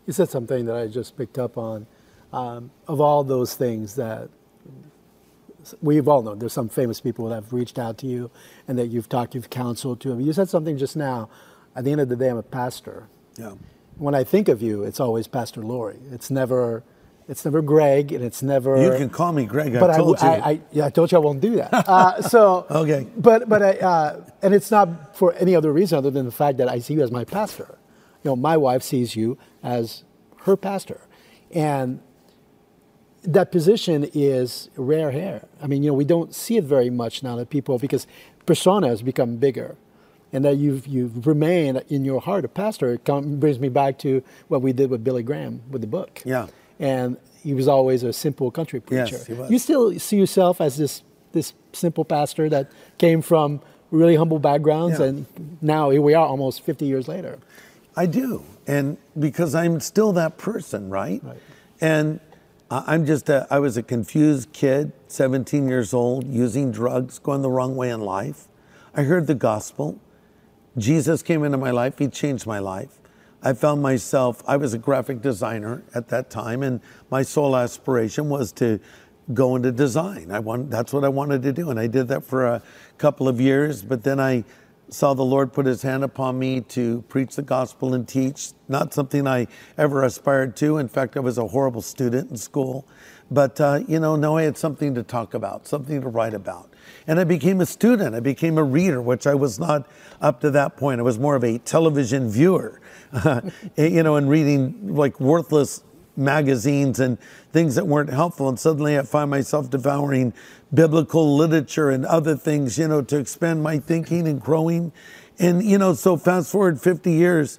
You 0.07 0.13
said 0.13 0.29
something 0.29 0.67
that 0.67 0.77
I 0.77 0.87
just 0.87 1.17
picked 1.17 1.39
up 1.39 1.59
on. 1.59 1.87
Um, 2.33 2.71
of 2.87 3.01
all 3.01 3.25
those 3.25 3.55
things 3.55 3.97
that 3.97 4.29
we've 5.81 6.07
all 6.07 6.23
known, 6.23 6.39
there's 6.39 6.53
some 6.53 6.69
famous 6.69 7.01
people 7.01 7.29
that 7.29 7.35
have 7.37 7.53
reached 7.53 7.79
out 7.79 7.99
to 7.99 8.07
you 8.07 8.31
and 8.69 8.79
that 8.79 8.89
you've 8.89 9.09
talked, 9.09 9.35
you've 9.35 9.51
counseled 9.51 10.01
to. 10.01 10.19
You 10.19 10.33
said 10.33 10.49
something 10.49 10.77
just 10.77 10.97
now 10.97 11.29
at 11.77 11.85
the 11.85 11.93
end 11.93 12.01
of 12.01 12.09
the 12.09 12.17
day, 12.17 12.29
I'm 12.29 12.39
a 12.39 12.43
pastor. 12.43 13.09
Yeah. 13.39 13.55
When 13.99 14.15
I 14.15 14.25
think 14.25 14.49
of 14.49 14.63
you, 14.63 14.83
it's 14.83 14.99
always 14.99 15.27
Pastor 15.27 15.63
Laurie. 15.63 16.01
It's 16.11 16.31
never, 16.31 16.83
it's 17.29 17.45
never 17.45 17.61
Greg, 17.61 18.13
and 18.13 18.25
it's 18.25 18.43
never. 18.43 18.81
You 18.81 18.97
can 18.97 19.11
call 19.11 19.33
me 19.33 19.47
Greg. 19.47 19.75
I 19.75 19.81
but 19.81 19.97
told 19.97 20.19
I, 20.19 20.37
you. 20.37 20.43
I, 20.43 20.49
I, 20.49 20.61
yeah, 20.71 20.87
I 20.87 20.91
told 20.91 21.11
you 21.11 21.19
I 21.19 21.21
won't 21.21 21.41
do 21.41 21.57
that. 21.57 21.73
Uh, 21.73 22.23
so. 22.29 22.67
okay. 22.71 23.07
But 23.17 23.49
but 23.49 23.63
I, 23.63 23.71
uh, 23.73 24.25
and 24.43 24.55
it's 24.55 24.71
not 24.71 25.17
for 25.17 25.33
any 25.35 25.57
other 25.57 25.73
reason 25.73 25.99
other 25.99 26.11
than 26.11 26.25
the 26.25 26.33
fact 26.33 26.59
that 26.59 26.69
I 26.69 26.79
see 26.79 26.95
you 26.95 27.03
as 27.03 27.11
my 27.11 27.25
pastor. 27.25 27.79
You 28.23 28.31
know, 28.31 28.37
my 28.37 28.57
wife 28.57 28.83
sees 28.83 29.17
you 29.17 29.39
as 29.63 30.05
her 30.45 30.57
pastor, 30.57 31.01
and 31.51 32.01
that 33.25 33.51
position 33.51 34.09
is 34.15 34.71
rare 34.77 35.11
hair. 35.11 35.49
I 35.61 35.67
mean, 35.67 35.83
you 35.83 35.91
know, 35.91 35.95
we 35.95 36.05
don't 36.05 36.33
see 36.33 36.57
it 36.57 36.65
very 36.65 36.91
much 36.91 37.25
now 37.25 37.35
that 37.37 37.51
people 37.51 37.79
because 37.81 38.07
persona 38.47 38.87
has 38.87 39.03
become 39.03 39.37
bigger, 39.37 39.77
and 40.33 40.45
that 40.45 40.59
you've 40.59 40.87
you've 40.87 41.27
remained 41.27 41.83
in 41.89 42.05
your 42.05 42.21
heart 42.21 42.45
a 42.45 42.49
pastor. 42.49 42.93
It 42.93 43.05
brings 43.05 43.59
me 43.59 43.69
back 43.69 43.99
to 43.99 44.23
what 44.47 44.63
we 44.63 44.73
did 44.73 44.91
with 44.91 45.03
Billy 45.03 45.25
Graham 45.25 45.63
with 45.69 45.81
the 45.81 45.89
book. 45.89 46.23
Yeah. 46.25 46.47
And 46.79 47.17
he 47.43 47.55
was 47.55 47.69
always 47.69 48.03
a 48.03 48.13
simple 48.13 48.51
country 48.51 48.81
preacher. 48.81 49.17
Yes, 49.17 49.27
he 49.27 49.33
was. 49.35 49.51
You 49.51 49.59
still 49.59 49.99
see 49.99 50.17
yourself 50.17 50.61
as 50.61 50.77
this 50.77 51.03
this 51.33 51.53
simple 51.73 52.05
pastor 52.05 52.49
that 52.49 52.71
came 52.99 53.21
from 53.21 53.61
really 53.91 54.17
humble 54.17 54.39
backgrounds, 54.39 54.99
Yeah. 54.99 55.07
and 55.07 55.27
now 55.61 55.91
here 55.91 56.01
we 56.03 56.15
are, 56.15 56.27
almost 56.27 56.63
50 56.63 56.87
years 56.87 57.09
later. 57.09 57.39
I 57.97 58.07
do, 58.07 58.43
and 58.67 58.97
because 59.19 59.55
I'm 59.55 59.81
still 59.81 60.13
that 60.13 60.39
person, 60.39 60.91
right? 60.91 61.23
Right. 61.23 61.39
And 61.81 62.21
I'm 62.71 63.07
just 63.07 63.29
a, 63.29 63.47
I 63.51 63.59
was 63.61 63.77
a 63.77 63.83
confused 63.83 64.53
kid, 64.53 64.93
17 65.09 65.69
years 65.69 65.95
old, 65.95 66.27
using 66.27 66.73
drugs, 66.73 67.19
going 67.19 67.43
the 67.43 67.51
wrong 67.51 67.77
way 67.77 67.91
in 67.91 68.01
life. 68.01 68.49
I 68.95 69.03
heard 69.03 69.27
the 69.29 69.35
gospel. 69.37 69.99
Jesus 70.77 71.23
came 71.23 71.45
into 71.45 71.59
my 71.59 71.71
life. 71.71 71.99
He 71.99 72.09
changed 72.09 72.47
my 72.47 72.59
life. 72.59 72.99
I 73.47 73.53
found 73.53 73.81
myself, 73.81 74.43
I 74.49 74.57
was 74.57 74.75
a 74.75 74.79
graphic 74.79 75.23
designer 75.23 75.85
at 75.95 76.09
that 76.09 76.31
time, 76.31 76.65
and 76.65 76.81
my 77.13 77.23
sole 77.23 77.55
aspiration 77.55 78.29
was 78.29 78.51
to 78.55 78.81
go 79.35 79.55
into 79.55 79.71
design. 79.71 80.33
I 80.33 80.41
want, 80.41 80.69
that's 80.69 80.93
what 80.93 81.05
I 81.05 81.09
wanted 81.09 81.43
to 81.43 81.53
do. 81.53 81.71
And 81.71 81.79
I 81.79 81.87
did 81.87 82.09
that 82.09 82.25
for 82.25 82.45
a 82.45 82.61
couple 82.99 83.29
of 83.29 83.41
years, 83.41 83.83
but 83.83 84.03
then 84.03 84.19
I 84.19 84.43
saw 84.89 85.15
the 85.15 85.25
Lord 85.25 85.53
put 85.53 85.65
his 85.65 85.83
hand 85.83 86.03
upon 86.03 86.41
me 86.41 86.61
to 86.63 87.03
preach 87.03 87.37
the 87.37 87.43
gospel 87.43 87.95
and 87.95 88.09
teach. 88.09 88.51
Not 88.67 88.93
something 88.93 89.29
I 89.29 89.47
ever 89.79 90.03
aspired 90.03 90.57
to. 90.57 90.79
In 90.79 90.89
fact, 90.89 91.17
I 91.17 91.21
was 91.21 91.39
a 91.39 91.47
horrible 91.47 91.83
student 91.83 92.33
in 92.33 92.37
school. 92.37 92.85
But, 93.31 93.61
uh, 93.61 93.79
you 93.87 94.01
know, 94.01 94.17
now 94.17 94.37
I 94.37 94.43
had 94.43 94.59
something 94.59 94.93
to 94.97 95.05
talk 95.05 95.35
about, 95.35 95.69
something 95.69 96.01
to 96.01 96.09
write 96.09 96.35
about. 96.35 96.71
And 97.07 97.21
I 97.21 97.25
became 97.25 97.61
a 97.61 97.67
student. 97.67 98.15
I 98.15 98.21
became 98.21 98.59
a 98.59 98.65
reader, 98.65 99.01
which 99.01 99.27
I 99.27 99.35
was 99.35 99.59
not 99.59 99.89
up 100.21 100.41
to 100.41 100.51
that 100.51 100.77
point. 100.77 101.01
I 101.01 101.05
was 101.05 101.19
more 101.19 101.37
of 101.37 101.45
a 101.45 101.59
television 101.59 102.29
viewer, 102.29 102.81
you 103.77 104.03
know, 104.03 104.17
and 104.17 104.29
reading 104.29 104.95
like 104.95 105.21
worthless 105.21 105.83
magazines 106.17 106.99
and 106.99 107.19
things 107.53 107.75
that 107.75 107.87
weren't 107.87 108.11
helpful. 108.11 108.49
And 108.49 108.59
suddenly 108.59 108.99
I 108.99 109.03
find 109.03 109.31
myself 109.31 109.71
devouring 109.71 110.33
biblical 110.73 111.37
literature 111.37 111.91
and 111.91 112.05
other 112.07 112.37
things, 112.37 112.79
you 112.79 112.89
know, 112.89 113.03
to 113.03 113.19
expand 113.19 113.63
my 113.63 113.79
thinking 113.79 114.27
and 114.27 114.41
growing. 114.41 114.93
And, 115.39 115.63
you 115.63 115.79
know, 115.79 115.95
so 115.95 116.17
fast 116.17 116.51
forward 116.51 116.81
50 116.81 117.13
years, 117.13 117.59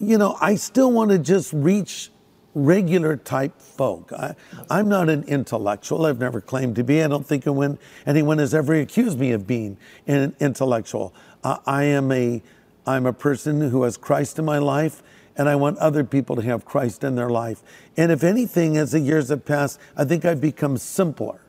you 0.00 0.18
know, 0.18 0.36
I 0.40 0.56
still 0.56 0.90
want 0.90 1.10
to 1.10 1.18
just 1.18 1.52
reach 1.52 2.10
regular 2.54 3.16
type 3.16 3.60
folk. 3.60 4.12
I, 4.12 4.34
I'm 4.70 4.88
not 4.88 5.08
an 5.08 5.24
intellectual. 5.24 6.06
I've 6.06 6.18
never 6.18 6.40
claimed 6.40 6.76
to 6.76 6.84
be. 6.84 7.02
I 7.02 7.08
don't 7.08 7.26
think 7.26 7.46
anyone, 8.06 8.38
has 8.38 8.54
ever 8.54 8.74
accused 8.74 9.18
me 9.18 9.32
of 9.32 9.46
being 9.46 9.76
an 10.06 10.34
intellectual. 10.40 11.14
I 11.44 11.84
am 11.84 12.12
a, 12.12 12.42
I'm 12.86 13.06
a 13.06 13.12
person 13.12 13.60
who 13.70 13.82
has 13.84 13.96
Christ 13.96 14.38
in 14.38 14.44
my 14.44 14.58
life, 14.58 15.02
and 15.36 15.48
I 15.48 15.56
want 15.56 15.78
other 15.78 16.04
people 16.04 16.36
to 16.36 16.42
have 16.42 16.64
Christ 16.64 17.04
in 17.04 17.14
their 17.14 17.30
life. 17.30 17.62
And 17.96 18.12
if 18.12 18.22
anything, 18.22 18.76
as 18.76 18.92
the 18.92 19.00
years 19.00 19.30
have 19.30 19.44
passed, 19.44 19.80
I 19.96 20.04
think 20.04 20.24
I've 20.24 20.40
become 20.40 20.76
simpler 20.76 21.40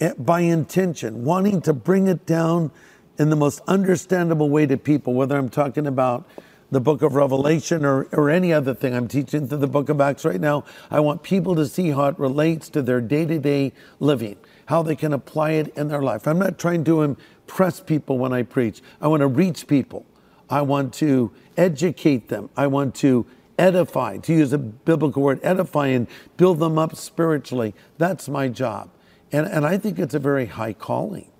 eh, 0.00 0.14
by 0.18 0.40
intention, 0.40 1.24
wanting 1.24 1.60
to 1.62 1.72
bring 1.72 2.08
it 2.08 2.24
down 2.26 2.70
in 3.18 3.30
the 3.30 3.36
most 3.36 3.60
understandable 3.66 4.50
way 4.50 4.66
to 4.66 4.76
people, 4.76 5.14
whether 5.14 5.36
I'm 5.36 5.48
talking 5.48 5.86
about 5.86 6.26
the 6.70 6.80
book 6.80 7.02
of 7.02 7.14
Revelation 7.14 7.84
or, 7.84 8.04
or 8.12 8.28
any 8.30 8.52
other 8.52 8.74
thing. 8.74 8.94
I'm 8.94 9.08
teaching 9.08 9.46
through 9.46 9.58
the 9.58 9.66
book 9.66 9.88
of 9.88 10.00
Acts 10.00 10.24
right 10.24 10.40
now. 10.40 10.64
I 10.90 11.00
want 11.00 11.22
people 11.22 11.54
to 11.56 11.66
see 11.66 11.90
how 11.90 12.06
it 12.06 12.18
relates 12.18 12.68
to 12.70 12.82
their 12.82 13.00
day 13.00 13.24
to 13.26 13.38
day 13.38 13.72
living, 14.00 14.36
how 14.66 14.82
they 14.82 14.96
can 14.96 15.12
apply 15.12 15.52
it 15.52 15.68
in 15.76 15.88
their 15.88 16.02
life. 16.02 16.26
I'm 16.26 16.38
not 16.38 16.58
trying 16.58 16.84
to 16.84 17.02
impress 17.02 17.80
people 17.80 18.18
when 18.18 18.32
I 18.32 18.42
preach, 18.42 18.82
I 19.00 19.08
want 19.08 19.20
to 19.20 19.28
reach 19.28 19.66
people. 19.66 20.04
I 20.48 20.62
want 20.62 20.94
to 20.94 21.32
educate 21.56 22.28
them. 22.28 22.50
I 22.56 22.68
want 22.68 22.94
to 22.96 23.26
edify, 23.58 24.18
to 24.18 24.32
use 24.32 24.52
a 24.52 24.58
biblical 24.58 25.22
word, 25.22 25.40
edify 25.42 25.88
and 25.88 26.06
build 26.36 26.58
them 26.58 26.78
up 26.78 26.94
spiritually. 26.94 27.74
That's 27.98 28.28
my 28.28 28.48
job. 28.48 28.90
And, 29.32 29.46
and 29.46 29.66
I 29.66 29.78
think 29.78 29.98
it's 29.98 30.14
a 30.14 30.18
very 30.18 30.46
high 30.46 30.72
calling. 30.72 31.30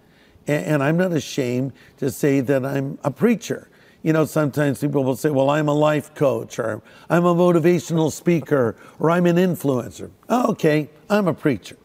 And, 0.47 0.65
and 0.65 0.83
I'm 0.83 0.97
not 0.97 1.13
ashamed 1.13 1.73
to 1.99 2.11
say 2.11 2.41
that 2.41 2.65
I'm 2.65 2.99
a 3.05 3.11
preacher. 3.11 3.69
You 4.07 4.13
know, 4.13 4.25
sometimes 4.25 4.81
people 4.81 5.03
will 5.03 5.17
say, 5.17 5.31
well, 5.31 5.51
I'm 5.51 5.67
a 5.67 5.75
life 5.75 6.15
coach, 6.15 6.61
or 6.61 6.81
I'm 7.11 7.25
a 7.25 7.35
motivational 7.35 8.13
speaker, 8.13 8.77
or 9.01 9.11
I'm 9.11 9.27
an 9.27 9.35
influencer. 9.35 10.13
Okay, 10.31 10.89
I'm 11.11 11.27
a 11.27 11.35
preacher. 11.35 11.77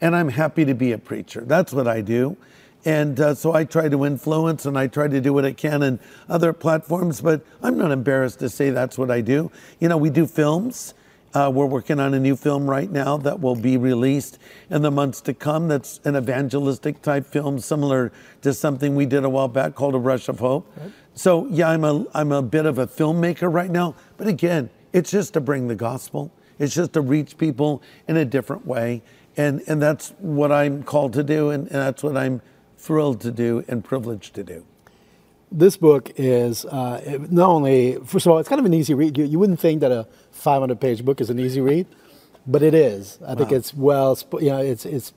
And 0.00 0.16
I'm 0.16 0.30
happy 0.30 0.64
to 0.64 0.72
be 0.72 0.92
a 0.92 0.98
preacher. 0.98 1.42
That's 1.42 1.74
what 1.74 1.86
I 1.86 2.00
do. 2.00 2.38
And 2.86 3.20
uh, 3.20 3.34
so 3.34 3.52
I 3.52 3.64
try 3.64 3.90
to 3.90 4.06
influence 4.06 4.64
and 4.64 4.78
I 4.78 4.86
try 4.86 5.06
to 5.06 5.20
do 5.20 5.34
what 5.34 5.44
I 5.44 5.52
can 5.52 5.82
in 5.82 6.00
other 6.30 6.54
platforms, 6.54 7.20
but 7.20 7.44
I'm 7.62 7.76
not 7.76 7.90
embarrassed 7.90 8.38
to 8.38 8.48
say 8.48 8.70
that's 8.70 8.96
what 8.96 9.10
I 9.10 9.20
do. 9.20 9.50
You 9.78 9.90
know, 9.90 9.98
we 9.98 10.08
do 10.08 10.26
films. 10.26 10.94
Uh, 11.34 11.50
we're 11.50 11.66
working 11.66 12.00
on 12.00 12.14
a 12.14 12.18
new 12.18 12.36
film 12.36 12.70
right 12.70 12.90
now 12.90 13.18
that 13.18 13.40
will 13.40 13.54
be 13.54 13.76
released 13.76 14.38
in 14.70 14.80
the 14.80 14.90
months 14.90 15.20
to 15.20 15.34
come. 15.34 15.68
That's 15.68 16.00
an 16.04 16.16
evangelistic 16.16 17.02
type 17.02 17.26
film, 17.26 17.58
similar 17.58 18.12
to 18.40 18.54
something 18.54 18.96
we 18.96 19.04
did 19.04 19.24
a 19.24 19.28
while 19.28 19.48
back 19.48 19.74
called 19.74 19.94
A 19.94 19.98
Rush 19.98 20.30
of 20.30 20.38
Hope. 20.38 20.72
So, 21.16 21.46
yeah, 21.46 21.70
I'm 21.70 21.82
a, 21.82 22.04
I'm 22.12 22.30
a 22.30 22.42
bit 22.42 22.66
of 22.66 22.76
a 22.76 22.86
filmmaker 22.86 23.52
right 23.52 23.70
now, 23.70 23.94
but 24.18 24.28
again, 24.28 24.68
it's 24.92 25.10
just 25.10 25.32
to 25.32 25.40
bring 25.40 25.66
the 25.66 25.74
gospel, 25.74 26.30
it's 26.58 26.74
just 26.74 26.92
to 26.92 27.00
reach 27.00 27.38
people 27.38 27.82
in 28.06 28.18
a 28.18 28.24
different 28.24 28.66
way. 28.66 29.02
And, 29.38 29.62
and 29.66 29.80
that's 29.82 30.10
what 30.18 30.52
I'm 30.52 30.82
called 30.82 31.14
to 31.14 31.22
do, 31.22 31.50
and, 31.50 31.66
and 31.68 31.76
that's 31.76 32.02
what 32.02 32.16
I'm 32.16 32.42
thrilled 32.78 33.22
to 33.22 33.30
do 33.30 33.64
and 33.66 33.82
privileged 33.82 34.34
to 34.34 34.44
do. 34.44 34.64
This 35.50 35.76
book 35.76 36.10
is 36.16 36.64
uh, 36.66 37.18
not 37.30 37.48
only, 37.48 37.96
first 38.04 38.26
of 38.26 38.32
all, 38.32 38.38
it's 38.38 38.48
kind 38.48 38.58
of 38.58 38.66
an 38.66 38.74
easy 38.74 38.92
read. 38.94 39.16
You, 39.16 39.24
you 39.24 39.38
wouldn't 39.38 39.60
think 39.60 39.80
that 39.80 39.92
a 39.92 40.06
500 40.32 40.78
page 40.80 41.04
book 41.04 41.20
is 41.20 41.30
an 41.30 41.38
easy 41.38 41.60
read, 41.62 41.86
but 42.46 42.62
it 42.62 42.74
is. 42.74 43.18
I 43.26 43.34
think 43.34 43.52
it's 43.52 43.72
well, 43.72 44.18
you 44.34 44.50
know, 44.50 44.58
it's, 44.58 44.84
it's, 44.84 45.14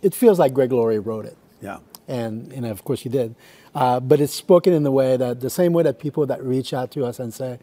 it 0.00 0.14
feels 0.14 0.38
like 0.38 0.54
Greg 0.54 0.72
Laurie 0.72 0.98
wrote 0.98 1.26
it. 1.26 1.36
Yeah. 1.60 1.78
and 2.08 2.52
and 2.52 2.66
of 2.66 2.84
course 2.84 3.04
you 3.04 3.10
did. 3.10 3.34
Uh, 3.74 4.00
but 4.00 4.20
it's 4.20 4.34
spoken 4.34 4.72
in 4.72 4.82
the 4.82 4.90
way 4.90 5.16
that 5.16 5.40
the 5.40 5.50
same 5.50 5.72
way 5.72 5.82
that 5.82 5.98
people 5.98 6.26
that 6.26 6.42
reach 6.42 6.72
out 6.74 6.90
to 6.92 7.04
us 7.04 7.18
and 7.20 7.32
say, 7.32 7.58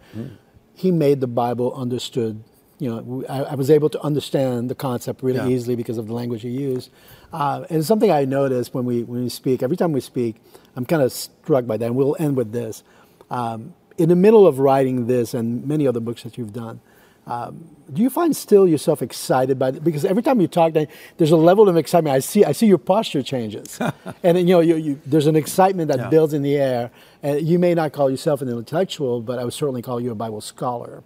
he 0.73 0.91
made 0.91 1.19
the 1.21 1.27
Bible 1.27 1.73
understood. 1.73 2.43
You 2.79 2.89
know, 2.91 3.25
I 3.27 3.55
was 3.55 3.71
able 3.71 3.89
to 3.89 3.99
understand 4.01 4.69
the 4.69 4.75
concept 4.75 5.23
really 5.23 5.39
Yeah. 5.39 5.47
easily 5.47 5.75
because 5.75 5.97
of 5.97 6.07
the 6.07 6.13
language 6.13 6.43
he 6.43 6.49
used. 6.49 6.91
Uh, 7.33 7.65
and 7.69 7.79
it's 7.79 7.87
something 7.87 8.11
I 8.11 8.23
notice 8.25 8.71
when 8.73 8.85
we 8.85 9.03
when 9.03 9.23
we 9.23 9.29
speak. 9.29 9.63
Every 9.63 9.75
time 9.75 9.91
we 9.91 9.99
speak, 9.99 10.35
I'm 10.75 10.85
kind 10.85 11.01
of 11.01 11.11
struck 11.11 11.65
by 11.65 11.75
that. 11.77 11.85
And 11.87 11.95
we'll 11.95 12.15
end 12.19 12.37
with 12.37 12.51
this. 12.51 12.83
Um, 13.31 13.73
in 13.97 14.09
the 14.09 14.15
middle 14.15 14.45
of 14.45 14.59
writing 14.59 15.07
this 15.07 15.33
and 15.33 15.65
many 15.67 15.87
other 15.87 15.99
books 15.99 16.21
that 16.23 16.37
you've 16.37 16.53
done, 16.53 16.79
um, 17.27 17.67
do 17.93 18.01
you 18.01 18.09
find 18.09 18.35
still 18.35 18.67
yourself 18.67 19.01
excited 19.01 19.57
by 19.59 19.69
it? 19.69 19.83
Because 19.83 20.03
every 20.05 20.23
time 20.23 20.41
you 20.41 20.47
talk, 20.47 20.73
there's 21.17 21.31
a 21.31 21.37
level 21.37 21.69
of 21.69 21.77
excitement. 21.77 22.13
I 22.15 22.19
see, 22.19 22.43
I 22.43 22.51
see 22.53 22.65
your 22.67 22.77
posture 22.77 23.21
changes, 23.23 23.79
and 24.23 24.37
you 24.39 24.45
know, 24.45 24.59
you, 24.59 24.75
you, 24.77 25.01
there's 25.05 25.27
an 25.27 25.35
excitement 25.35 25.89
that 25.89 25.99
Yeah. 25.99 26.09
builds 26.09 26.33
in 26.33 26.41
the 26.41 26.55
air. 26.57 26.91
And 27.23 27.41
you 27.47 27.59
may 27.59 27.73
not 27.73 27.93
call 27.93 28.09
yourself 28.09 28.41
an 28.41 28.49
intellectual, 28.49 29.21
but 29.21 29.39
I 29.39 29.43
would 29.45 29.53
certainly 29.53 29.81
call 29.81 29.99
you 29.99 30.11
a 30.11 30.15
Bible 30.15 30.41
scholar. 30.41 31.03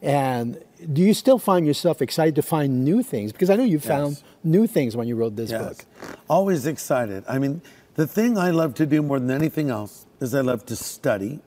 And 0.00 0.58
do 0.92 1.00
you 1.02 1.14
still 1.14 1.38
find 1.38 1.66
yourself 1.66 2.02
excited 2.02 2.34
to 2.36 2.42
find 2.42 2.84
new 2.84 3.02
things? 3.02 3.30
Because 3.32 3.50
I 3.50 3.56
know 3.56 3.64
you 3.64 3.78
found 3.78 4.12
Yes. 4.14 4.24
new 4.42 4.66
things 4.66 4.96
when 4.96 5.06
you 5.06 5.14
wrote 5.16 5.36
this 5.36 5.50
Yes. 5.50 5.62
book. 5.62 5.84
Always 6.28 6.66
excited. 6.66 7.22
I 7.28 7.38
mean, 7.38 7.62
the 7.94 8.06
thing 8.06 8.36
I 8.38 8.50
love 8.50 8.74
to 8.74 8.86
do 8.86 9.02
more 9.02 9.20
than 9.20 9.30
anything 9.30 9.70
else 9.70 10.06
is 10.20 10.34
I 10.34 10.40
love 10.40 10.64
to 10.66 10.76
study, 10.76 11.40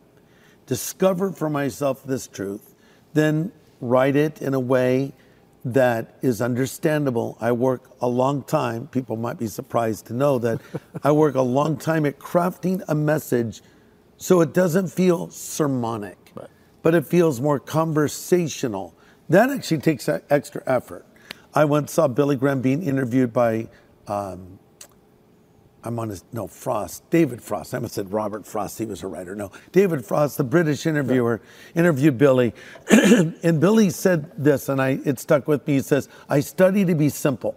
discover 0.68 1.32
for 1.32 1.50
myself 1.50 2.04
this 2.06 2.28
truth, 2.28 2.74
then 3.14 3.52
write 3.82 4.16
it 4.16 4.42
in 4.42 4.54
a 4.54 4.60
way 4.60 5.14
that 5.64 6.18
is 6.22 6.42
understandable. 6.42 7.38
I 7.42 7.52
work 7.52 7.90
a 8.00 8.08
long 8.08 8.44
time. 8.44 8.88
People 8.88 9.16
might 9.18 9.40
be 9.40 9.48
surprised 9.48 10.06
to 10.08 10.14
know 10.14 10.38
that 10.40 10.62
I 11.04 11.12
work 11.12 11.36
a 11.36 11.42
long 11.42 11.78
time 11.78 12.06
at 12.06 12.20
crafting 12.20 12.84
a 12.88 12.94
message 12.96 13.62
so 14.18 14.42
it 14.42 14.54
doesn't 14.54 14.90
feel 14.90 15.30
sermonic, 15.30 16.18
Right. 16.36 16.48
but 16.84 16.94
it 16.96 17.06
feels 17.06 17.42
more 17.42 17.60
conversational. 17.60 18.94
That 19.30 19.50
actually 19.50 19.80
takes 19.80 20.08
extra 20.08 20.62
effort. 20.68 21.06
I 21.54 21.66
once 21.66 21.92
saw 21.94 22.08
Billy 22.08 22.36
Graham 22.36 22.62
being 22.62 22.84
interviewed 22.84 23.34
by 23.34 23.68
um, 24.08 24.60
I'm 25.86 26.00
on 26.00 26.10
his, 26.10 26.24
no, 26.34 26.48
Frost, 26.48 27.08
David 27.12 27.42
Frost. 27.42 27.74
I 27.74 27.78
almost 27.78 27.94
said 27.94 28.12
Robert 28.12 28.46
Frost, 28.46 28.80
he 28.80 28.86
was 28.86 29.04
a 29.04 29.08
writer. 29.08 29.36
No, 29.36 29.52
David 29.72 30.04
Frost, 30.04 30.38
the 30.38 30.44
British 30.44 30.86
interviewer, 30.86 31.42
interviewed 31.76 32.18
Billy. 32.18 32.54
and 32.90 33.62
Billy 33.62 33.92
said 33.92 34.32
this, 34.44 34.68
and 34.68 34.82
I, 34.82 35.00
it 35.06 35.20
stuck 35.20 35.48
with 35.48 35.66
me. 35.68 35.76
He 35.76 35.82
says, 35.82 36.10
I 36.28 36.40
study 36.40 36.86
to 36.86 36.96
be 36.96 37.10
simple. 37.10 37.56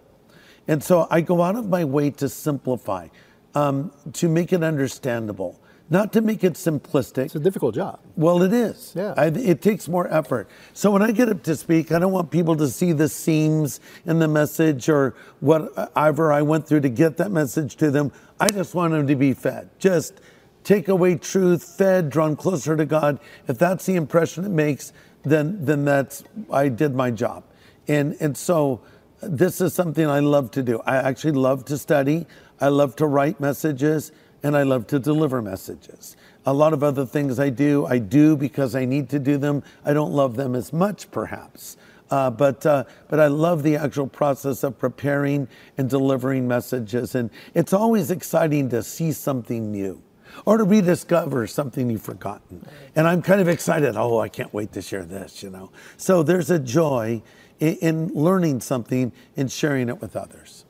And 0.67 0.83
so 0.83 1.07
I 1.09 1.21
go 1.21 1.41
out 1.41 1.55
of 1.55 1.67
my 1.67 1.83
way 1.83 2.11
to 2.11 2.29
simplify, 2.29 3.07
um, 3.55 3.91
to 4.13 4.29
make 4.29 4.53
it 4.53 4.63
understandable, 4.63 5.59
not 5.89 6.13
to 6.13 6.21
make 6.21 6.43
it 6.43 6.53
simplistic. 6.53 7.25
It's 7.25 7.35
a 7.35 7.39
difficult 7.39 7.75
job. 7.75 7.99
Well, 8.15 8.43
it 8.43 8.53
is. 8.53 8.93
Yeah. 8.95 9.13
I, 9.17 9.27
it 9.27 9.61
takes 9.61 9.87
more 9.87 10.11
effort. 10.13 10.47
So 10.73 10.91
when 10.91 11.01
I 11.01 11.11
get 11.11 11.29
up 11.29 11.41
to 11.43 11.55
speak, 11.55 11.91
I 11.91 11.99
don't 11.99 12.11
want 12.11 12.29
people 12.29 12.55
to 12.57 12.67
see 12.67 12.91
the 12.91 13.09
seams 13.09 13.79
in 14.05 14.19
the 14.19 14.27
message 14.27 14.87
or 14.87 15.15
whatever 15.39 16.31
I 16.31 16.41
went 16.43 16.67
through 16.67 16.81
to 16.81 16.89
get 16.89 17.17
that 17.17 17.31
message 17.31 17.75
to 17.77 17.89
them. 17.89 18.11
I 18.39 18.47
just 18.49 18.75
want 18.75 18.93
them 18.93 19.07
to 19.07 19.15
be 19.15 19.33
fed. 19.33 19.69
Just 19.79 20.21
take 20.63 20.87
away 20.87 21.15
truth, 21.15 21.63
fed, 21.63 22.09
drawn 22.09 22.35
closer 22.35 22.77
to 22.77 22.85
God. 22.85 23.19
If 23.47 23.57
that's 23.57 23.85
the 23.85 23.95
impression 23.95 24.45
it 24.45 24.49
makes, 24.49 24.93
then 25.23 25.65
then 25.65 25.85
that's 25.85 26.23
I 26.51 26.69
did 26.69 26.95
my 26.95 27.11
job. 27.11 27.43
And 27.87 28.15
and 28.19 28.37
so 28.37 28.81
this 29.21 29.59
is 29.59 29.73
something 29.73 30.07
I 30.07 30.19
love 30.19 30.51
to 30.51 30.63
do. 30.63 30.79
I 30.85 30.97
actually 30.97 31.33
love 31.33 31.65
to 31.65 31.77
study. 31.77 32.27
I 32.61 32.67
love 32.67 32.95
to 32.97 33.07
write 33.07 33.39
messages 33.39 34.11
and 34.43 34.55
I 34.55 34.63
love 34.63 34.87
to 34.87 34.99
deliver 34.99 35.41
messages. 35.41 36.15
A 36.45 36.53
lot 36.53 36.73
of 36.73 36.83
other 36.83 37.05
things 37.05 37.39
I 37.39 37.49
do, 37.49 37.85
I 37.85 37.99
do 37.99 38.35
because 38.37 38.75
I 38.75 38.85
need 38.85 39.09
to 39.09 39.19
do 39.19 39.37
them. 39.37 39.63
I 39.83 39.93
don't 39.93 40.11
love 40.11 40.35
them 40.35 40.55
as 40.55 40.71
much, 40.71 41.11
perhaps. 41.11 41.77
Uh, 42.09 42.29
but 42.29 42.65
uh, 42.65 42.85
but 43.07 43.19
I 43.19 43.27
love 43.27 43.61
the 43.61 43.75
actual 43.75 44.07
process 44.07 44.63
of 44.63 44.79
preparing 44.79 45.47
and 45.77 45.89
delivering 45.89 46.47
messages, 46.47 47.13
and 47.13 47.29
it's 47.53 47.71
always 47.71 48.09
exciting 48.09 48.69
to 48.69 48.81
see 48.81 49.11
something 49.11 49.71
new 49.71 50.01
or 50.45 50.57
to 50.57 50.63
rediscover 50.63 51.45
something 51.47 51.89
you've 51.89 52.01
forgotten. 52.01 52.65
And 52.95 53.07
I'm 53.07 53.21
kind 53.21 53.41
of 53.41 53.47
excited. 53.47 53.95
Oh, 53.95 54.19
I 54.19 54.29
can't 54.29 54.53
wait 54.53 54.73
to 54.73 54.81
share 54.81 55.03
this, 55.03 55.43
you 55.43 55.49
know. 55.49 55.71
So 55.97 56.23
there's 56.23 56.49
a 56.49 56.59
joy 56.59 57.21
in, 57.59 57.75
in 57.75 58.07
learning 58.13 58.61
something 58.61 59.11
and 59.37 59.51
sharing 59.51 59.89
it 59.89 60.01
with 60.01 60.15
others. 60.15 60.65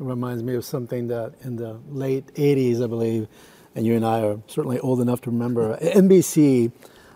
It 0.00 0.04
reminds 0.04 0.42
me 0.42 0.54
of 0.54 0.64
something 0.64 1.08
that 1.08 1.34
in 1.42 1.56
the 1.56 1.78
late 1.90 2.32
80s, 2.34 2.82
I 2.82 2.86
believe, 2.86 3.28
and 3.74 3.84
you 3.84 3.94
and 3.94 4.04
I 4.04 4.22
are 4.22 4.38
certainly 4.46 4.78
old 4.80 5.00
enough 5.00 5.20
to 5.22 5.30
remember, 5.30 5.76
NBC 5.76 6.72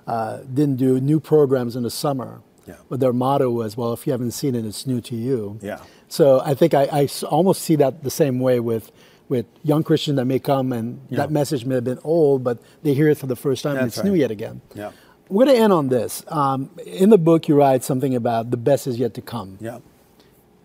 uh, 0.07 0.39
didn't 0.53 0.77
do 0.77 1.01
new 1.01 1.19
programs 1.19 1.77
in 1.77 1.83
the 1.83 1.91
summer. 1.91 2.43
Yeah. 2.67 2.75
But 2.91 3.01
their 3.01 3.13
motto 3.15 3.51
was, 3.51 3.77
well, 3.77 3.95
if 3.95 4.07
you 4.07 4.13
haven't 4.13 4.33
seen 4.33 4.55
it, 4.55 4.67
it's 4.67 4.87
new 4.87 5.01
to 5.03 5.17
you. 5.17 5.59
Yeah. 5.63 5.81
So 6.09 6.41
I 6.45 6.53
think 6.55 6.75
I, 6.75 6.83
I 6.93 7.09
almost 7.31 7.63
see 7.63 7.77
that 7.77 8.03
the 8.05 8.11
same 8.11 8.39
way 8.41 8.61
with 8.61 8.93
with 9.27 9.47
young 9.63 9.83
Christians 9.83 10.17
that 10.17 10.27
may 10.27 10.39
come 10.39 10.71
and 10.71 11.01
Yeah. 11.09 11.17
that 11.19 11.31
message 11.31 11.65
may 11.65 11.77
have 11.77 11.85
been 11.85 11.99
old, 12.05 12.45
but 12.45 12.59
they 12.83 12.93
hear 12.93 13.09
it 13.09 13.17
for 13.17 13.27
the 13.27 13.37
first 13.37 13.63
time 13.63 13.77
and 13.79 13.87
That's 13.87 13.97
it's 13.97 14.05
new 14.05 14.13
yet 14.15 14.31
again. 14.31 14.61
Yeah. 14.75 14.93
We're 15.31 15.47
going 15.47 15.57
to 15.57 15.63
end 15.63 15.73
on 15.73 15.89
this. 15.89 16.23
Um, 16.29 16.69
in 16.85 17.09
the 17.09 17.17
book, 17.17 17.49
you 17.49 17.55
write 17.55 17.83
something 17.83 18.15
about 18.15 18.51
the 18.51 18.59
best 18.59 18.87
is 18.87 18.99
yet 18.99 19.15
to 19.15 19.23
come. 19.23 19.57
Yeah. 19.63 19.79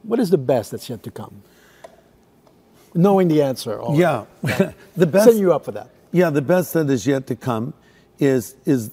What 0.04 0.20
is 0.20 0.30
the 0.30 0.38
best 0.38 0.72
that's 0.72 0.90
yet 0.90 1.04
to 1.04 1.12
come? 1.12 1.44
Knowing 2.94 3.28
the 3.28 3.42
answer. 3.42 3.74
or 3.78 3.96
Yeah. 3.96 4.26
the 4.96 5.06
best 5.08 5.26
Setting 5.26 5.40
you 5.40 5.54
up 5.54 5.66
for 5.66 5.72
that. 5.72 5.90
Yeah, 6.12 6.30
the 6.32 6.42
best 6.42 6.74
that 6.74 6.90
is 6.90 7.06
yet 7.06 7.28
to 7.28 7.36
come 7.36 7.74
is 8.20 8.56
is 8.66 8.92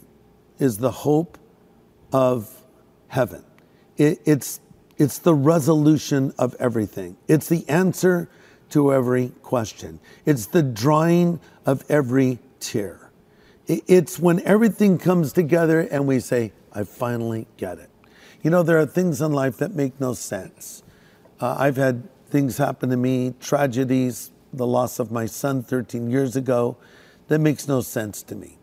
is 0.58 0.78
the 0.78 0.90
hope 0.90 1.38
of 2.12 2.62
heaven. 3.08 3.42
It, 3.96 4.20
it's 4.24 4.60
it's 4.98 5.18
the 5.18 5.34
resolution 5.34 6.32
of 6.38 6.54
everything. 6.58 7.16
It's 7.28 7.48
the 7.48 7.68
answer 7.68 8.28
to 8.70 8.92
every 8.92 9.28
question. 9.42 10.00
It's 10.24 10.46
the 10.46 10.62
drying 10.62 11.40
of 11.64 11.84
every 11.88 12.38
tear. 12.60 13.10
It- 13.66 13.82
It's 13.86 14.18
when 14.18 14.40
everything 14.44 14.98
comes 14.98 15.32
together 15.32 15.80
and 15.80 16.06
we 16.06 16.20
say, 16.20 16.52
"I 16.72 16.84
finally 16.84 17.46
get 17.56 17.78
it." 17.78 17.90
You 18.42 18.50
know, 18.50 18.62
there 18.62 18.78
are 18.78 18.86
things 18.86 19.20
in 19.20 19.32
life 19.32 19.56
that 19.58 19.74
make 19.74 19.98
no 20.00 20.14
sense. 20.14 20.82
Uh, 21.40 21.56
I've 21.58 21.76
had 21.76 22.02
things 22.28 22.58
happen 22.58 22.90
to 22.90 22.96
me, 22.96 23.34
tragedies, 23.40 24.30
the 24.52 24.66
loss 24.66 24.98
of 24.98 25.10
my 25.10 25.26
son 25.26 25.62
13 25.62 26.10
years 26.10 26.36
ago, 26.36 26.76
that 27.28 27.40
makes 27.40 27.68
no 27.68 27.80
sense 27.80 28.22
to 28.22 28.34
me. 28.34 28.58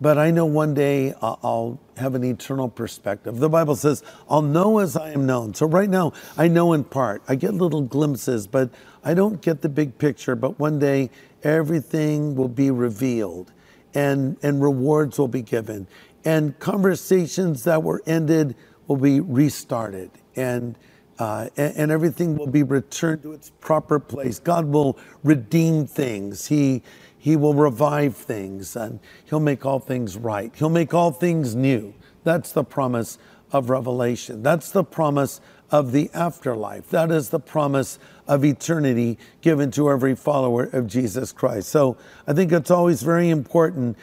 But 0.00 0.16
I 0.16 0.30
know 0.30 0.46
one 0.46 0.72
day 0.72 1.12
I'll 1.20 1.78
have 1.98 2.14
an 2.14 2.24
eternal 2.24 2.70
perspective. 2.70 3.38
The 3.38 3.50
Bible 3.50 3.76
says, 3.76 4.02
I'll 4.30 4.40
know 4.40 4.78
as 4.78 4.96
I 4.96 5.10
am 5.10 5.26
known. 5.26 5.52
So 5.52 5.66
right 5.66 5.90
now, 5.90 6.14
I 6.38 6.48
know 6.48 6.72
in 6.72 6.84
part. 6.84 7.22
I 7.28 7.34
get 7.34 7.52
little 7.52 7.82
glimpses, 7.82 8.46
but 8.46 8.70
I 9.04 9.12
don't 9.12 9.42
get 9.42 9.60
the 9.60 9.68
big 9.68 9.98
picture. 9.98 10.34
But 10.34 10.58
one 10.58 10.78
day, 10.78 11.10
everything 11.42 12.34
will 12.34 12.48
be 12.48 12.70
revealed 12.70 13.52
and, 13.92 14.38
and 14.42 14.62
rewards 14.62 15.18
will 15.18 15.28
be 15.28 15.42
given. 15.42 15.86
And 16.24 16.58
conversations 16.58 17.64
that 17.64 17.82
were 17.82 18.02
ended 18.06 18.56
will 18.86 18.96
be 18.96 19.20
restarted. 19.20 20.10
And 20.34 20.76
uh, 21.20 21.50
and, 21.56 21.76
and 21.76 21.92
everything 21.92 22.36
will 22.36 22.46
be 22.46 22.62
returned 22.62 23.22
to 23.22 23.32
its 23.32 23.50
proper 23.60 24.00
place. 24.00 24.38
God 24.38 24.64
will 24.64 24.98
redeem 25.22 25.86
things. 25.86 26.46
He 26.46 26.82
He 27.18 27.36
will 27.36 27.54
revive 27.54 28.16
things, 28.16 28.74
and 28.74 28.98
He'll 29.26 29.38
make 29.38 29.66
all 29.66 29.78
things 29.78 30.16
right. 30.16 30.50
He'll 30.56 30.70
make 30.70 30.94
all 30.94 31.12
things 31.12 31.54
new. 31.54 31.94
That's 32.24 32.52
the 32.52 32.64
promise 32.64 33.18
of 33.52 33.68
Revelation. 33.68 34.42
That's 34.42 34.70
the 34.70 34.82
promise 34.82 35.40
of 35.70 35.92
the 35.92 36.10
afterlife. 36.14 36.88
That 36.88 37.10
is 37.10 37.28
the 37.28 37.38
promise 37.38 37.98
of 38.26 38.44
eternity 38.44 39.18
given 39.42 39.70
to 39.72 39.90
every 39.90 40.16
follower 40.16 40.64
of 40.72 40.86
Jesus 40.86 41.32
Christ. 41.32 41.68
So 41.68 41.96
I 42.26 42.32
think 42.32 42.50
it's 42.50 42.70
always 42.70 43.02
very 43.02 43.28
important, 43.28 43.96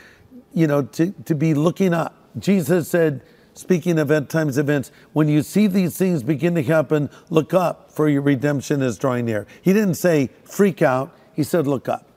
you 0.53 0.67
know, 0.67 0.83
to, 0.83 1.11
to 1.25 1.35
be 1.35 1.53
looking 1.53 1.93
up. 1.93 2.13
Jesus 2.39 2.87
said, 2.87 3.21
Speaking 3.57 3.97
of 3.97 4.11
end 4.11 4.29
times 4.29 4.59
events, 4.59 4.91
when 5.13 5.27
you 5.27 5.41
see 5.41 5.65
these 5.65 5.97
things 5.97 6.21
begin 6.21 6.53
to 6.53 6.61
happen, 6.61 7.09
look 7.31 7.55
up, 7.55 7.91
for 7.91 8.07
your 8.07 8.21
redemption 8.21 8.83
is 8.83 8.99
drawing 8.99 9.25
near. 9.25 9.47
He 9.63 9.73
didn't 9.73 9.95
say 9.95 10.29
freak 10.43 10.83
out, 10.83 11.17
he 11.33 11.41
said 11.41 11.65
look 11.65 11.89
up. 11.89 12.07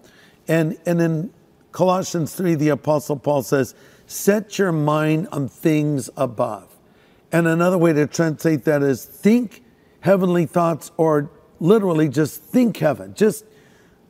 And, 0.47 0.77
and 0.85 1.01
in 1.01 1.33
Colossians 1.73 2.35
3, 2.35 2.57
the 2.57 2.69
Apostle 2.69 3.17
Paul 3.17 3.43
says, 3.43 3.75
set 4.07 4.59
your 4.59 4.71
mind 4.71 5.29
on 5.33 5.49
things 5.49 6.11
above. 6.15 6.77
And 7.33 7.47
another 7.47 7.79
way 7.79 7.95
to 7.95 8.07
translate 8.07 8.65
that 8.65 8.83
is 8.83 9.05
think 9.05 9.65
heavenly 10.01 10.45
thoughts, 10.45 10.93
or 10.99 11.31
literally 11.59 12.11
just 12.11 12.43
think 12.43 12.77
heaven. 12.77 13.15
Just, 13.15 13.47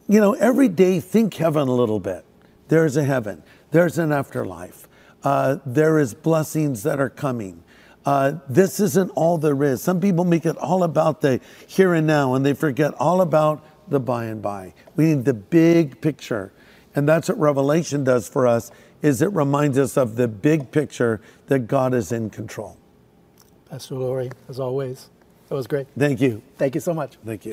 you 0.08 0.18
know, 0.18 0.32
every 0.34 0.68
day 0.68 0.98
think 0.98 1.34
heaven 1.34 1.68
a 1.68 1.74
little 1.74 2.00
bit. 2.00 2.24
There's 2.66 2.96
a 2.96 3.04
heaven, 3.04 3.44
there's 3.70 3.98
an 3.98 4.10
afterlife, 4.10 4.88
uh, 5.22 5.58
there 5.66 5.98
is 5.98 6.14
blessings 6.14 6.82
that 6.82 7.00
are 7.00 7.10
coming. 7.10 7.62
Uh, 8.04 8.34
this 8.48 8.80
isn't 8.80 9.10
all 9.10 9.36
there 9.38 9.62
is. 9.62 9.82
Some 9.82 10.00
people 10.00 10.24
make 10.24 10.46
it 10.46 10.56
all 10.56 10.82
about 10.82 11.20
the 11.20 11.40
here 11.66 11.94
and 11.94 12.06
now, 12.06 12.34
and 12.34 12.44
they 12.44 12.54
forget 12.54 12.94
all 12.94 13.20
about 13.20 13.64
the 13.88 14.00
by 14.00 14.24
and 14.26 14.40
by. 14.40 14.72
We 14.96 15.06
need 15.06 15.24
the 15.24 15.34
big 15.34 16.00
picture, 16.00 16.52
and 16.94 17.08
that's 17.08 17.28
what 17.28 17.38
Revelation 17.38 18.04
does 18.04 18.28
for 18.28 18.46
us. 18.46 18.70
Is 19.02 19.22
it 19.22 19.32
reminds 19.32 19.78
us 19.78 19.96
of 19.96 20.16
the 20.16 20.28
big 20.28 20.70
picture 20.70 21.20
that 21.46 21.60
God 21.60 21.94
is 21.94 22.12
in 22.12 22.30
control. 22.30 22.76
Pastor 23.68 23.94
Laurie, 23.94 24.30
as 24.48 24.60
always, 24.60 25.08
that 25.48 25.54
was 25.54 25.66
great. 25.66 25.86
Thank 25.98 26.20
you. 26.20 26.42
Thank 26.58 26.74
you 26.74 26.80
so 26.80 26.92
much. 26.94 27.16
Thank 27.24 27.44
you. 27.46 27.52